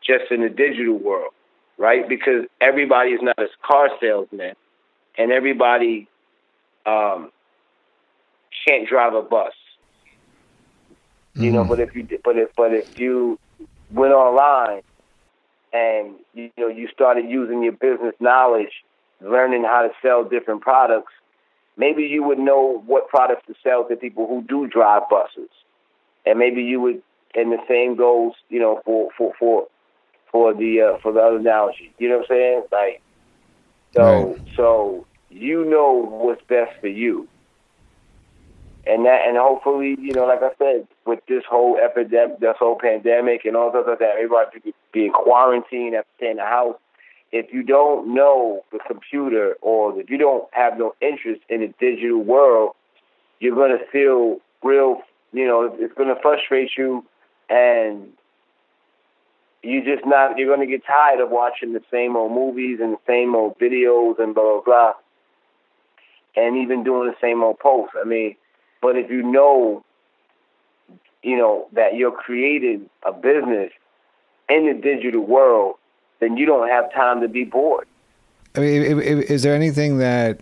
just 0.02 0.30
in 0.30 0.42
the 0.42 0.48
digital 0.48 0.98
world, 0.98 1.32
right? 1.78 2.08
Because 2.08 2.46
everybody 2.60 3.10
is 3.10 3.20
not 3.22 3.38
a 3.38 3.48
car 3.62 3.90
salesman 4.00 4.54
and 5.18 5.32
everybody 5.32 6.08
um, 6.86 7.30
can't 8.66 8.88
drive 8.88 9.14
a 9.14 9.22
bus. 9.22 9.52
You 11.34 11.44
mm-hmm. 11.44 11.54
know, 11.54 11.64
but 11.64 11.80
if 11.80 11.94
you 11.94 12.06
but 12.22 12.36
if 12.36 12.50
but 12.56 12.74
if 12.74 12.98
you 12.98 13.38
went 13.90 14.12
online 14.12 14.82
and 15.72 16.14
you 16.34 16.50
know 16.58 16.68
you 16.68 16.88
started 16.88 17.28
using 17.28 17.62
your 17.62 17.72
business 17.72 18.14
knowledge 18.20 18.84
learning 19.24 19.64
how 19.64 19.82
to 19.82 19.90
sell 20.00 20.24
different 20.24 20.60
products, 20.60 21.12
maybe 21.76 22.02
you 22.02 22.22
would 22.22 22.38
know 22.38 22.82
what 22.86 23.08
products 23.08 23.46
to 23.46 23.54
sell 23.62 23.86
to 23.88 23.96
people 23.96 24.26
who 24.26 24.42
do 24.42 24.66
drive 24.66 25.02
buses, 25.08 25.50
and 26.26 26.38
maybe 26.38 26.62
you 26.62 26.80
would. 26.80 27.02
And 27.34 27.50
the 27.50 27.62
same 27.66 27.96
goes, 27.96 28.32
you 28.50 28.60
know, 28.60 28.82
for 28.84 29.08
for 29.16 29.32
for 29.38 29.66
for 30.30 30.52
the 30.52 30.80
uh, 30.82 30.98
for 30.98 31.12
the 31.12 31.20
other 31.20 31.36
analogy. 31.36 31.92
You 31.98 32.10
know 32.10 32.18
what 32.18 32.30
I'm 32.30 32.36
saying? 32.36 32.62
Like, 32.70 33.02
so 33.94 34.32
right. 34.32 34.40
so 34.54 35.06
you 35.30 35.64
know 35.64 35.92
what's 35.92 36.42
best 36.46 36.78
for 36.80 36.88
you, 36.88 37.26
and 38.86 39.06
that 39.06 39.26
and 39.26 39.38
hopefully, 39.38 39.96
you 39.98 40.12
know, 40.12 40.26
like 40.26 40.42
I 40.42 40.50
said, 40.58 40.86
with 41.06 41.20
this 41.26 41.42
whole 41.48 41.78
epidemic, 41.78 42.40
this 42.40 42.56
whole 42.58 42.78
pandemic, 42.78 43.46
and 43.46 43.56
all 43.56 43.74
of 43.74 43.86
that, 43.86 44.02
everybody 44.02 44.74
being 44.92 45.12
quarantined, 45.12 45.94
have 45.94 46.04
to 46.04 46.10
stay 46.18 46.30
in 46.30 46.36
the 46.36 46.44
house 46.44 46.76
if 47.32 47.52
you 47.52 47.62
don't 47.62 48.14
know 48.14 48.62
the 48.72 48.78
computer 48.86 49.56
or 49.62 49.98
if 49.98 50.10
you 50.10 50.18
don't 50.18 50.46
have 50.52 50.78
no 50.78 50.94
interest 51.00 51.40
in 51.48 51.62
the 51.62 51.74
digital 51.80 52.22
world, 52.22 52.74
you're 53.40 53.54
going 53.54 53.76
to 53.76 53.84
feel 53.90 54.38
real, 54.62 55.00
you 55.32 55.46
know, 55.46 55.74
it's 55.78 55.94
going 55.94 56.14
to 56.14 56.20
frustrate 56.20 56.72
you 56.76 57.04
and 57.48 58.08
you 59.62 59.82
just 59.82 60.06
not, 60.06 60.36
you're 60.36 60.54
going 60.54 60.66
to 60.66 60.70
get 60.70 60.84
tired 60.84 61.20
of 61.20 61.30
watching 61.30 61.72
the 61.72 61.82
same 61.90 62.16
old 62.16 62.32
movies 62.32 62.78
and 62.82 62.92
the 62.92 63.00
same 63.06 63.34
old 63.34 63.58
videos 63.58 64.18
and 64.18 64.34
blah, 64.34 64.60
blah, 64.60 64.62
blah, 64.64 64.92
and 66.36 66.56
even 66.58 66.84
doing 66.84 67.08
the 67.08 67.16
same 67.20 67.42
old 67.42 67.58
posts. 67.58 67.94
I 67.98 68.04
mean, 68.04 68.36
but 68.82 68.96
if 68.96 69.10
you 69.10 69.22
know, 69.22 69.84
you 71.22 71.36
know, 71.36 71.68
that 71.72 71.94
you're 71.94 72.12
creating 72.12 72.90
a 73.04 73.12
business 73.12 73.70
in 74.48 74.66
the 74.66 74.74
digital 74.74 75.24
world 75.24 75.76
then 76.22 76.36
you 76.36 76.46
don't 76.46 76.68
have 76.68 76.92
time 76.92 77.20
to 77.20 77.28
be 77.28 77.44
bored. 77.44 77.88
I 78.54 78.60
mean, 78.60 78.82
is 79.00 79.42
there 79.42 79.54
anything 79.54 79.98
that 79.98 80.40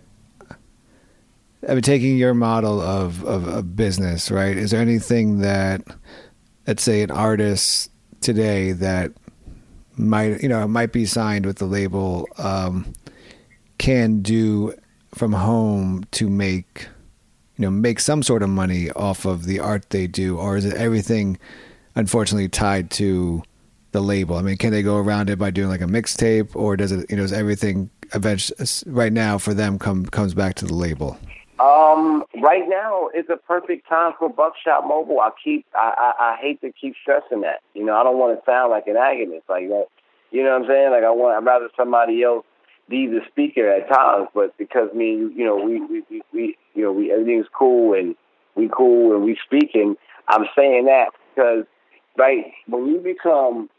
I 1.67 1.73
mean, 1.73 1.81
taking 1.81 2.17
your 2.17 2.33
model 2.33 2.81
of, 2.81 3.23
of, 3.23 3.47
of 3.47 3.75
business, 3.75 4.31
right? 4.31 4.57
Is 4.57 4.71
there 4.71 4.81
anything 4.81 5.39
that, 5.39 5.81
let's 6.67 6.83
say, 6.83 7.01
an 7.01 7.11
artist 7.11 7.91
today 8.19 8.71
that 8.73 9.11
might, 9.95 10.41
you 10.41 10.49
know, 10.49 10.67
might 10.67 10.91
be 10.91 11.05
signed 11.05 11.45
with 11.45 11.57
the 11.57 11.65
label, 11.65 12.27
um, 12.37 12.93
can 13.77 14.21
do 14.21 14.73
from 15.13 15.33
home 15.33 16.03
to 16.11 16.29
make, 16.29 16.87
you 17.57 17.63
know, 17.63 17.71
make 17.71 17.99
some 17.99 18.23
sort 18.23 18.43
of 18.43 18.49
money 18.49 18.89
off 18.91 19.25
of 19.25 19.45
the 19.45 19.59
art 19.59 19.89
they 19.91 20.07
do, 20.07 20.37
or 20.37 20.57
is 20.57 20.65
it 20.65 20.73
everything, 20.75 21.37
unfortunately, 21.95 22.49
tied 22.49 22.89
to 22.91 23.43
the 23.91 24.01
label? 24.01 24.35
I 24.35 24.41
mean, 24.41 24.57
can 24.57 24.71
they 24.71 24.83
go 24.83 24.97
around 24.97 25.29
it 25.29 25.37
by 25.37 25.51
doing 25.51 25.69
like 25.69 25.81
a 25.81 25.85
mixtape, 25.85 26.55
or 26.55 26.77
does 26.77 26.91
it, 26.91 27.09
you 27.09 27.17
know, 27.17 27.23
is 27.23 27.33
everything 27.33 27.89
eventually 28.13 28.65
right 28.85 29.13
now 29.13 29.37
for 29.37 29.53
them 29.53 29.79
come 29.79 30.05
comes 30.05 30.33
back 30.33 30.55
to 30.55 30.65
the 30.65 30.73
label? 30.73 31.17
Um, 31.59 32.23
right 32.41 32.63
now 32.67 33.09
is 33.09 33.25
a 33.29 33.37
perfect 33.37 33.87
time 33.87 34.13
for 34.17 34.27
Buckshot 34.29 34.87
Mobile. 34.87 35.19
I 35.19 35.29
keep, 35.43 35.65
I, 35.75 36.13
I, 36.19 36.23
I 36.23 36.37
hate 36.41 36.59
to 36.61 36.71
keep 36.71 36.95
stressing 36.99 37.41
that. 37.41 37.61
You 37.75 37.85
know, 37.85 37.95
I 37.95 38.03
don't 38.03 38.17
want 38.17 38.39
to 38.39 38.51
sound 38.51 38.71
like 38.71 38.87
an 38.87 38.95
agonist, 38.95 39.47
like 39.47 39.67
that. 39.67 39.85
You 40.31 40.43
know 40.43 40.51
what 40.51 40.63
I'm 40.63 40.67
saying? 40.67 40.91
Like 40.91 41.03
I 41.03 41.11
want, 41.11 41.37
I'd 41.37 41.45
rather 41.45 41.69
somebody 41.77 42.23
else 42.23 42.45
be 42.89 43.05
the 43.05 43.19
speaker 43.29 43.69
at 43.69 43.87
times, 43.89 44.27
but 44.33 44.57
because 44.57 44.91
me, 44.95 45.11
you 45.35 45.45
know, 45.45 45.55
we, 45.55 45.81
we, 45.81 46.03
we, 46.09 46.21
we 46.33 46.57
you 46.73 46.83
know, 46.83 46.91
we 46.91 47.11
everything's 47.11 47.45
cool 47.53 47.93
and 47.93 48.15
we 48.55 48.69
cool 48.75 49.15
and 49.15 49.23
we 49.23 49.37
speaking. 49.45 49.95
I'm 50.27 50.45
saying 50.57 50.85
that 50.85 51.09
because, 51.35 51.65
right, 52.17 52.45
when 52.67 52.87
you 52.87 52.97
become 52.99 53.69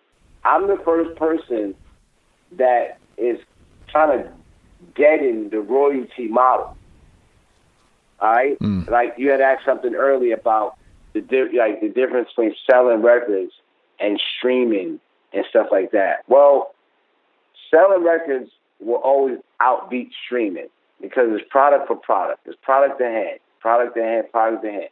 I'm 0.45 0.67
the 0.67 0.79
first 0.85 1.17
person 1.17 1.75
that 2.53 2.99
is 3.17 3.39
trying 3.89 4.23
to 4.23 4.33
get 4.95 5.21
in 5.21 5.51
the 5.51 5.61
royalty 5.61 6.29
model. 6.29 6.77
All 8.21 8.33
right, 8.33 8.59
mm. 8.61 8.89
like 8.89 9.15
you 9.19 9.31
had 9.31 9.41
asked 9.41 9.65
something 9.65 9.95
earlier 9.95 10.35
about 10.35 10.77
the 11.13 11.21
di- 11.21 11.59
like 11.59 11.81
the 11.81 11.89
difference 11.89 12.29
between 12.29 12.55
selling 12.71 13.03
records 13.03 13.53
and 13.99 14.21
streaming 14.39 15.01
and 15.33 15.45
stuff 15.51 15.69
like 15.71 15.91
that. 15.93 16.25
Well, 16.29 16.75
selling 17.71 18.05
records 18.05 18.51
will 18.81 18.97
always 18.97 19.39
outbeat 19.61 20.11
streaming 20.25 20.69
because 21.01 21.29
it's 21.31 21.45
product 21.51 21.89
for 21.89 21.97
product. 21.97 22.47
It's 22.47 22.57
product 22.63 22.99
to 23.01 23.05
hand, 23.05 23.41
product 23.61 23.97
to 23.97 24.03
hand, 24.03 24.27
product 24.31 24.63
to 24.65 24.71
hand. 24.71 24.89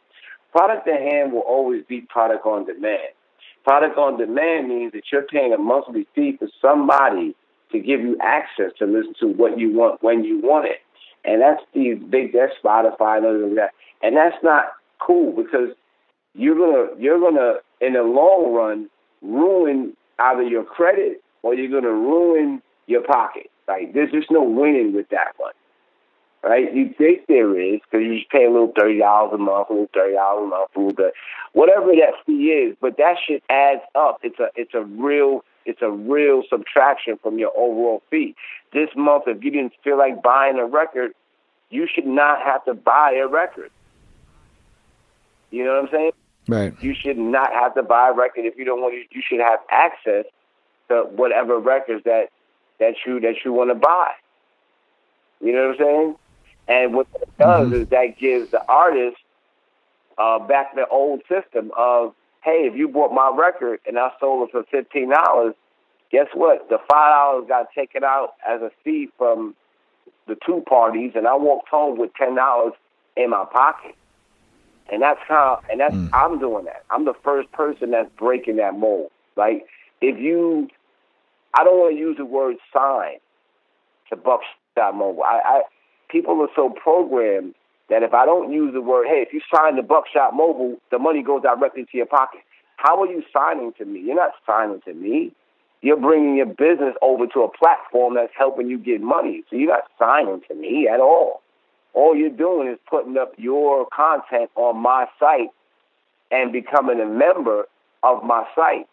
Product 0.51 0.85
to 0.85 0.93
hand 0.93 1.31
will 1.31 1.39
always 1.39 1.83
beat 1.87 2.09
product 2.09 2.45
on 2.45 2.65
demand. 2.65 3.13
Product 3.63 3.97
on 3.97 4.17
demand 4.17 4.69
means 4.69 4.91
that 4.93 5.03
you're 5.11 5.23
paying 5.23 5.53
a 5.53 5.57
monthly 5.57 6.07
fee 6.15 6.35
for 6.37 6.47
somebody 6.61 7.35
to 7.71 7.79
give 7.79 8.01
you 8.01 8.17
access 8.21 8.71
to 8.79 8.85
listen 8.85 9.13
to 9.19 9.27
what 9.27 9.59
you 9.59 9.71
want 9.71 10.01
when 10.03 10.23
you 10.23 10.39
want 10.41 10.65
it. 10.65 10.79
And 11.23 11.41
that's 11.41 11.61
the 11.73 11.93
big 11.93 12.33
that's 12.33 12.53
Spotify 12.63 13.17
and 13.17 13.25
other 13.25 13.39
than 13.39 13.55
that. 13.55 13.71
And 14.01 14.17
that's 14.17 14.35
not 14.43 14.65
cool 14.99 15.31
because 15.31 15.69
you're 16.33 16.55
gonna 16.55 16.99
you're 16.99 17.19
gonna 17.19 17.55
in 17.79 17.93
the 17.93 18.03
long 18.03 18.53
run 18.53 18.89
ruin 19.21 19.95
either 20.19 20.43
your 20.43 20.63
credit 20.63 21.21
or 21.43 21.53
you're 21.53 21.81
to 21.81 21.91
ruin 21.91 22.61
your 22.87 23.03
pocket. 23.03 23.49
Like 23.67 23.93
there's 23.93 24.11
just 24.11 24.31
no 24.31 24.43
winning 24.43 24.93
with 24.93 25.09
that 25.09 25.33
one, 25.37 25.53
right? 26.43 26.73
You 26.73 26.93
think 26.97 27.27
there 27.27 27.59
is 27.59 27.79
because 27.81 28.05
you 28.05 28.17
just 28.17 28.29
pay 28.29 28.45
a 28.45 28.49
little 28.49 28.71
thirty 28.77 28.99
dollars 28.99 29.33
a 29.33 29.37
month, 29.37 29.69
a 29.69 29.73
little 29.73 29.89
thirty 29.93 30.13
dollars 30.13 30.45
a 30.45 30.47
month, 30.47 30.69
a 30.75 30.79
little 30.79 30.93
bit, 30.93 31.13
whatever 31.53 31.87
that 31.87 32.13
fee 32.25 32.51
is. 32.51 32.75
But 32.81 32.97
that 32.97 33.17
shit 33.25 33.43
adds 33.49 33.81
up. 33.95 34.19
It's 34.23 34.39
a 34.39 34.49
it's 34.55 34.73
a 34.73 34.83
real 34.83 35.43
it's 35.65 35.81
a 35.81 35.89
real 35.89 36.43
subtraction 36.49 37.17
from 37.21 37.37
your 37.37 37.51
overall 37.55 38.01
fee. 38.09 38.35
This 38.73 38.89
month, 38.95 39.23
if 39.27 39.43
you 39.43 39.51
didn't 39.51 39.73
feel 39.83 39.97
like 39.97 40.23
buying 40.23 40.57
a 40.57 40.65
record, 40.65 41.13
you 41.69 41.87
should 41.93 42.07
not 42.07 42.41
have 42.41 42.65
to 42.65 42.73
buy 42.73 43.13
a 43.13 43.27
record. 43.27 43.69
You 45.51 45.65
know 45.65 45.75
what 45.75 45.83
I'm 45.85 45.89
saying? 45.91 46.11
Right. 46.47 46.73
You 46.81 46.95
should 46.95 47.17
not 47.17 47.53
have 47.53 47.75
to 47.75 47.83
buy 47.83 48.09
a 48.09 48.13
record 48.13 48.45
if 48.45 48.57
you 48.57 48.65
don't 48.65 48.81
want. 48.81 48.95
You 49.11 49.21
should 49.27 49.39
have 49.39 49.59
access 49.69 50.25
to 50.89 51.03
whatever 51.11 51.59
records 51.59 52.03
that 52.05 52.29
that 52.79 52.95
you 53.05 53.19
that 53.19 53.35
you 53.45 53.53
want 53.53 53.69
to 53.69 53.75
buy. 53.75 54.11
You 55.39 55.53
know 55.53 55.67
what 55.67 55.81
I'm 55.81 55.85
saying? 55.85 56.15
And 56.67 56.93
what 56.93 57.07
that 57.13 57.37
does 57.37 57.67
mm-hmm. 57.67 57.81
is 57.81 57.87
that 57.89 58.17
gives 58.19 58.51
the 58.51 58.65
artist 58.67 59.17
uh, 60.17 60.39
back 60.39 60.75
the 60.75 60.87
old 60.87 61.21
system 61.27 61.71
of, 61.77 62.13
hey, 62.43 62.69
if 62.71 62.75
you 62.75 62.87
bought 62.87 63.13
my 63.13 63.31
record 63.35 63.79
and 63.87 63.97
I 63.97 64.11
sold 64.19 64.47
it 64.47 64.51
for 64.51 64.63
fifteen 64.71 65.09
dollars, 65.09 65.53
guess 66.11 66.27
what? 66.33 66.69
The 66.69 66.77
five 66.89 67.11
dollars 67.11 67.45
got 67.47 67.67
taken 67.73 68.03
out 68.03 68.35
as 68.47 68.61
a 68.61 68.71
fee 68.83 69.09
from 69.17 69.55
the 70.27 70.37
two 70.45 70.63
parties, 70.67 71.13
and 71.15 71.27
I 71.27 71.35
walked 71.35 71.69
home 71.69 71.97
with 71.97 72.13
ten 72.15 72.35
dollars 72.35 72.73
in 73.17 73.31
my 73.31 73.45
pocket. 73.51 73.95
And 74.91 75.01
that's 75.01 75.19
how, 75.27 75.61
and 75.69 75.79
that's 75.79 75.95
mm. 75.95 76.09
I'm 76.13 76.37
doing 76.37 76.65
that. 76.65 76.83
I'm 76.89 77.05
the 77.05 77.13
first 77.23 77.51
person 77.53 77.91
that's 77.91 78.09
breaking 78.17 78.57
that 78.57 78.77
mold. 78.77 79.09
Like 79.35 79.65
if 80.01 80.19
you 80.19 80.69
I 81.53 81.63
don't 81.63 81.79
want 81.79 81.95
to 81.95 81.99
use 81.99 82.17
the 82.17 82.25
word 82.25 82.57
sign 82.73 83.15
to 84.09 84.15
Buckshot 84.15 84.95
Mobile. 84.95 85.23
I, 85.23 85.41
I 85.43 85.61
people 86.11 86.41
are 86.41 86.49
so 86.55 86.69
programmed 86.69 87.53
that 87.89 88.03
if 88.03 88.13
I 88.13 88.25
don't 88.25 88.51
use 88.51 88.73
the 88.73 88.81
word, 88.81 89.07
hey, 89.07 89.25
if 89.27 89.33
you 89.33 89.41
sign 89.53 89.75
the 89.75 89.81
Buckshot 89.81 90.35
Mobile, 90.35 90.77
the 90.91 90.99
money 90.99 91.23
goes 91.23 91.41
directly 91.41 91.85
to 91.85 91.97
your 91.97 92.05
pocket. 92.05 92.41
How 92.77 93.01
are 93.01 93.07
you 93.07 93.23
signing 93.33 93.73
to 93.77 93.85
me? 93.85 94.01
You're 94.01 94.15
not 94.15 94.31
signing 94.45 94.81
to 94.85 94.93
me. 94.93 95.31
You're 95.81 95.99
bringing 95.99 96.35
your 96.35 96.45
business 96.45 96.95
over 97.01 97.25
to 97.27 97.41
a 97.41 97.49
platform 97.49 98.15
that's 98.15 98.33
helping 98.37 98.67
you 98.67 98.77
get 98.77 99.01
money. 99.01 99.43
So 99.49 99.55
you're 99.55 99.69
not 99.69 99.85
signing 99.99 100.41
to 100.47 100.55
me 100.55 100.87
at 100.91 100.99
all. 100.99 101.41
All 101.93 102.15
you're 102.15 102.29
doing 102.29 102.69
is 102.69 102.77
putting 102.89 103.17
up 103.17 103.33
your 103.37 103.87
content 103.87 104.49
on 104.55 104.77
my 104.77 105.07
site 105.19 105.49
and 106.29 106.51
becoming 106.51 107.01
a 107.01 107.05
member 107.05 107.65
of 108.03 108.23
my 108.23 108.45
site 108.55 108.87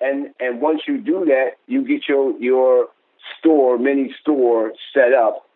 and 0.00 0.30
and 0.40 0.60
once 0.60 0.82
you 0.86 0.98
do 0.98 1.24
that, 1.26 1.52
you 1.66 1.86
get 1.86 2.08
your 2.08 2.36
your 2.38 2.88
store, 3.38 3.78
mini 3.78 4.14
store 4.20 4.72
set 4.94 5.12
up, 5.12 5.46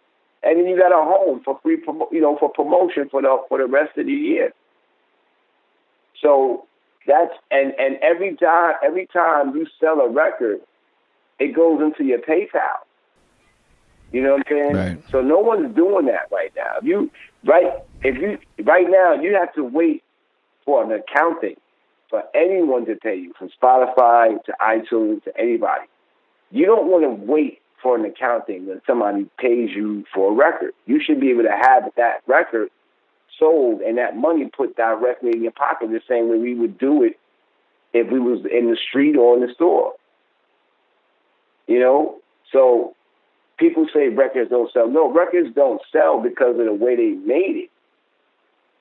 and 0.44 0.58
then 0.58 0.66
you 0.66 0.76
got 0.78 0.92
a 0.92 1.02
home 1.02 1.40
for 1.44 1.58
free, 1.62 1.80
promo, 1.80 2.06
you 2.12 2.20
know, 2.20 2.36
for 2.38 2.50
promotion 2.50 3.08
for 3.10 3.22
the 3.22 3.36
for 3.48 3.58
the 3.58 3.66
rest 3.66 3.96
of 3.96 4.06
the 4.06 4.12
year. 4.12 4.52
So 6.22 6.66
that's 7.06 7.32
and 7.50 7.72
and 7.78 7.96
every 8.02 8.36
time 8.36 8.74
every 8.84 9.06
time 9.06 9.54
you 9.56 9.66
sell 9.80 10.00
a 10.00 10.08
record, 10.08 10.60
it 11.38 11.54
goes 11.54 11.80
into 11.80 12.04
your 12.04 12.20
PayPal. 12.20 12.84
You 14.12 14.22
know 14.22 14.32
what 14.32 14.46
I'm 14.46 14.56
saying? 14.56 14.74
Right. 14.74 15.04
So 15.10 15.20
no 15.20 15.38
one's 15.38 15.74
doing 15.74 16.06
that 16.06 16.30
right 16.30 16.52
now. 16.54 16.78
If 16.78 16.84
you 16.84 17.10
right 17.44 17.72
if 18.02 18.16
you 18.16 18.38
right 18.64 18.86
now 18.88 19.14
you 19.14 19.34
have 19.34 19.52
to 19.54 19.64
wait 19.64 20.02
for 20.64 20.84
an 20.84 20.92
accounting 20.92 21.56
for 22.10 22.22
anyone 22.34 22.86
to 22.86 22.94
pay 22.96 23.16
you, 23.16 23.32
from 23.38 23.50
Spotify 23.60 24.42
to 24.44 24.54
iTunes 24.60 25.24
to 25.24 25.32
anybody. 25.38 25.82
You 26.50 26.66
don't 26.66 26.86
want 26.86 27.02
to 27.02 27.10
wait 27.10 27.60
for 27.84 27.96
an 27.96 28.04
accounting 28.06 28.66
when 28.66 28.80
somebody 28.86 29.26
pays 29.38 29.70
you 29.76 30.04
for 30.12 30.32
a 30.32 30.34
record. 30.34 30.72
You 30.86 31.00
should 31.04 31.20
be 31.20 31.30
able 31.30 31.42
to 31.42 31.50
have 31.50 31.84
that 31.96 32.22
record 32.26 32.70
sold 33.38 33.82
and 33.82 33.98
that 33.98 34.16
money 34.16 34.50
put 34.56 34.74
directly 34.74 35.30
in 35.32 35.42
your 35.42 35.52
pocket 35.52 35.90
the 35.90 36.00
same 36.08 36.30
way 36.30 36.38
we 36.38 36.54
would 36.54 36.78
do 36.78 37.02
it 37.04 37.20
if 37.92 38.10
we 38.10 38.18
was 38.18 38.40
in 38.50 38.70
the 38.70 38.78
street 38.88 39.16
or 39.16 39.36
in 39.36 39.46
the 39.46 39.52
store. 39.52 39.92
You 41.66 41.78
know? 41.78 42.16
So 42.50 42.94
people 43.58 43.86
say 43.92 44.08
records 44.08 44.48
don't 44.48 44.72
sell. 44.72 44.88
No, 44.88 45.12
records 45.12 45.54
don't 45.54 45.82
sell 45.92 46.22
because 46.22 46.58
of 46.58 46.64
the 46.64 46.72
way 46.72 46.96
they 46.96 47.10
made 47.10 47.68
it. 47.68 47.70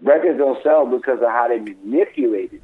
Records 0.01 0.39
don't 0.39 0.63
sell 0.63 0.85
because 0.85 1.19
of 1.21 1.29
how 1.29 1.49
they 1.49 1.59
manipulated 1.59 2.61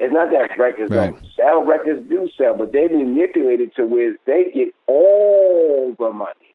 it's 0.00 0.14
not 0.14 0.30
that 0.30 0.58
records 0.58 0.90
right. 0.90 1.12
don't 1.12 1.26
sell. 1.36 1.62
Records 1.62 2.08
do 2.08 2.28
sell, 2.36 2.56
but 2.56 2.72
they 2.72 2.88
manipulate 2.88 3.60
it 3.60 3.76
to 3.76 3.84
where 3.84 4.16
they 4.26 4.50
get 4.54 4.74
all 4.86 5.94
the 5.98 6.10
money 6.10 6.54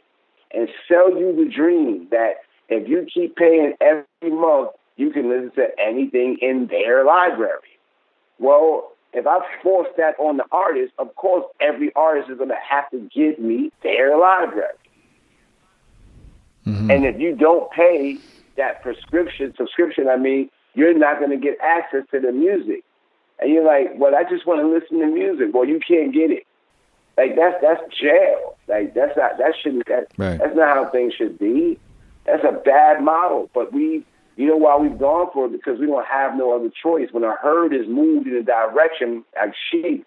and 0.52 0.68
sell 0.88 1.12
you 1.12 1.36
the 1.36 1.50
dream 1.54 2.08
that 2.10 2.38
if 2.70 2.90
you 2.90 3.06
keep 3.14 3.36
paying 3.36 3.74
every 3.80 4.36
month, 4.36 4.72
you 4.98 5.12
can 5.12 5.30
listen 5.30 5.52
to 5.52 5.68
anything 5.80 6.38
in 6.42 6.68
their 6.68 7.06
library. 7.06 7.78
Well, 8.40 8.94
if 9.14 9.28
I 9.28 9.40
force 9.62 9.90
that 9.98 10.16
on 10.18 10.38
the 10.38 10.46
artist, 10.52 10.94
of 10.98 11.16
course, 11.16 11.46
every 11.62 11.94
artist 11.96 12.32
is 12.32 12.38
going 12.38 12.50
to 12.50 12.56
have 12.68 12.90
to 12.90 13.08
give 13.14 13.38
me 13.38 13.72
their 13.84 14.18
library. 14.18 14.74
Mm-hmm. 16.66 16.90
And 16.90 17.06
if 17.06 17.20
you 17.20 17.36
don't 17.36 17.72
pay 17.72 18.18
that 18.58 18.82
prescription, 18.82 19.54
subscription, 19.56 20.10
I 20.10 20.18
mean, 20.18 20.50
you're 20.74 20.98
not 20.98 21.20
going 21.20 21.30
to 21.30 21.38
get 21.38 21.60
access 21.62 22.02
to 22.12 22.20
the 22.20 22.32
music 22.32 22.84
and 23.40 23.52
you're 23.52 23.66
like, 23.66 23.94
well, 23.98 24.16
I 24.16 24.24
just 24.30 24.46
want 24.48 24.62
to 24.62 24.68
listen 24.68 25.00
to 25.00 25.08
music. 25.08 25.54
Well, 25.54 25.66
you 25.66 25.80
can't 25.86 26.14
get 26.14 26.32
it. 26.32 26.46
Like 27.18 27.36
that's 27.36 27.56
that's 27.62 27.82
jail. 27.96 28.58
Like 28.68 28.94
that's 28.94 29.16
not 29.16 29.38
that 29.38 29.54
shouldn't 29.62 29.88
that, 29.88 30.08
right. 30.18 30.38
that's 30.38 30.56
not 30.56 30.76
how 30.76 30.90
things 30.90 31.14
should 31.14 31.40
be. 31.40 31.80
That's 32.26 32.44
a 32.44 32.52
bad 32.52 33.04
model. 33.04 33.50
But 33.54 33.72
we, 33.72 34.06
you 34.36 34.48
know, 34.48 34.58
why 34.58 34.76
we've 34.78 34.98
gone 34.98 35.30
for 35.32 35.46
it 35.46 35.52
because 35.52 35.80
we 35.80 35.86
don't 35.86 36.06
have 36.06 36.36
no 36.36 36.54
other 36.54 36.70
choice. 36.84 37.10
When 37.12 37.24
a 37.24 37.36
herd 37.36 37.74
is 37.74 37.88
moved 37.88 38.28
in 38.28 38.36
a 38.36 38.44
direction 38.44 39.24
like 39.36 39.54
sheep, 39.72 40.06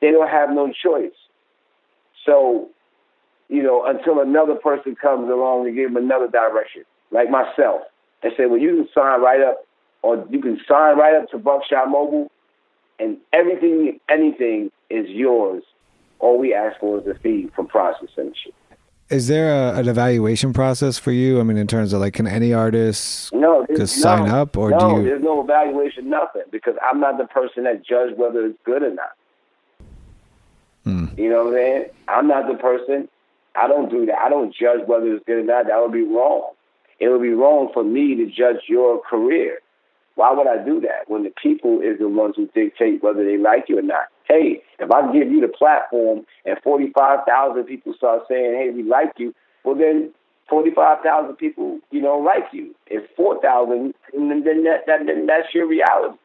they 0.00 0.10
don't 0.10 0.28
have 0.28 0.50
no 0.50 0.72
choice. 0.72 1.12
So, 2.24 2.70
you 3.48 3.62
know, 3.62 3.84
until 3.84 4.20
another 4.20 4.54
person 4.54 4.96
comes 4.96 5.28
along 5.30 5.66
and 5.66 5.76
give 5.76 5.92
them 5.92 6.02
another 6.02 6.28
direction, 6.28 6.84
like 7.10 7.30
myself, 7.30 7.82
and 8.22 8.32
say, 8.36 8.46
well, 8.46 8.58
you 8.58 8.76
can 8.76 8.88
sign 8.94 9.20
right 9.20 9.42
up, 9.42 9.66
or 10.02 10.26
you 10.30 10.40
can 10.40 10.58
sign 10.66 10.96
right 10.96 11.14
up 11.14 11.30
to 11.30 11.38
Buckshot 11.38 11.88
Mobile 11.88 12.30
and 12.98 13.18
everything, 13.32 14.00
anything 14.08 14.70
is 14.90 15.08
yours. 15.08 15.62
All 16.18 16.38
we 16.38 16.54
ask 16.54 16.78
for 16.80 17.00
is 17.00 17.06
a 17.06 17.14
fee 17.14 17.50
for 17.54 17.64
processing 17.64 18.32
shit. 18.42 18.54
Is 19.08 19.28
there 19.28 19.52
a, 19.52 19.78
an 19.78 19.88
evaluation 19.88 20.52
process 20.52 20.98
for 20.98 21.12
you? 21.12 21.38
I 21.38 21.44
mean, 21.44 21.56
in 21.56 21.68
terms 21.68 21.92
of 21.92 22.00
like, 22.00 22.14
can 22.14 22.26
any 22.26 22.52
artist 22.52 23.32
no, 23.32 23.64
just 23.76 23.96
no, 23.98 24.02
sign 24.02 24.28
up, 24.28 24.56
or 24.56 24.70
no, 24.70 24.78
do 24.78 24.96
you? 24.96 25.08
There's 25.08 25.22
no 25.22 25.42
evaluation, 25.42 26.10
nothing, 26.10 26.42
because 26.50 26.74
I'm 26.82 26.98
not 26.98 27.16
the 27.18 27.26
person 27.26 27.64
that 27.64 27.86
judge 27.86 28.16
whether 28.16 28.44
it's 28.46 28.58
good 28.64 28.82
or 28.82 28.92
not. 28.92 29.12
Hmm. 30.82 31.06
You 31.16 31.30
know 31.30 31.44
what 31.44 31.48
I'm 31.48 31.54
saying? 31.54 31.84
I'm 32.08 32.26
not 32.26 32.48
the 32.48 32.58
person. 32.58 33.08
I 33.54 33.68
don't 33.68 33.90
do 33.90 34.06
that. 34.06 34.18
I 34.18 34.28
don't 34.28 34.54
judge 34.54 34.86
whether 34.86 35.14
it's 35.14 35.24
good 35.24 35.38
or 35.38 35.44
not. 35.44 35.66
That 35.68 35.80
would 35.80 35.92
be 35.92 36.02
wrong. 36.02 36.52
It 36.98 37.08
would 37.08 37.22
be 37.22 37.30
wrong 37.30 37.70
for 37.72 37.84
me 37.84 38.16
to 38.16 38.26
judge 38.26 38.62
your 38.68 39.00
career. 39.02 39.60
Why 40.16 40.32
would 40.32 40.48
I 40.48 40.64
do 40.64 40.80
that 40.80 41.08
when 41.08 41.24
the 41.24 41.32
people 41.40 41.80
is 41.80 41.98
the 41.98 42.08
ones 42.08 42.34
who 42.36 42.48
dictate 42.54 43.02
whether 43.02 43.24
they 43.24 43.36
like 43.36 43.68
you 43.68 43.78
or 43.78 43.82
not? 43.82 44.08
Hey, 44.24 44.62
if 44.78 44.90
I 44.90 45.12
give 45.12 45.30
you 45.30 45.40
the 45.40 45.48
platform 45.48 46.26
and 46.44 46.58
45,000 46.64 47.64
people 47.64 47.94
start 47.96 48.22
saying, 48.28 48.54
hey, 48.54 48.70
we 48.74 48.82
like 48.82 49.12
you, 49.18 49.34
well, 49.64 49.76
then 49.76 50.10
45,000 50.48 51.36
people, 51.36 51.80
you 51.90 52.00
know, 52.00 52.18
like 52.18 52.44
you. 52.52 52.74
If 52.86 53.04
4,000, 53.14 53.92
then, 54.12 54.42
that, 54.64 54.86
that, 54.86 55.06
then 55.06 55.26
that's 55.26 55.54
your 55.54 55.68
reality. 55.68 56.16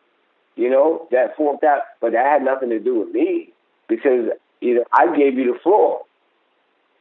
You 0.56 0.70
know, 0.70 1.08
that 1.12 1.36
4,000, 1.36 1.82
but 2.00 2.14
that 2.14 2.26
had 2.26 2.44
nothing 2.44 2.70
to 2.70 2.80
do 2.80 3.00
with 3.00 3.14
me 3.14 3.52
because, 3.90 4.30
you 4.62 4.76
know, 4.76 4.84
I 4.94 5.16
gave 5.16 5.38
you 5.38 5.54
the 5.54 5.60
floor. 5.60 6.02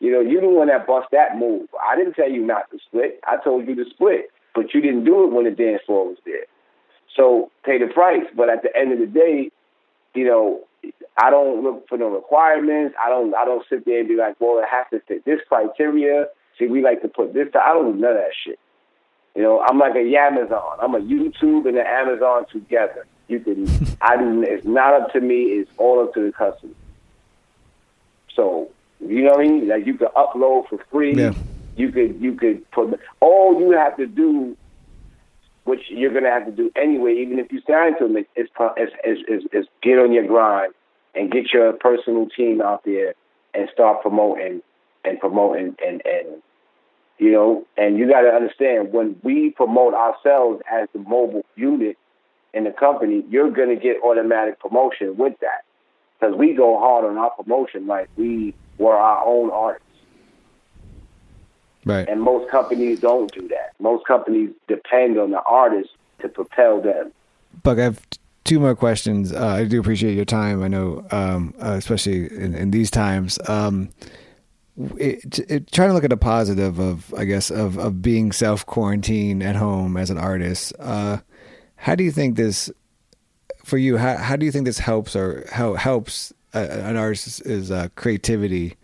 You 0.00 0.10
know, 0.10 0.20
you 0.20 0.40
the 0.40 0.48
one 0.48 0.68
that 0.68 0.86
bust 0.86 1.08
that 1.12 1.36
move. 1.36 1.68
I 1.80 1.94
didn't 1.94 2.14
tell 2.14 2.30
you 2.30 2.44
not 2.44 2.70
to 2.72 2.78
split. 2.84 3.20
I 3.28 3.36
told 3.44 3.68
you 3.68 3.76
to 3.76 3.84
split, 3.90 4.30
but 4.54 4.74
you 4.74 4.80
didn't 4.80 5.04
do 5.04 5.24
it 5.24 5.32
when 5.32 5.44
the 5.44 5.50
dance 5.50 5.82
floor 5.86 6.08
was 6.08 6.16
there. 6.24 6.46
So 7.16 7.50
pay 7.64 7.78
the 7.78 7.92
price. 7.92 8.26
But 8.36 8.48
at 8.48 8.62
the 8.62 8.76
end 8.76 8.92
of 8.92 8.98
the 8.98 9.06
day, 9.06 9.50
you 10.14 10.24
know, 10.24 10.60
I 11.16 11.30
don't 11.30 11.62
look 11.62 11.88
for 11.88 11.98
no 11.98 12.08
requirements. 12.08 12.94
I 13.02 13.08
don't 13.08 13.34
I 13.34 13.44
don't 13.44 13.64
sit 13.68 13.84
there 13.84 14.00
and 14.00 14.08
be 14.08 14.16
like, 14.16 14.40
well, 14.40 14.58
it 14.58 14.68
has 14.70 14.86
to 14.92 15.00
fit 15.06 15.24
this 15.24 15.40
criteria. 15.48 16.26
See, 16.58 16.66
we 16.66 16.82
like 16.82 17.02
to 17.02 17.08
put 17.08 17.34
this. 17.34 17.48
I 17.54 17.72
don't 17.72 17.92
do 17.92 17.98
none 17.98 18.12
of 18.12 18.16
that 18.16 18.32
shit. 18.44 18.58
You 19.34 19.42
know, 19.42 19.60
I'm 19.60 19.78
like 19.78 19.94
a 19.94 20.16
Amazon. 20.16 20.78
I'm 20.80 20.94
a 20.94 21.00
YouTube 21.00 21.68
and 21.68 21.78
an 21.78 21.86
Amazon 21.86 22.46
together. 22.50 23.06
You 23.28 23.40
can. 23.40 23.66
I. 24.00 24.16
It's 24.44 24.66
not 24.66 24.94
up 24.94 25.12
to 25.12 25.20
me. 25.20 25.42
It's 25.42 25.70
all 25.78 26.02
up 26.02 26.14
to 26.14 26.24
the 26.24 26.32
customer. 26.32 26.74
So 28.34 28.70
you 29.00 29.22
know 29.22 29.32
what 29.32 29.40
I 29.40 29.48
mean? 29.48 29.68
Like 29.68 29.86
you 29.86 29.94
could 29.94 30.08
upload 30.16 30.68
for 30.68 30.78
free. 30.90 31.14
Yeah. 31.14 31.32
You 31.76 31.92
could 31.92 32.20
you 32.20 32.34
could 32.34 32.68
put 32.70 32.98
all 33.20 33.60
you 33.60 33.70
have 33.72 33.96
to 33.96 34.06
do 34.06 34.56
which 35.70 35.82
you're 35.88 36.10
going 36.10 36.24
to 36.24 36.30
have 36.30 36.46
to 36.46 36.52
do 36.52 36.70
anyway, 36.74 37.14
even 37.14 37.38
if 37.38 37.52
you 37.52 37.62
sign 37.68 37.96
to 37.98 38.08
them, 38.08 38.16
is, 38.16 38.48
is, 38.76 39.18
is, 39.28 39.44
is, 39.52 39.66
get 39.82 39.98
on 39.98 40.12
your 40.12 40.26
grind 40.26 40.74
and 41.14 41.30
get 41.30 41.52
your 41.52 41.72
personal 41.74 42.28
team 42.28 42.60
out 42.60 42.84
there 42.84 43.14
and 43.54 43.68
start 43.72 44.02
promoting 44.02 44.62
and 45.04 45.20
promoting 45.20 45.76
and, 45.86 46.02
and 46.04 46.42
you 47.18 47.30
know, 47.30 47.66
and 47.76 47.98
you 47.98 48.08
got 48.08 48.22
to 48.22 48.28
understand 48.28 48.92
when 48.92 49.16
we 49.22 49.50
promote 49.50 49.94
ourselves 49.94 50.62
as 50.72 50.88
the 50.92 50.98
mobile 51.00 51.44
unit 51.54 51.96
in 52.54 52.64
the 52.64 52.70
company, 52.70 53.24
you're 53.28 53.50
going 53.50 53.68
to 53.68 53.76
get 53.76 54.02
automatic 54.02 54.58
promotion 54.58 55.16
with 55.16 55.34
that 55.40 55.64
because 56.18 56.34
we 56.34 56.54
go 56.54 56.78
hard 56.78 57.04
on 57.04 57.18
our 57.18 57.30
promotion 57.30 57.86
like 57.86 58.08
we 58.16 58.54
were 58.78 58.96
our 58.96 59.24
own 59.24 59.50
artists. 59.50 59.86
Right. 61.84 62.08
And 62.08 62.20
most 62.20 62.50
companies 62.50 63.00
don't 63.00 63.32
do 63.32 63.48
that. 63.48 63.72
Most 63.78 64.06
companies 64.06 64.50
depend 64.68 65.18
on 65.18 65.30
the 65.30 65.42
artist 65.42 65.90
to 66.20 66.28
propel 66.28 66.80
them. 66.80 67.12
Buck, 67.62 67.78
I 67.78 67.84
have 67.84 68.00
two 68.44 68.60
more 68.60 68.74
questions. 68.74 69.32
Uh, 69.32 69.46
I 69.46 69.64
do 69.64 69.80
appreciate 69.80 70.14
your 70.14 70.24
time. 70.24 70.62
I 70.62 70.68
know, 70.68 71.06
um, 71.10 71.54
uh, 71.62 71.72
especially 71.72 72.26
in, 72.34 72.54
in, 72.54 72.70
these 72.70 72.90
times. 72.90 73.38
Um, 73.48 73.90
it, 74.96 75.38
it, 75.50 75.72
trying 75.72 75.88
to 75.88 75.94
look 75.94 76.04
at 76.04 76.10
the 76.10 76.16
positive 76.16 76.78
of, 76.78 77.12
I 77.14 77.24
guess, 77.24 77.50
of, 77.50 77.78
of 77.78 78.02
being 78.02 78.32
self 78.32 78.64
quarantined 78.66 79.42
at 79.42 79.56
home 79.56 79.96
as 79.96 80.10
an 80.10 80.18
artist. 80.18 80.72
Uh, 80.78 81.18
how 81.76 81.94
do 81.94 82.04
you 82.04 82.10
think 82.10 82.36
this, 82.36 82.70
for 83.64 83.78
you, 83.78 83.96
how, 83.96 84.16
how 84.16 84.36
do 84.36 84.44
you 84.44 84.52
think 84.52 84.66
this 84.66 84.78
helps 84.78 85.16
or 85.16 85.46
how 85.50 85.74
helps 85.74 86.32
an 86.52 86.96
artist's 86.96 87.70
uh, 87.70 87.88
creativity 87.94 88.76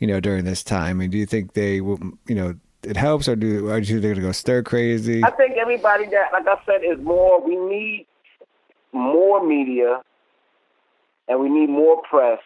you 0.00 0.06
know, 0.06 0.18
during 0.18 0.44
this 0.44 0.64
time? 0.64 0.90
I 0.90 0.92
mean, 0.94 1.10
do 1.10 1.18
you 1.18 1.26
think 1.26 1.52
they 1.52 1.80
will, 1.80 2.00
you 2.26 2.34
know, 2.34 2.54
it 2.82 2.96
helps, 2.96 3.28
or 3.28 3.36
do 3.36 3.68
or 3.68 3.80
do 3.80 3.86
you 3.86 3.94
think 3.94 4.02
they're 4.02 4.14
going 4.14 4.22
to 4.22 4.28
go 4.28 4.32
stir 4.32 4.62
crazy? 4.62 5.22
I 5.22 5.30
think 5.30 5.56
everybody 5.58 6.06
that, 6.06 6.32
like 6.32 6.46
I 6.48 6.56
said, 6.64 6.80
is 6.82 6.98
more. 7.04 7.40
We 7.40 7.56
need 7.56 8.06
more 8.92 9.46
media, 9.46 10.00
and 11.28 11.38
we 11.38 11.50
need 11.50 11.68
more 11.68 12.02
press, 12.08 12.40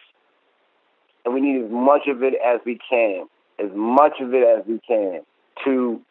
and 1.23 1.33
we 1.33 1.39
need 1.39 1.63
as 1.63 1.71
much 1.71 2.07
of 2.07 2.21
it 2.21 2.33
as 2.45 2.59
we 2.65 2.77
can, 2.87 3.27
as 3.57 3.71
much 3.73 4.19
of 4.19 4.33
it 4.33 4.43
as 4.45 4.65
we 4.67 4.79
can, 4.85 5.21
to 5.63 6.01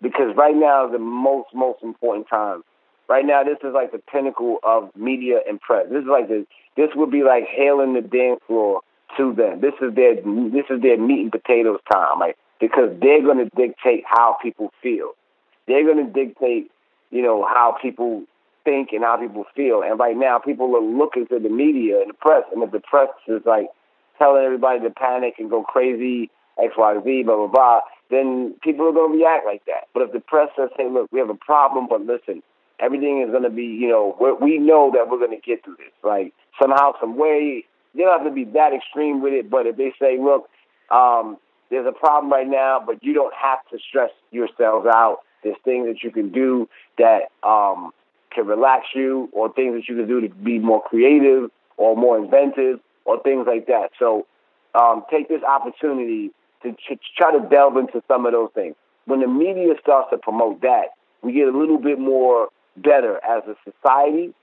because 0.00 0.34
right 0.36 0.56
now 0.56 0.86
is 0.86 0.92
the 0.92 0.98
most 0.98 1.48
most 1.54 1.82
important 1.82 2.26
time. 2.28 2.62
Right 3.06 3.24
now, 3.24 3.42
this 3.42 3.58
is 3.62 3.74
like 3.74 3.92
the 3.92 4.00
pinnacle 4.10 4.58
of 4.62 4.90
media 4.96 5.40
and 5.46 5.60
press. 5.60 5.86
This 5.90 6.02
is 6.02 6.08
like 6.10 6.28
the 6.28 6.46
this 6.78 6.88
would 6.94 7.10
be 7.10 7.22
like 7.22 7.44
hailing 7.46 7.92
the 7.92 8.00
dance 8.00 8.40
floor 8.46 8.80
to 9.16 9.32
them. 9.32 9.60
This 9.60 9.74
is 9.80 9.94
their 9.94 10.14
this 10.16 10.66
is 10.70 10.82
their 10.82 10.98
meat 10.98 11.22
and 11.22 11.32
potatoes 11.32 11.80
time, 11.90 12.18
like 12.20 12.36
because 12.60 12.90
they're 13.00 13.22
going 13.22 13.38
to 13.38 13.50
dictate 13.56 14.04
how 14.06 14.36
people 14.42 14.72
feel. 14.82 15.12
They're 15.66 15.84
going 15.84 16.04
to 16.04 16.12
dictate, 16.12 16.70
you 17.10 17.22
know, 17.22 17.44
how 17.44 17.76
people 17.80 18.24
think 18.64 18.90
and 18.92 19.04
how 19.04 19.16
people 19.16 19.44
feel. 19.54 19.82
And 19.82 19.98
right 19.98 20.16
now, 20.16 20.38
people 20.38 20.74
are 20.76 20.82
looking 20.82 21.26
to 21.28 21.38
the 21.38 21.48
media 21.48 22.00
and 22.00 22.10
the 22.10 22.14
press, 22.14 22.44
and 22.52 22.62
if 22.62 22.70
the 22.70 22.80
press 22.80 23.08
is 23.26 23.42
like 23.46 23.68
telling 24.18 24.44
everybody 24.44 24.80
to 24.80 24.90
panic 24.90 25.34
and 25.38 25.50
go 25.50 25.62
crazy, 25.62 26.30
X, 26.62 26.74
Y, 26.76 26.94
Z, 27.04 27.22
blah 27.24 27.36
blah 27.36 27.46
blah, 27.46 27.80
then 28.10 28.54
people 28.62 28.86
are 28.88 28.92
going 28.92 29.12
to 29.12 29.18
react 29.18 29.46
like 29.46 29.64
that. 29.66 29.88
But 29.94 30.02
if 30.02 30.12
the 30.12 30.20
press 30.20 30.48
says, 30.56 30.70
"Hey, 30.76 30.88
look, 30.88 31.10
we 31.12 31.20
have 31.20 31.30
a 31.30 31.34
problem, 31.34 31.86
but 31.88 32.02
listen." 32.02 32.42
Everything 32.80 33.22
is 33.22 33.30
going 33.32 33.42
to 33.42 33.50
be, 33.50 33.64
you 33.64 33.88
know, 33.88 34.14
we 34.40 34.56
know 34.56 34.92
that 34.94 35.10
we're 35.10 35.18
going 35.18 35.36
to 35.36 35.44
get 35.44 35.64
through 35.64 35.78
this. 35.78 35.90
Like 36.04 36.32
somehow, 36.62 36.92
some 37.00 37.16
way, 37.16 37.64
you 37.94 38.04
don't 38.04 38.18
have 38.18 38.28
to 38.28 38.34
be 38.34 38.44
that 38.52 38.72
extreme 38.72 39.22
with 39.22 39.32
it, 39.32 39.50
but 39.50 39.66
if 39.66 39.76
they 39.76 39.92
say, 40.00 40.18
look, 40.20 40.48
um, 40.90 41.36
there's 41.70 41.86
a 41.86 41.92
problem 41.92 42.32
right 42.32 42.48
now, 42.48 42.82
but 42.84 43.02
you 43.02 43.12
don't 43.12 43.34
have 43.34 43.58
to 43.70 43.78
stress 43.88 44.10
yourselves 44.30 44.86
out. 44.86 45.18
There's 45.42 45.56
things 45.64 45.86
that 45.86 46.02
you 46.02 46.10
can 46.10 46.30
do 46.30 46.68
that 46.98 47.30
um, 47.42 47.92
can 48.34 48.46
relax 48.46 48.86
you, 48.94 49.28
or 49.32 49.52
things 49.52 49.74
that 49.74 49.88
you 49.88 49.96
can 49.96 50.08
do 50.08 50.20
to 50.20 50.28
be 50.28 50.58
more 50.58 50.82
creative 50.82 51.50
or 51.76 51.96
more 51.96 52.18
inventive, 52.18 52.80
or 53.04 53.22
things 53.22 53.46
like 53.46 53.66
that. 53.66 53.90
So 53.98 54.26
um, 54.74 55.04
take 55.10 55.28
this 55.28 55.42
opportunity 55.42 56.30
to, 56.62 56.72
to 56.72 56.98
try 57.16 57.32
to 57.32 57.46
delve 57.48 57.76
into 57.76 58.02
some 58.08 58.26
of 58.26 58.32
those 58.32 58.50
things. 58.54 58.74
When 59.04 59.20
the 59.20 59.28
media 59.28 59.74
starts 59.80 60.10
to 60.10 60.18
promote 60.18 60.60
that, 60.62 60.88
we 61.22 61.32
get 61.32 61.48
a 61.48 61.56
little 61.56 61.78
bit 61.78 61.98
more 61.98 62.48
better 62.76 63.16
as 63.24 63.42
a 63.46 63.54
society, 63.64 64.34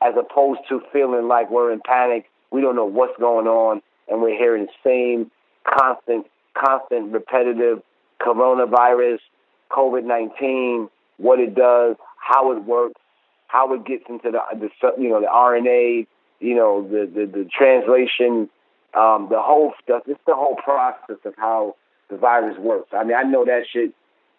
as 0.00 0.14
opposed 0.18 0.60
to 0.68 0.80
feeling 0.92 1.28
like 1.28 1.50
we're 1.50 1.72
in 1.72 1.80
panic 1.84 2.30
we 2.50 2.60
don't 2.60 2.76
know 2.76 2.84
what's 2.84 3.18
going 3.18 3.46
on, 3.46 3.82
and 4.08 4.20
we're 4.20 4.36
hearing 4.36 4.66
the 4.66 4.72
same 4.84 5.30
constant, 5.64 6.26
constant, 6.56 7.12
repetitive 7.12 7.82
coronavirus, 8.20 9.18
COVID 9.70 10.04
nineteen, 10.04 10.88
what 11.18 11.38
it 11.38 11.54
does, 11.54 11.96
how 12.18 12.52
it 12.52 12.64
works, 12.64 13.00
how 13.48 13.72
it 13.74 13.84
gets 13.84 14.04
into 14.08 14.30
the, 14.30 14.40
the 14.58 14.70
you 15.00 15.08
know 15.08 15.20
the 15.20 15.26
RNA, 15.26 16.06
you 16.40 16.54
know 16.54 16.82
the 16.82 17.06
the, 17.06 17.26
the 17.26 17.48
translation, 17.56 18.48
um, 18.94 19.28
the 19.30 19.40
whole 19.40 19.72
stuff. 19.82 20.02
It's 20.06 20.20
the 20.26 20.34
whole 20.34 20.56
process 20.56 21.18
of 21.24 21.34
how 21.36 21.76
the 22.08 22.16
virus 22.16 22.58
works. 22.58 22.90
I 22.92 23.04
mean, 23.04 23.16
I 23.16 23.22
know 23.22 23.44
that 23.44 23.62
shit 23.72 23.94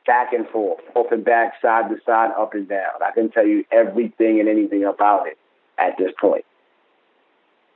back 0.06 0.34
and 0.34 0.48
forth, 0.50 0.80
forth 0.94 1.12
and 1.12 1.24
back, 1.24 1.54
side 1.62 1.90
to 1.90 1.96
side, 2.06 2.32
up 2.38 2.54
and 2.54 2.68
down. 2.68 3.02
I 3.06 3.12
can 3.12 3.30
tell 3.30 3.46
you 3.46 3.64
everything 3.72 4.40
and 4.40 4.50
anything 4.50 4.84
about 4.84 5.28
it 5.28 5.38
at 5.78 5.98
this 5.98 6.12
point. 6.20 6.46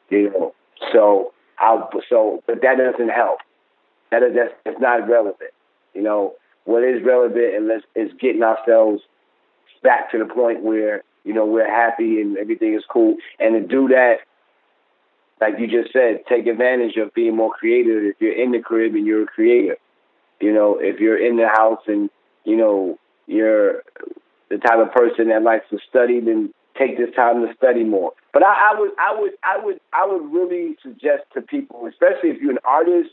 You 0.10 0.30
know, 0.30 0.56
so 0.94 1.34
I 1.60 1.82
so 2.10 2.44
but 2.48 2.62
that 2.62 2.78
doesn't 2.78 3.10
help. 3.10 3.39
That 4.12 4.24
is 4.24 4.36
that's 4.36 4.54
it's 4.65 4.80
not 4.80 5.08
relevant. 5.08 5.52
You 5.94 6.04
know, 6.04 6.36
what 6.65 6.84
is 6.84 7.04
relevant 7.04 7.56
and 7.56 7.68
let's 7.68 7.84
is 7.96 8.12
getting 8.20 8.44
ourselves 8.44 9.02
back 9.84 10.12
to 10.12 10.20
the 10.20 10.26
point 10.26 10.63
where 10.63 11.04
you 11.24 11.34
know 11.34 11.46
we're 11.46 11.70
happy 11.70 12.22
and 12.22 12.38
everything 12.38 12.74
is 12.74 12.84
cool. 12.89 13.15
And 13.39 13.54
to 13.54 13.68
do 13.68 13.88
that, 13.89 14.18
like 15.41 15.56
you 15.60 15.68
just 15.68 15.94
said, 15.94 16.24
take 16.28 16.48
advantage 16.48 16.98
of 16.98 17.13
being 17.13 17.36
more 17.36 17.52
creative. 17.52 18.04
If 18.04 18.15
you're 18.20 18.41
in 18.41 18.52
the 18.52 18.60
crib 18.60 18.96
and 18.96 19.06
you're 19.06 19.24
a 19.24 19.28
creator, 19.28 19.78
you 20.39 20.54
know, 20.54 20.78
if 20.80 21.00
you're 21.00 21.18
in 21.18 21.38
the 21.38 21.48
house 21.48 21.82
and 21.88 22.10
you 22.44 22.58
know 22.58 23.00
you're 23.28 23.84
the 24.50 24.58
type 24.58 24.80
of 24.80 24.91
person 24.91 25.30
that 25.30 25.41
likes 25.44 25.65
to 25.72 25.80
study, 25.89 26.20
then 26.20 26.54
take 26.78 26.98
this 26.98 27.13
time 27.15 27.46
to 27.46 27.54
study 27.56 27.84
more. 27.84 28.13
But 28.36 28.43
I, 28.43 28.74
I 28.74 28.78
would, 28.78 28.91
I 29.00 29.17
would, 29.17 29.32
I 29.43 29.65
would, 29.65 29.80
I 29.93 30.06
would 30.06 30.34
really 30.34 30.76
suggest 30.84 31.24
to 31.36 31.41
people, 31.41 31.88
especially 31.88 32.32
if 32.32 32.41
you're 32.41 32.52
an 32.52 32.60
artist, 32.65 33.12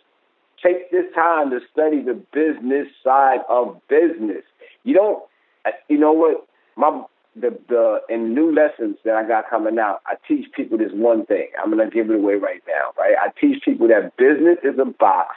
take 0.60 0.90
this 0.90 1.04
time 1.14 1.50
to 1.50 1.60
study 1.72 2.02
the 2.02 2.14
business 2.32 2.88
side 3.04 3.38
of 3.48 3.80
business. 3.86 4.42
You 4.82 4.94
don't, 4.94 5.22
uh, 5.64 5.70
you 5.88 5.96
know 5.96 6.10
what? 6.10 6.44
My 6.74 7.04
the 7.36 7.56
the 7.68 8.00
in 8.08 8.34
new 8.34 8.52
lessons 8.52 8.96
that 9.04 9.14
I 9.14 9.22
got 9.22 9.48
coming 9.48 9.78
out, 9.78 10.00
I 10.06 10.14
teach 10.26 10.50
people 10.56 10.76
this 10.76 10.90
one 10.92 11.24
thing. 11.24 11.50
I'm 11.62 11.70
gonna 11.70 11.88
give 11.88 12.10
it 12.10 12.16
away 12.16 12.34
right 12.34 12.62
now, 12.66 12.90
right? 12.98 13.14
I 13.22 13.28
teach 13.40 13.62
people 13.64 13.86
that 13.86 14.16
business 14.16 14.58
is 14.64 14.76
a 14.80 14.86
box, 14.86 15.36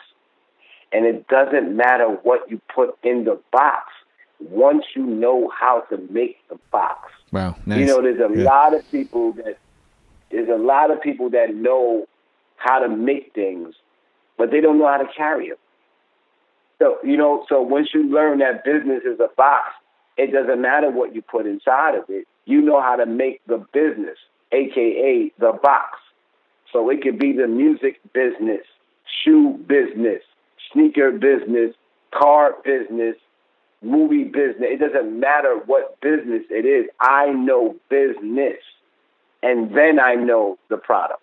and 0.94 1.06
it 1.06 1.28
doesn't 1.28 1.78
matter 1.78 2.08
what 2.24 2.50
you 2.50 2.60
put 2.74 2.98
in 3.04 3.26
the 3.26 3.40
box 3.52 3.92
once 4.40 4.84
you 4.96 5.06
know 5.06 5.52
how 5.56 5.82
to 5.92 5.98
make 6.10 6.38
the 6.50 6.58
box. 6.72 7.12
Wow, 7.32 7.56
nice. 7.68 7.82
You 7.82 7.86
know, 7.86 8.02
there's 8.02 8.20
a 8.20 8.36
yeah. 8.36 8.46
lot 8.46 8.74
of 8.74 8.90
people 8.90 9.34
that 9.34 9.60
there's 10.32 10.50
a 10.50 10.62
lot 10.62 10.92
of 10.92 11.02
people 11.02 11.30
that 11.32 11.54
know 11.54 12.08
how 12.58 12.80
to 12.80 12.90
make 12.90 13.34
things, 13.34 13.76
but 14.38 14.52
they 14.52 14.62
don't 14.62 14.80
know 14.80 14.88
how 14.88 14.98
to 14.98 15.08
carry 15.16 15.50
them. 15.50 15.58
So 16.80 16.98
you 17.04 17.18
know, 17.18 17.46
so 17.48 17.62
once 17.62 17.90
you 17.94 18.10
learn 18.10 18.40
that 18.40 18.64
business 18.64 19.04
is 19.06 19.20
a 19.20 19.30
box, 19.36 19.70
it 20.18 20.32
doesn't 20.32 20.62
matter 20.62 20.90
what 20.90 21.16
you 21.16 21.22
put 21.22 21.46
inside 21.46 21.96
of 21.96 22.06
it. 22.10 22.28
You 22.46 22.62
know 22.62 22.82
how 22.82 22.96
to 22.96 23.06
make 23.06 23.42
the 23.48 23.66
business, 23.74 24.18
aka 24.52 25.32
the 25.40 25.54
box. 25.62 26.00
So 26.72 26.90
it 26.90 27.02
could 27.02 27.18
be 27.18 27.34
the 27.34 27.48
music 27.48 28.02
business, 28.14 28.62
shoe 29.24 29.58
business, 29.68 30.22
sneaker 30.74 31.12
business, 31.12 31.74
car 32.14 32.56
business, 32.64 33.16
movie 33.82 34.26
business. 34.26 34.68
It 34.72 34.80
doesn't 34.80 35.20
matter 35.20 35.60
what 35.66 36.00
business 36.02 36.44
it 36.50 36.66
is. 36.66 36.90
I 37.00 37.32
know 37.32 37.76
business, 37.90 38.58
and 39.46 39.76
then 39.76 40.00
I 40.00 40.16
know 40.16 40.58
the 40.70 40.78
product. 40.78 41.22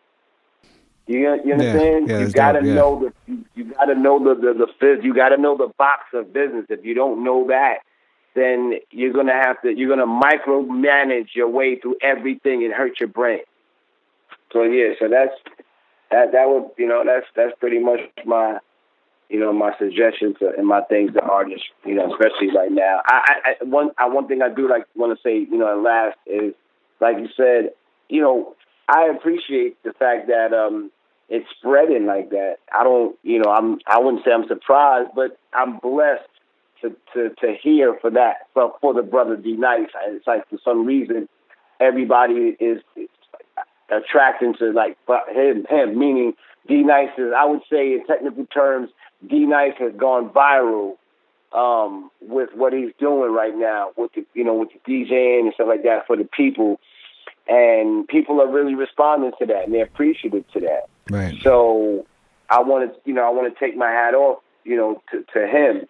You, 1.09 1.19
you 1.45 1.53
understand? 1.53 2.09
Yeah, 2.09 2.19
yeah, 2.21 2.27
you 2.27 2.33
got 2.33 2.53
to 2.53 2.65
yeah. 2.65 2.75
know 2.75 3.01
the 3.01 3.33
you, 3.33 3.45
you 3.57 3.65
got 3.65 3.87
to 3.87 3.95
know 3.97 4.23
the 4.23 4.41
the, 4.41 4.55
the 4.55 4.67
biz, 4.81 5.05
you 5.05 5.13
got 5.13 5.31
to 5.31 5.37
know 5.37 5.57
the 5.57 5.73
box 5.77 6.05
of 6.15 6.33
business. 6.33 6.67
If 6.69 6.85
you 6.85 6.95
don't 6.95 7.25
know 7.25 7.49
that, 7.49 7.79
then 8.35 8.75
you're 8.91 9.13
gonna 9.13 9.35
have 9.35 9.61
to 9.63 9.77
you're 9.77 9.89
gonna 9.89 10.07
micromanage 10.07 11.35
your 11.35 11.49
way 11.49 11.77
through 11.77 11.97
everything 12.01 12.65
and 12.65 12.73
hurt 12.73 13.01
your 13.01 13.09
brain. 13.09 13.41
So 14.53 14.63
yeah, 14.63 14.95
so 15.01 15.09
that's 15.09 15.35
that 16.13 16.31
that 16.33 16.49
would 16.49 16.71
you 16.79 16.87
know 16.87 17.03
that's 17.05 17.27
that's 17.35 17.59
pretty 17.59 17.81
much 17.81 18.01
my 18.25 18.59
you 19.29 19.41
know, 19.41 19.51
my 19.51 19.73
suggestions 19.79 20.37
and 20.41 20.67
my 20.67 20.83
things 20.83 21.15
to 21.15 21.21
artists, 21.23 21.65
you 21.87 21.95
know, 21.95 22.13
especially 22.13 22.55
right 22.55 22.71
now. 22.71 23.01
I, 23.07 23.57
I, 23.63 23.65
one, 23.65 23.91
I, 23.97 24.07
one 24.07 24.29
thing 24.29 24.43
I 24.43 24.51
do 24.51 24.69
like 24.69 24.85
want 24.95 25.17
to 25.17 25.23
say, 25.23 25.39
you 25.51 25.57
know, 25.57 25.73
at 25.73 25.83
last 25.83 26.19
is, 26.27 26.53
like 27.01 27.17
you 27.17 27.29
said, 27.35 27.71
you 28.13 28.21
know, 28.21 28.55
I 28.89 29.07
appreciate 29.07 29.83
the 29.85 29.95
fact 29.95 30.29
that 30.29 30.53
um, 30.53 30.91
it's 31.31 31.47
spreading 31.59 32.05
like 32.05 32.29
that. 32.29 32.57
I 32.71 32.85
don't, 32.85 33.17
you 33.23 33.39
know, 33.39 33.51
I'm, 33.51 33.79
I 33.87 33.99
wouldn't 33.99 34.23
say 34.23 34.33
I'm 34.33 34.47
surprised, 34.47 35.13
but 35.17 35.39
I'm 35.55 35.79
blessed 35.79 36.29
to, 36.83 36.91
to, 37.15 37.31
to 37.41 37.55
hear 37.63 37.97
for 38.03 38.11
that 38.11 38.49
for, 38.53 38.75
for 38.83 38.93
the 38.93 39.03
brother 39.03 39.37
D 39.37 39.57
Nice. 39.57 39.89
It's 40.09 40.27
like 40.27 40.47
for 40.51 40.59
some 40.63 40.85
reason 40.85 41.27
everybody 41.81 42.55
is 42.61 42.83
attracting 43.91 44.55
to 44.59 44.73
like 44.73 44.99
him 45.35 45.65
him 45.71 45.99
meaning 45.99 46.35
D 46.69 46.83
Nice 46.83 47.11
is 47.17 47.33
I 47.35 47.47
would 47.47 47.63
say 47.71 47.95
in 47.95 48.05
technical 48.07 48.45
terms 48.47 48.91
D 49.27 49.47
Nice 49.47 49.73
has 49.79 49.93
gone 49.97 50.29
viral 50.29 50.97
um, 51.55 52.11
with 52.21 52.51
what 52.55 52.73
he's 52.73 52.93
doing 52.99 53.33
right 53.33 53.57
now 53.57 53.93
with 53.97 54.13
the 54.15 54.27
you 54.35 54.45
know 54.45 54.55
with 54.55 54.69
the 54.73 54.93
DJing 54.93 55.41
and 55.45 55.55
stuff 55.55 55.69
like 55.69 55.85
that 55.85 56.07
for 56.07 56.17
the 56.17 56.29
people, 56.37 56.79
and 57.49 58.07
people 58.09 58.41
are 58.41 58.51
really 58.51 58.75
responding 58.75 59.33
to 59.39 59.47
that 59.47 59.65
and 59.65 59.75
they're 59.75 59.85
appreciative 59.85 60.45
to 60.53 60.61
that. 60.61 60.89
Right. 61.11 61.39
So 61.43 62.07
I 62.51 62.61
want 62.61 62.93
to 62.93 63.01
you 63.05 63.15
know 63.15 63.27
I 63.27 63.31
want 63.31 63.53
to 63.53 63.59
take 63.59 63.77
my 63.77 63.91
hat 63.91 64.15
off 64.15 64.43
you 64.65 64.77
know 64.77 65.03
to, 65.11 65.25
to 65.35 65.47
him. 65.47 65.87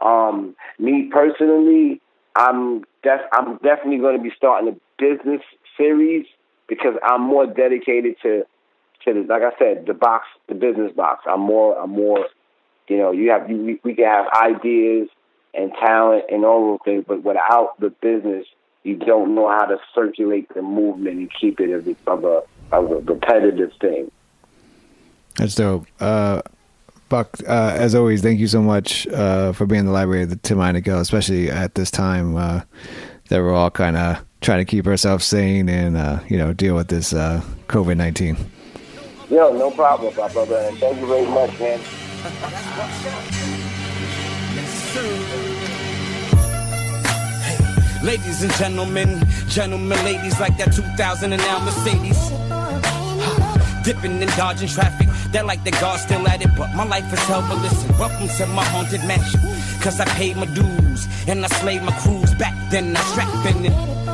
Um, 0.00 0.56
me 0.78 1.08
personally, 1.12 2.00
I'm 2.36 2.84
def- 3.02 3.28
I'm 3.32 3.58
definitely 3.58 3.98
going 3.98 4.16
to 4.16 4.22
be 4.22 4.32
starting 4.36 4.68
a 4.68 5.02
business 5.02 5.42
series 5.76 6.26
because 6.68 6.94
I'm 7.04 7.22
more 7.22 7.46
dedicated 7.46 8.16
to 8.22 8.44
to 9.04 9.12
the, 9.12 9.20
like 9.28 9.42
I 9.42 9.56
said 9.58 9.86
the 9.86 9.94
box 9.94 10.26
the 10.48 10.54
business 10.54 10.92
box. 10.92 11.24
I'm 11.26 11.40
more 11.40 11.78
I'm 11.80 11.90
more 11.90 12.26
you 12.88 12.98
know, 12.98 13.12
you 13.12 13.30
have 13.30 13.48
you, 13.48 13.78
we 13.82 13.94
can 13.94 14.04
have 14.04 14.26
ideas 14.40 15.08
and 15.54 15.72
talent 15.80 16.24
and 16.30 16.44
all 16.44 16.72
those 16.72 16.78
things, 16.84 17.04
but 17.06 17.22
without 17.22 17.78
the 17.80 17.90
business, 17.90 18.46
you 18.84 18.96
don't 18.96 19.34
know 19.34 19.48
how 19.48 19.64
to 19.64 19.78
circulate 19.94 20.48
the 20.54 20.62
movement 20.62 21.18
and 21.18 21.30
keep 21.40 21.58
it 21.58 21.70
of, 21.70 21.88
of 22.06 22.24
a 22.24 22.42
of 22.70 22.90
a 22.90 22.96
repetitive 22.96 23.72
thing. 23.80 24.10
That's 25.36 25.54
dope. 25.54 25.86
Uh, 25.98 26.42
Buck, 27.08 27.28
uh, 27.46 27.74
as 27.76 27.94
always, 27.94 28.22
thank 28.22 28.40
you 28.40 28.46
so 28.46 28.62
much 28.62 29.06
uh, 29.08 29.52
for 29.52 29.66
being 29.66 29.80
in 29.80 29.86
the 29.86 29.92
library 29.92 30.22
of 30.22 30.42
Tim 30.42 30.58
Go, 30.82 30.98
especially 31.00 31.50
at 31.50 31.74
this 31.74 31.90
time 31.90 32.36
uh, 32.36 32.60
that 33.28 33.40
we're 33.40 33.54
all 33.54 33.70
kind 33.70 33.96
of 33.96 34.24
trying 34.40 34.58
to 34.58 34.64
keep 34.64 34.86
ourselves 34.86 35.24
sane 35.24 35.68
and 35.68 35.96
uh, 35.96 36.20
you 36.28 36.36
know 36.36 36.52
deal 36.52 36.74
with 36.74 36.88
this 36.88 37.12
uh, 37.12 37.42
COVID 37.68 37.96
nineteen. 37.96 38.36
Yo, 39.30 39.52
no 39.56 39.70
problem, 39.70 40.14
my 40.16 40.30
brother, 40.32 40.56
and 40.56 40.78
thank 40.78 41.00
you 41.00 41.06
very 41.06 41.26
much, 41.26 41.58
man. 41.58 41.80
Hey, 44.92 45.50
ladies 48.04 48.42
and 48.42 48.52
gentlemen, 48.54 49.20
gentlemen, 49.48 49.98
ladies, 50.04 50.38
like 50.38 50.56
that 50.58 50.72
2000 50.72 51.32
and 51.32 51.42
now 51.42 51.64
Mercedes. 51.64 52.20
Dipping 53.82 54.22
and 54.22 54.30
dodging 54.36 54.68
traffic, 54.68 55.08
they're 55.30 55.44
like 55.44 55.64
the 55.64 55.70
guard 55.72 56.00
still 56.00 56.26
at 56.28 56.42
it, 56.42 56.50
but 56.56 56.72
my 56.74 56.84
life 56.84 57.10
is 57.12 57.18
hell. 57.20 57.42
But 57.48 57.60
listen, 57.62 57.90
welcome 57.98 58.28
to 58.28 58.46
my 58.46 58.64
haunted 58.64 59.04
mansion. 59.04 59.40
Cause 59.80 60.00
I 60.00 60.04
paid 60.16 60.36
my 60.36 60.46
dues 60.46 61.08
and 61.26 61.44
I 61.44 61.48
slayed 61.48 61.82
my 61.82 61.92
crews 62.00 62.34
back 62.34 62.54
then. 62.70 62.96
I 62.96 63.00
strapped 63.00 63.56
in 63.56 63.66
it 63.66 64.13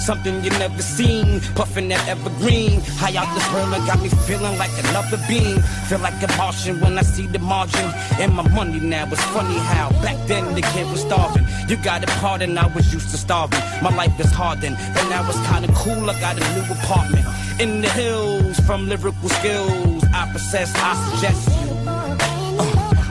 something 0.00 0.42
you 0.42 0.50
never 0.50 0.82
seen. 0.82 1.40
Puffing 1.54 1.88
that 1.88 2.06
evergreen. 2.08 2.80
High 3.00 3.16
out 3.16 3.32
this 3.34 3.46
world, 3.52 3.70
got 3.86 4.00
me 4.02 4.08
feeling 4.26 4.56
like 4.58 4.72
another 4.84 5.18
being. 5.28 5.60
Feel 5.88 6.00
like 6.00 6.20
a 6.22 6.28
Martian 6.36 6.80
when 6.80 6.98
I 6.98 7.02
see 7.02 7.26
the 7.26 7.38
margin. 7.38 7.86
And 8.18 8.34
my 8.34 8.46
money 8.48 8.80
now. 8.80 9.06
It's 9.10 9.22
funny 9.36 9.58
how 9.58 9.90
back 10.02 10.18
then 10.26 10.54
the 10.54 10.62
kid 10.62 10.90
was 10.90 11.02
starving. 11.02 11.46
You 11.68 11.76
got 11.76 12.04
a 12.04 12.06
pardon, 12.20 12.56
I 12.58 12.66
was 12.74 12.92
used 12.92 13.10
to 13.10 13.18
starving. 13.18 13.60
My 13.82 13.94
life 13.94 14.18
is 14.18 14.30
hardened, 14.32 14.76
but 14.94 15.08
now 15.08 15.28
it's 15.28 15.40
kinda 15.48 15.68
cool. 15.74 16.08
I 16.10 16.18
got 16.20 16.36
a 16.36 16.44
new 16.54 16.64
apartment 16.72 17.26
in 17.60 17.82
the 17.82 17.88
hills 17.90 18.58
from 18.60 18.88
lyrical 18.88 19.28
skills. 19.28 20.04
I 20.14 20.30
possess, 20.32 20.72
I 20.76 20.94
suggest 21.10 21.48
you. 21.48 21.99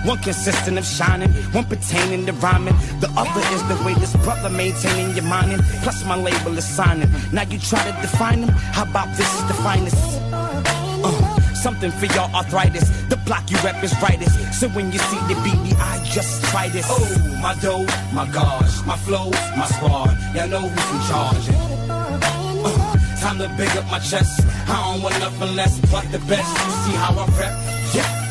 One 0.10 0.18
consistent 0.18 0.76
of 0.80 0.86
shining, 0.86 1.30
one 1.53 1.66
pertaining 1.66 2.26
to 2.26 2.34
rhyming. 2.34 2.74
The 2.99 3.14
other 3.16 3.41
is 3.53 3.62
the 3.68 3.76
way 3.86 3.93
this 3.93 4.16
brother 4.26 4.49
maintaining 4.49 5.16
your 5.16 5.26
mining. 5.26 5.60
Plus 5.84 6.03
my 6.03 6.16
label 6.16 6.57
is 6.57 6.68
signing. 6.68 7.07
Now 7.32 7.43
you 7.43 7.60
try 7.60 7.86
to 7.86 7.91
define 8.01 8.41
them. 8.41 8.49
How 8.49 8.89
about 8.89 9.16
this 9.16 9.32
is 9.36 9.47
the 9.47 9.53
finest? 9.53 10.20
Uh, 10.34 11.53
something 11.53 11.91
for 11.91 12.07
your 12.07 12.26
arthritis. 12.34 12.89
The 13.10 13.18
block 13.18 13.51
you 13.51 13.57
rep 13.57 13.84
is 13.84 13.93
brightest. 13.99 14.60
So 14.60 14.68
when 14.70 14.91
you 14.91 14.97
see 14.97 15.20
the 15.28 15.36
BBI, 15.45 16.12
just 16.12 16.43
try 16.45 16.70
this. 16.70 16.88
Oh, 16.89 17.39
my 17.43 17.53
dough, 17.62 17.86
my 18.12 18.28
gosh, 18.32 18.84
my 18.88 18.97
flow, 18.97 19.30
my 19.30 19.68
squad. 19.68 20.18
Y'all 20.34 20.47
know 20.47 20.62
who's 20.62 20.89
in 20.89 21.01
charge. 21.07 21.45
Uh, 21.88 22.95
time 23.22 23.38
to 23.38 23.47
big 23.55 23.70
up 23.78 23.86
my 23.91 23.99
chest. 23.99 24.41
I 24.68 24.91
don't 24.91 25.03
want 25.03 25.20
nothing 25.20 25.55
less 25.55 25.78
but 25.91 26.12
the 26.12 26.18
best. 26.26 26.49
You 26.66 26.72
see 26.82 26.97
how 26.97 27.14
I 27.14 27.26
rep? 27.38 27.93
Yeah. 27.93 28.29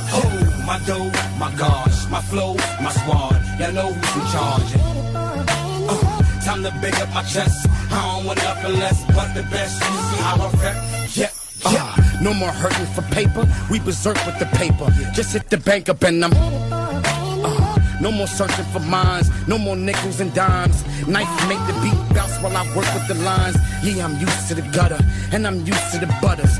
My 0.68 0.78
dough, 0.80 1.10
my 1.38 1.50
gosh, 1.56 2.06
my 2.10 2.20
flow, 2.20 2.52
my 2.82 2.90
squad. 2.90 3.40
Y'all 3.58 3.72
know 3.72 3.90
who's 3.90 4.22
in 4.22 4.30
charge. 4.30 4.70
Uh, 5.16 6.22
time 6.44 6.62
to 6.62 6.70
big 6.82 6.94
up 6.96 7.08
my 7.14 7.22
chest. 7.22 7.66
I 7.90 8.16
don't 8.16 8.26
want 8.26 8.38
nothing 8.42 8.78
less 8.78 9.02
but 9.06 9.32
the 9.32 9.44
best. 9.44 9.80
You 9.80 9.96
see 9.96 10.20
how 10.20 10.36
I 10.36 10.50
rep? 10.62 11.16
Yeah. 11.16 11.30
Uh, 11.64 12.20
no 12.20 12.34
more 12.34 12.50
hurting 12.50 12.84
for 12.88 13.00
paper. 13.14 13.48
We 13.70 13.80
berserk 13.80 14.18
with 14.26 14.38
the 14.38 14.44
paper. 14.58 14.90
Just 15.14 15.32
hit 15.32 15.48
the 15.48 15.56
bank 15.56 15.88
up 15.88 16.02
and 16.02 16.22
I'm. 16.22 16.34
Uh, 16.34 17.78
no 18.02 18.12
more 18.12 18.26
searching 18.26 18.66
for 18.66 18.80
mines, 18.80 19.30
no 19.48 19.56
more 19.56 19.74
nickels 19.74 20.20
and 20.20 20.34
dimes. 20.34 20.84
Knife 21.08 21.48
make 21.48 21.64
the 21.66 21.80
beat 21.80 22.14
bounce 22.14 22.36
while 22.42 22.54
I 22.54 22.66
work 22.76 22.92
with 22.92 23.08
the 23.08 23.14
lines. 23.24 23.56
Yeah, 23.82 24.04
I'm 24.04 24.20
used 24.20 24.48
to 24.48 24.54
the 24.54 24.68
gutter, 24.76 25.00
and 25.32 25.46
I'm 25.46 25.64
used 25.64 25.92
to 25.92 25.98
the 25.98 26.14
butters. 26.20 26.58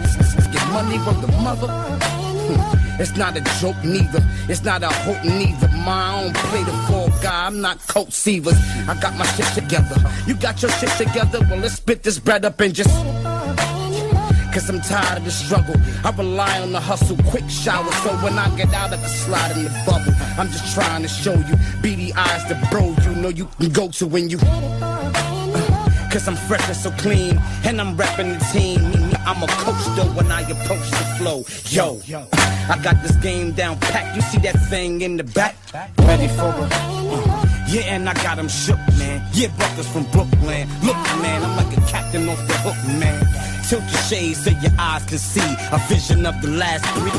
Get 0.49 0.67
money 0.73 0.97
from 1.01 1.21
the 1.21 1.29
mother. 1.45 1.69
Hmm. 1.69 2.78
It's 2.99 3.17
not 3.17 3.37
a 3.37 3.41
joke 3.61 3.77
neither. 3.85 4.21
It's 4.49 4.65
not 4.65 4.83
a 4.83 4.89
hope 4.89 5.25
neither. 5.25 5.69
My 5.69 6.21
own 6.21 6.33
play 6.35 6.65
the 6.65 6.73
fall 6.89 7.09
guy. 7.23 7.47
I'm 7.47 7.61
not 7.61 7.79
Coach 7.87 8.09
Seavers. 8.11 8.59
I 8.89 9.01
got 9.01 9.17
my 9.17 9.27
shit 9.27 9.47
together. 9.55 9.97
You 10.27 10.35
got 10.35 10.61
your 10.63 10.71
shit 10.73 10.91
together. 10.91 11.41
Well, 11.49 11.61
let's 11.61 11.75
spit 11.75 12.03
this 12.03 12.19
bread 12.19 12.45
up 12.45 12.61
and 12.61 12.75
just. 12.75 12.91
Cause 14.53 14.69
I'm 14.69 14.81
tired 14.81 15.19
of 15.19 15.25
the 15.25 15.31
struggle. 15.31 15.77
I 16.05 16.11
rely 16.11 16.61
on 16.61 16.73
the 16.73 16.81
hustle, 16.81 17.17
quick 17.29 17.49
shower. 17.49 17.93
So 18.03 18.11
when 18.17 18.37
I 18.37 18.49
get 18.57 18.73
out, 18.75 18.93
of 18.93 19.01
the 19.01 19.09
slide 19.09 19.57
in 19.57 19.65
the 19.65 19.83
bubble. 19.87 20.13
I'm 20.37 20.49
just 20.49 20.75
trying 20.75 21.03
to 21.03 21.09
show 21.09 21.35
you. 21.35 21.55
Beady 21.81 22.13
eyes, 22.15 22.49
the 22.49 22.55
bro 22.71 22.97
you 23.05 23.15
know 23.21 23.29
you 23.29 23.47
can 23.61 23.71
go 23.71 23.89
to 23.91 24.07
when 24.07 24.29
you. 24.29 24.39
Uh, 24.43 26.11
Cause 26.11 26.27
I'm 26.27 26.37
fresh 26.37 26.67
and 26.67 26.77
so 26.77 26.91
clean, 26.93 27.39
and 27.65 27.81
I'm 27.81 27.97
repping 27.97 28.39
the 28.39 28.45
team. 28.47 28.98
I'm 29.29 29.43
a 29.43 29.47
coach 29.47 29.85
though 29.95 30.11
when 30.17 30.33
I 30.33 30.41
approach 30.41 30.89
the 30.91 31.05
flow. 31.19 31.45
Yo, 31.67 32.01
I 32.73 32.81
got 32.83 33.03
this 33.03 33.15
game 33.17 33.53
down 33.53 33.79
pat. 33.79 34.17
You 34.17 34.23
see 34.23 34.39
that 34.39 34.57
thing 34.71 35.03
in 35.03 35.19
the 35.19 35.25
back? 35.25 35.55
Ready 35.99 36.29
for 36.29 36.49
it? 36.49 36.73
Uh, 36.73 37.45
yeah, 37.69 37.95
and 37.95 38.09
I 38.09 38.15
got 38.15 38.39
him 38.39 38.49
shook, 38.49 38.79
man. 38.97 39.23
Yeah, 39.35 39.49
brothers 39.59 39.87
from 39.87 40.05
Brooklyn. 40.05 40.67
Look, 40.83 40.97
man, 41.21 41.45
I'm 41.45 41.57
like 41.59 41.77
a 41.77 41.81
captain 41.83 42.27
off 42.27 42.39
the 42.49 42.55
hook, 42.65 42.99
man. 42.99 43.23
Tilt 43.69 43.83
your 43.83 44.01
shades 44.09 44.45
so 44.45 44.51
your 44.65 44.73
eyes 44.79 45.05
can 45.05 45.19
see 45.19 45.45
a 45.73 45.79
vision 45.89 46.25
of 46.25 46.41
the 46.41 46.49
last 46.49 46.87
three. 46.97 47.13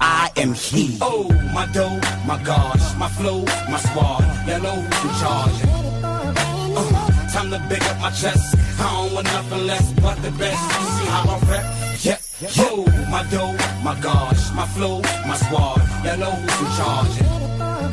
I 0.00 0.30
am 0.36 0.54
he. 0.54 0.96
Oh, 1.00 1.28
my 1.52 1.66
dough, 1.72 1.98
my 2.24 2.40
gosh, 2.44 2.94
my 2.98 3.08
flow, 3.08 3.44
my 3.68 3.78
squad. 3.80 4.22
Who's 4.46 5.04
in 5.04 5.10
charge. 5.18 7.07
Time 7.38 7.50
to 7.52 7.62
big 7.68 7.82
up 7.84 8.00
my 8.00 8.10
chest. 8.10 8.56
I 8.80 8.90
don't 8.90 9.14
want 9.14 9.26
nothing 9.26 9.64
less 9.68 9.92
but 10.02 10.20
the 10.22 10.30
best. 10.32 10.60
You 10.80 10.86
see 10.96 11.06
how 11.06 11.22
I 11.34 11.38
rep? 11.46 11.64
Yeah. 12.02 12.18
Yo, 12.58 12.82
my 13.14 13.22
dough, 13.30 13.54
my 13.84 13.94
gosh, 14.00 14.50
my 14.56 14.66
flow, 14.66 15.00
my 15.24 15.36
squad. 15.36 15.78
Y'all 16.04 16.16
know 16.18 16.32
who's 16.32 16.58
in 16.58 16.66
charge. 16.78 17.14
Uh, 17.62 17.86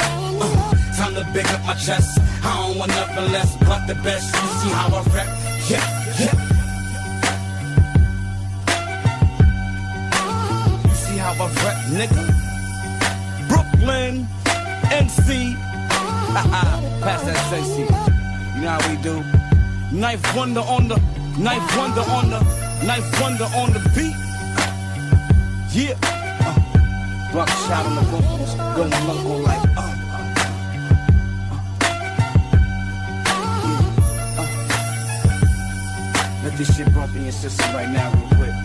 time 0.97 1.13
to 1.13 1.23
big 1.31 1.45
up 1.45 1.63
my 1.63 1.75
chest. 1.75 2.17
I 2.43 2.57
don't 2.57 2.79
want 2.79 2.89
nothing 2.89 3.31
less 3.31 3.55
but 3.57 3.85
the 3.85 3.93
best. 4.01 4.33
You 4.33 4.49
see 4.61 4.71
how 4.73 4.87
I 4.87 5.01
rep? 5.13 5.27
Yeah, 5.69 5.85
yeah. 6.21 6.35
You 10.89 10.95
see 11.05 11.17
how 11.21 11.33
I 11.37 11.47
rep, 11.61 11.77
nigga? 11.99 12.23
Brooklyn, 13.47 14.27
NC. 14.89 15.53
Pass 17.05 17.21
that 17.21 17.37
Stacy. 17.45 17.85
You 18.55 18.61
know 18.61 18.69
how 18.69 18.89
we 18.89 18.95
do. 19.03 19.34
9th 19.95 20.35
Wonder 20.35 20.59
on 20.59 20.87
the, 20.89 20.95
9th 20.95 21.77
Wonder 21.77 22.01
on 22.01 22.29
the, 22.29 22.65
knife 22.85 23.21
wonder 23.21 23.45
on 23.55 23.71
the 23.71 23.79
beat. 23.95 24.15
Yeah. 25.71 25.95
Uh, 26.03 27.33
rock 27.33 27.47
shot 27.47 27.85
on 27.85 27.95
the 27.95 28.01
vocals, 28.01 28.55
going 28.75 28.91
local 29.07 29.39
like, 29.39 29.63
uh. 29.77 29.81
uh, 29.81 30.33
uh. 34.37 34.47
Let 36.43 36.57
this 36.57 36.75
shit 36.75 36.93
bump 36.93 37.15
in 37.15 37.23
your 37.23 37.31
system 37.31 37.73
right 37.73 37.89
now, 37.89 38.11
real 38.11 38.27
quick. 38.35 38.64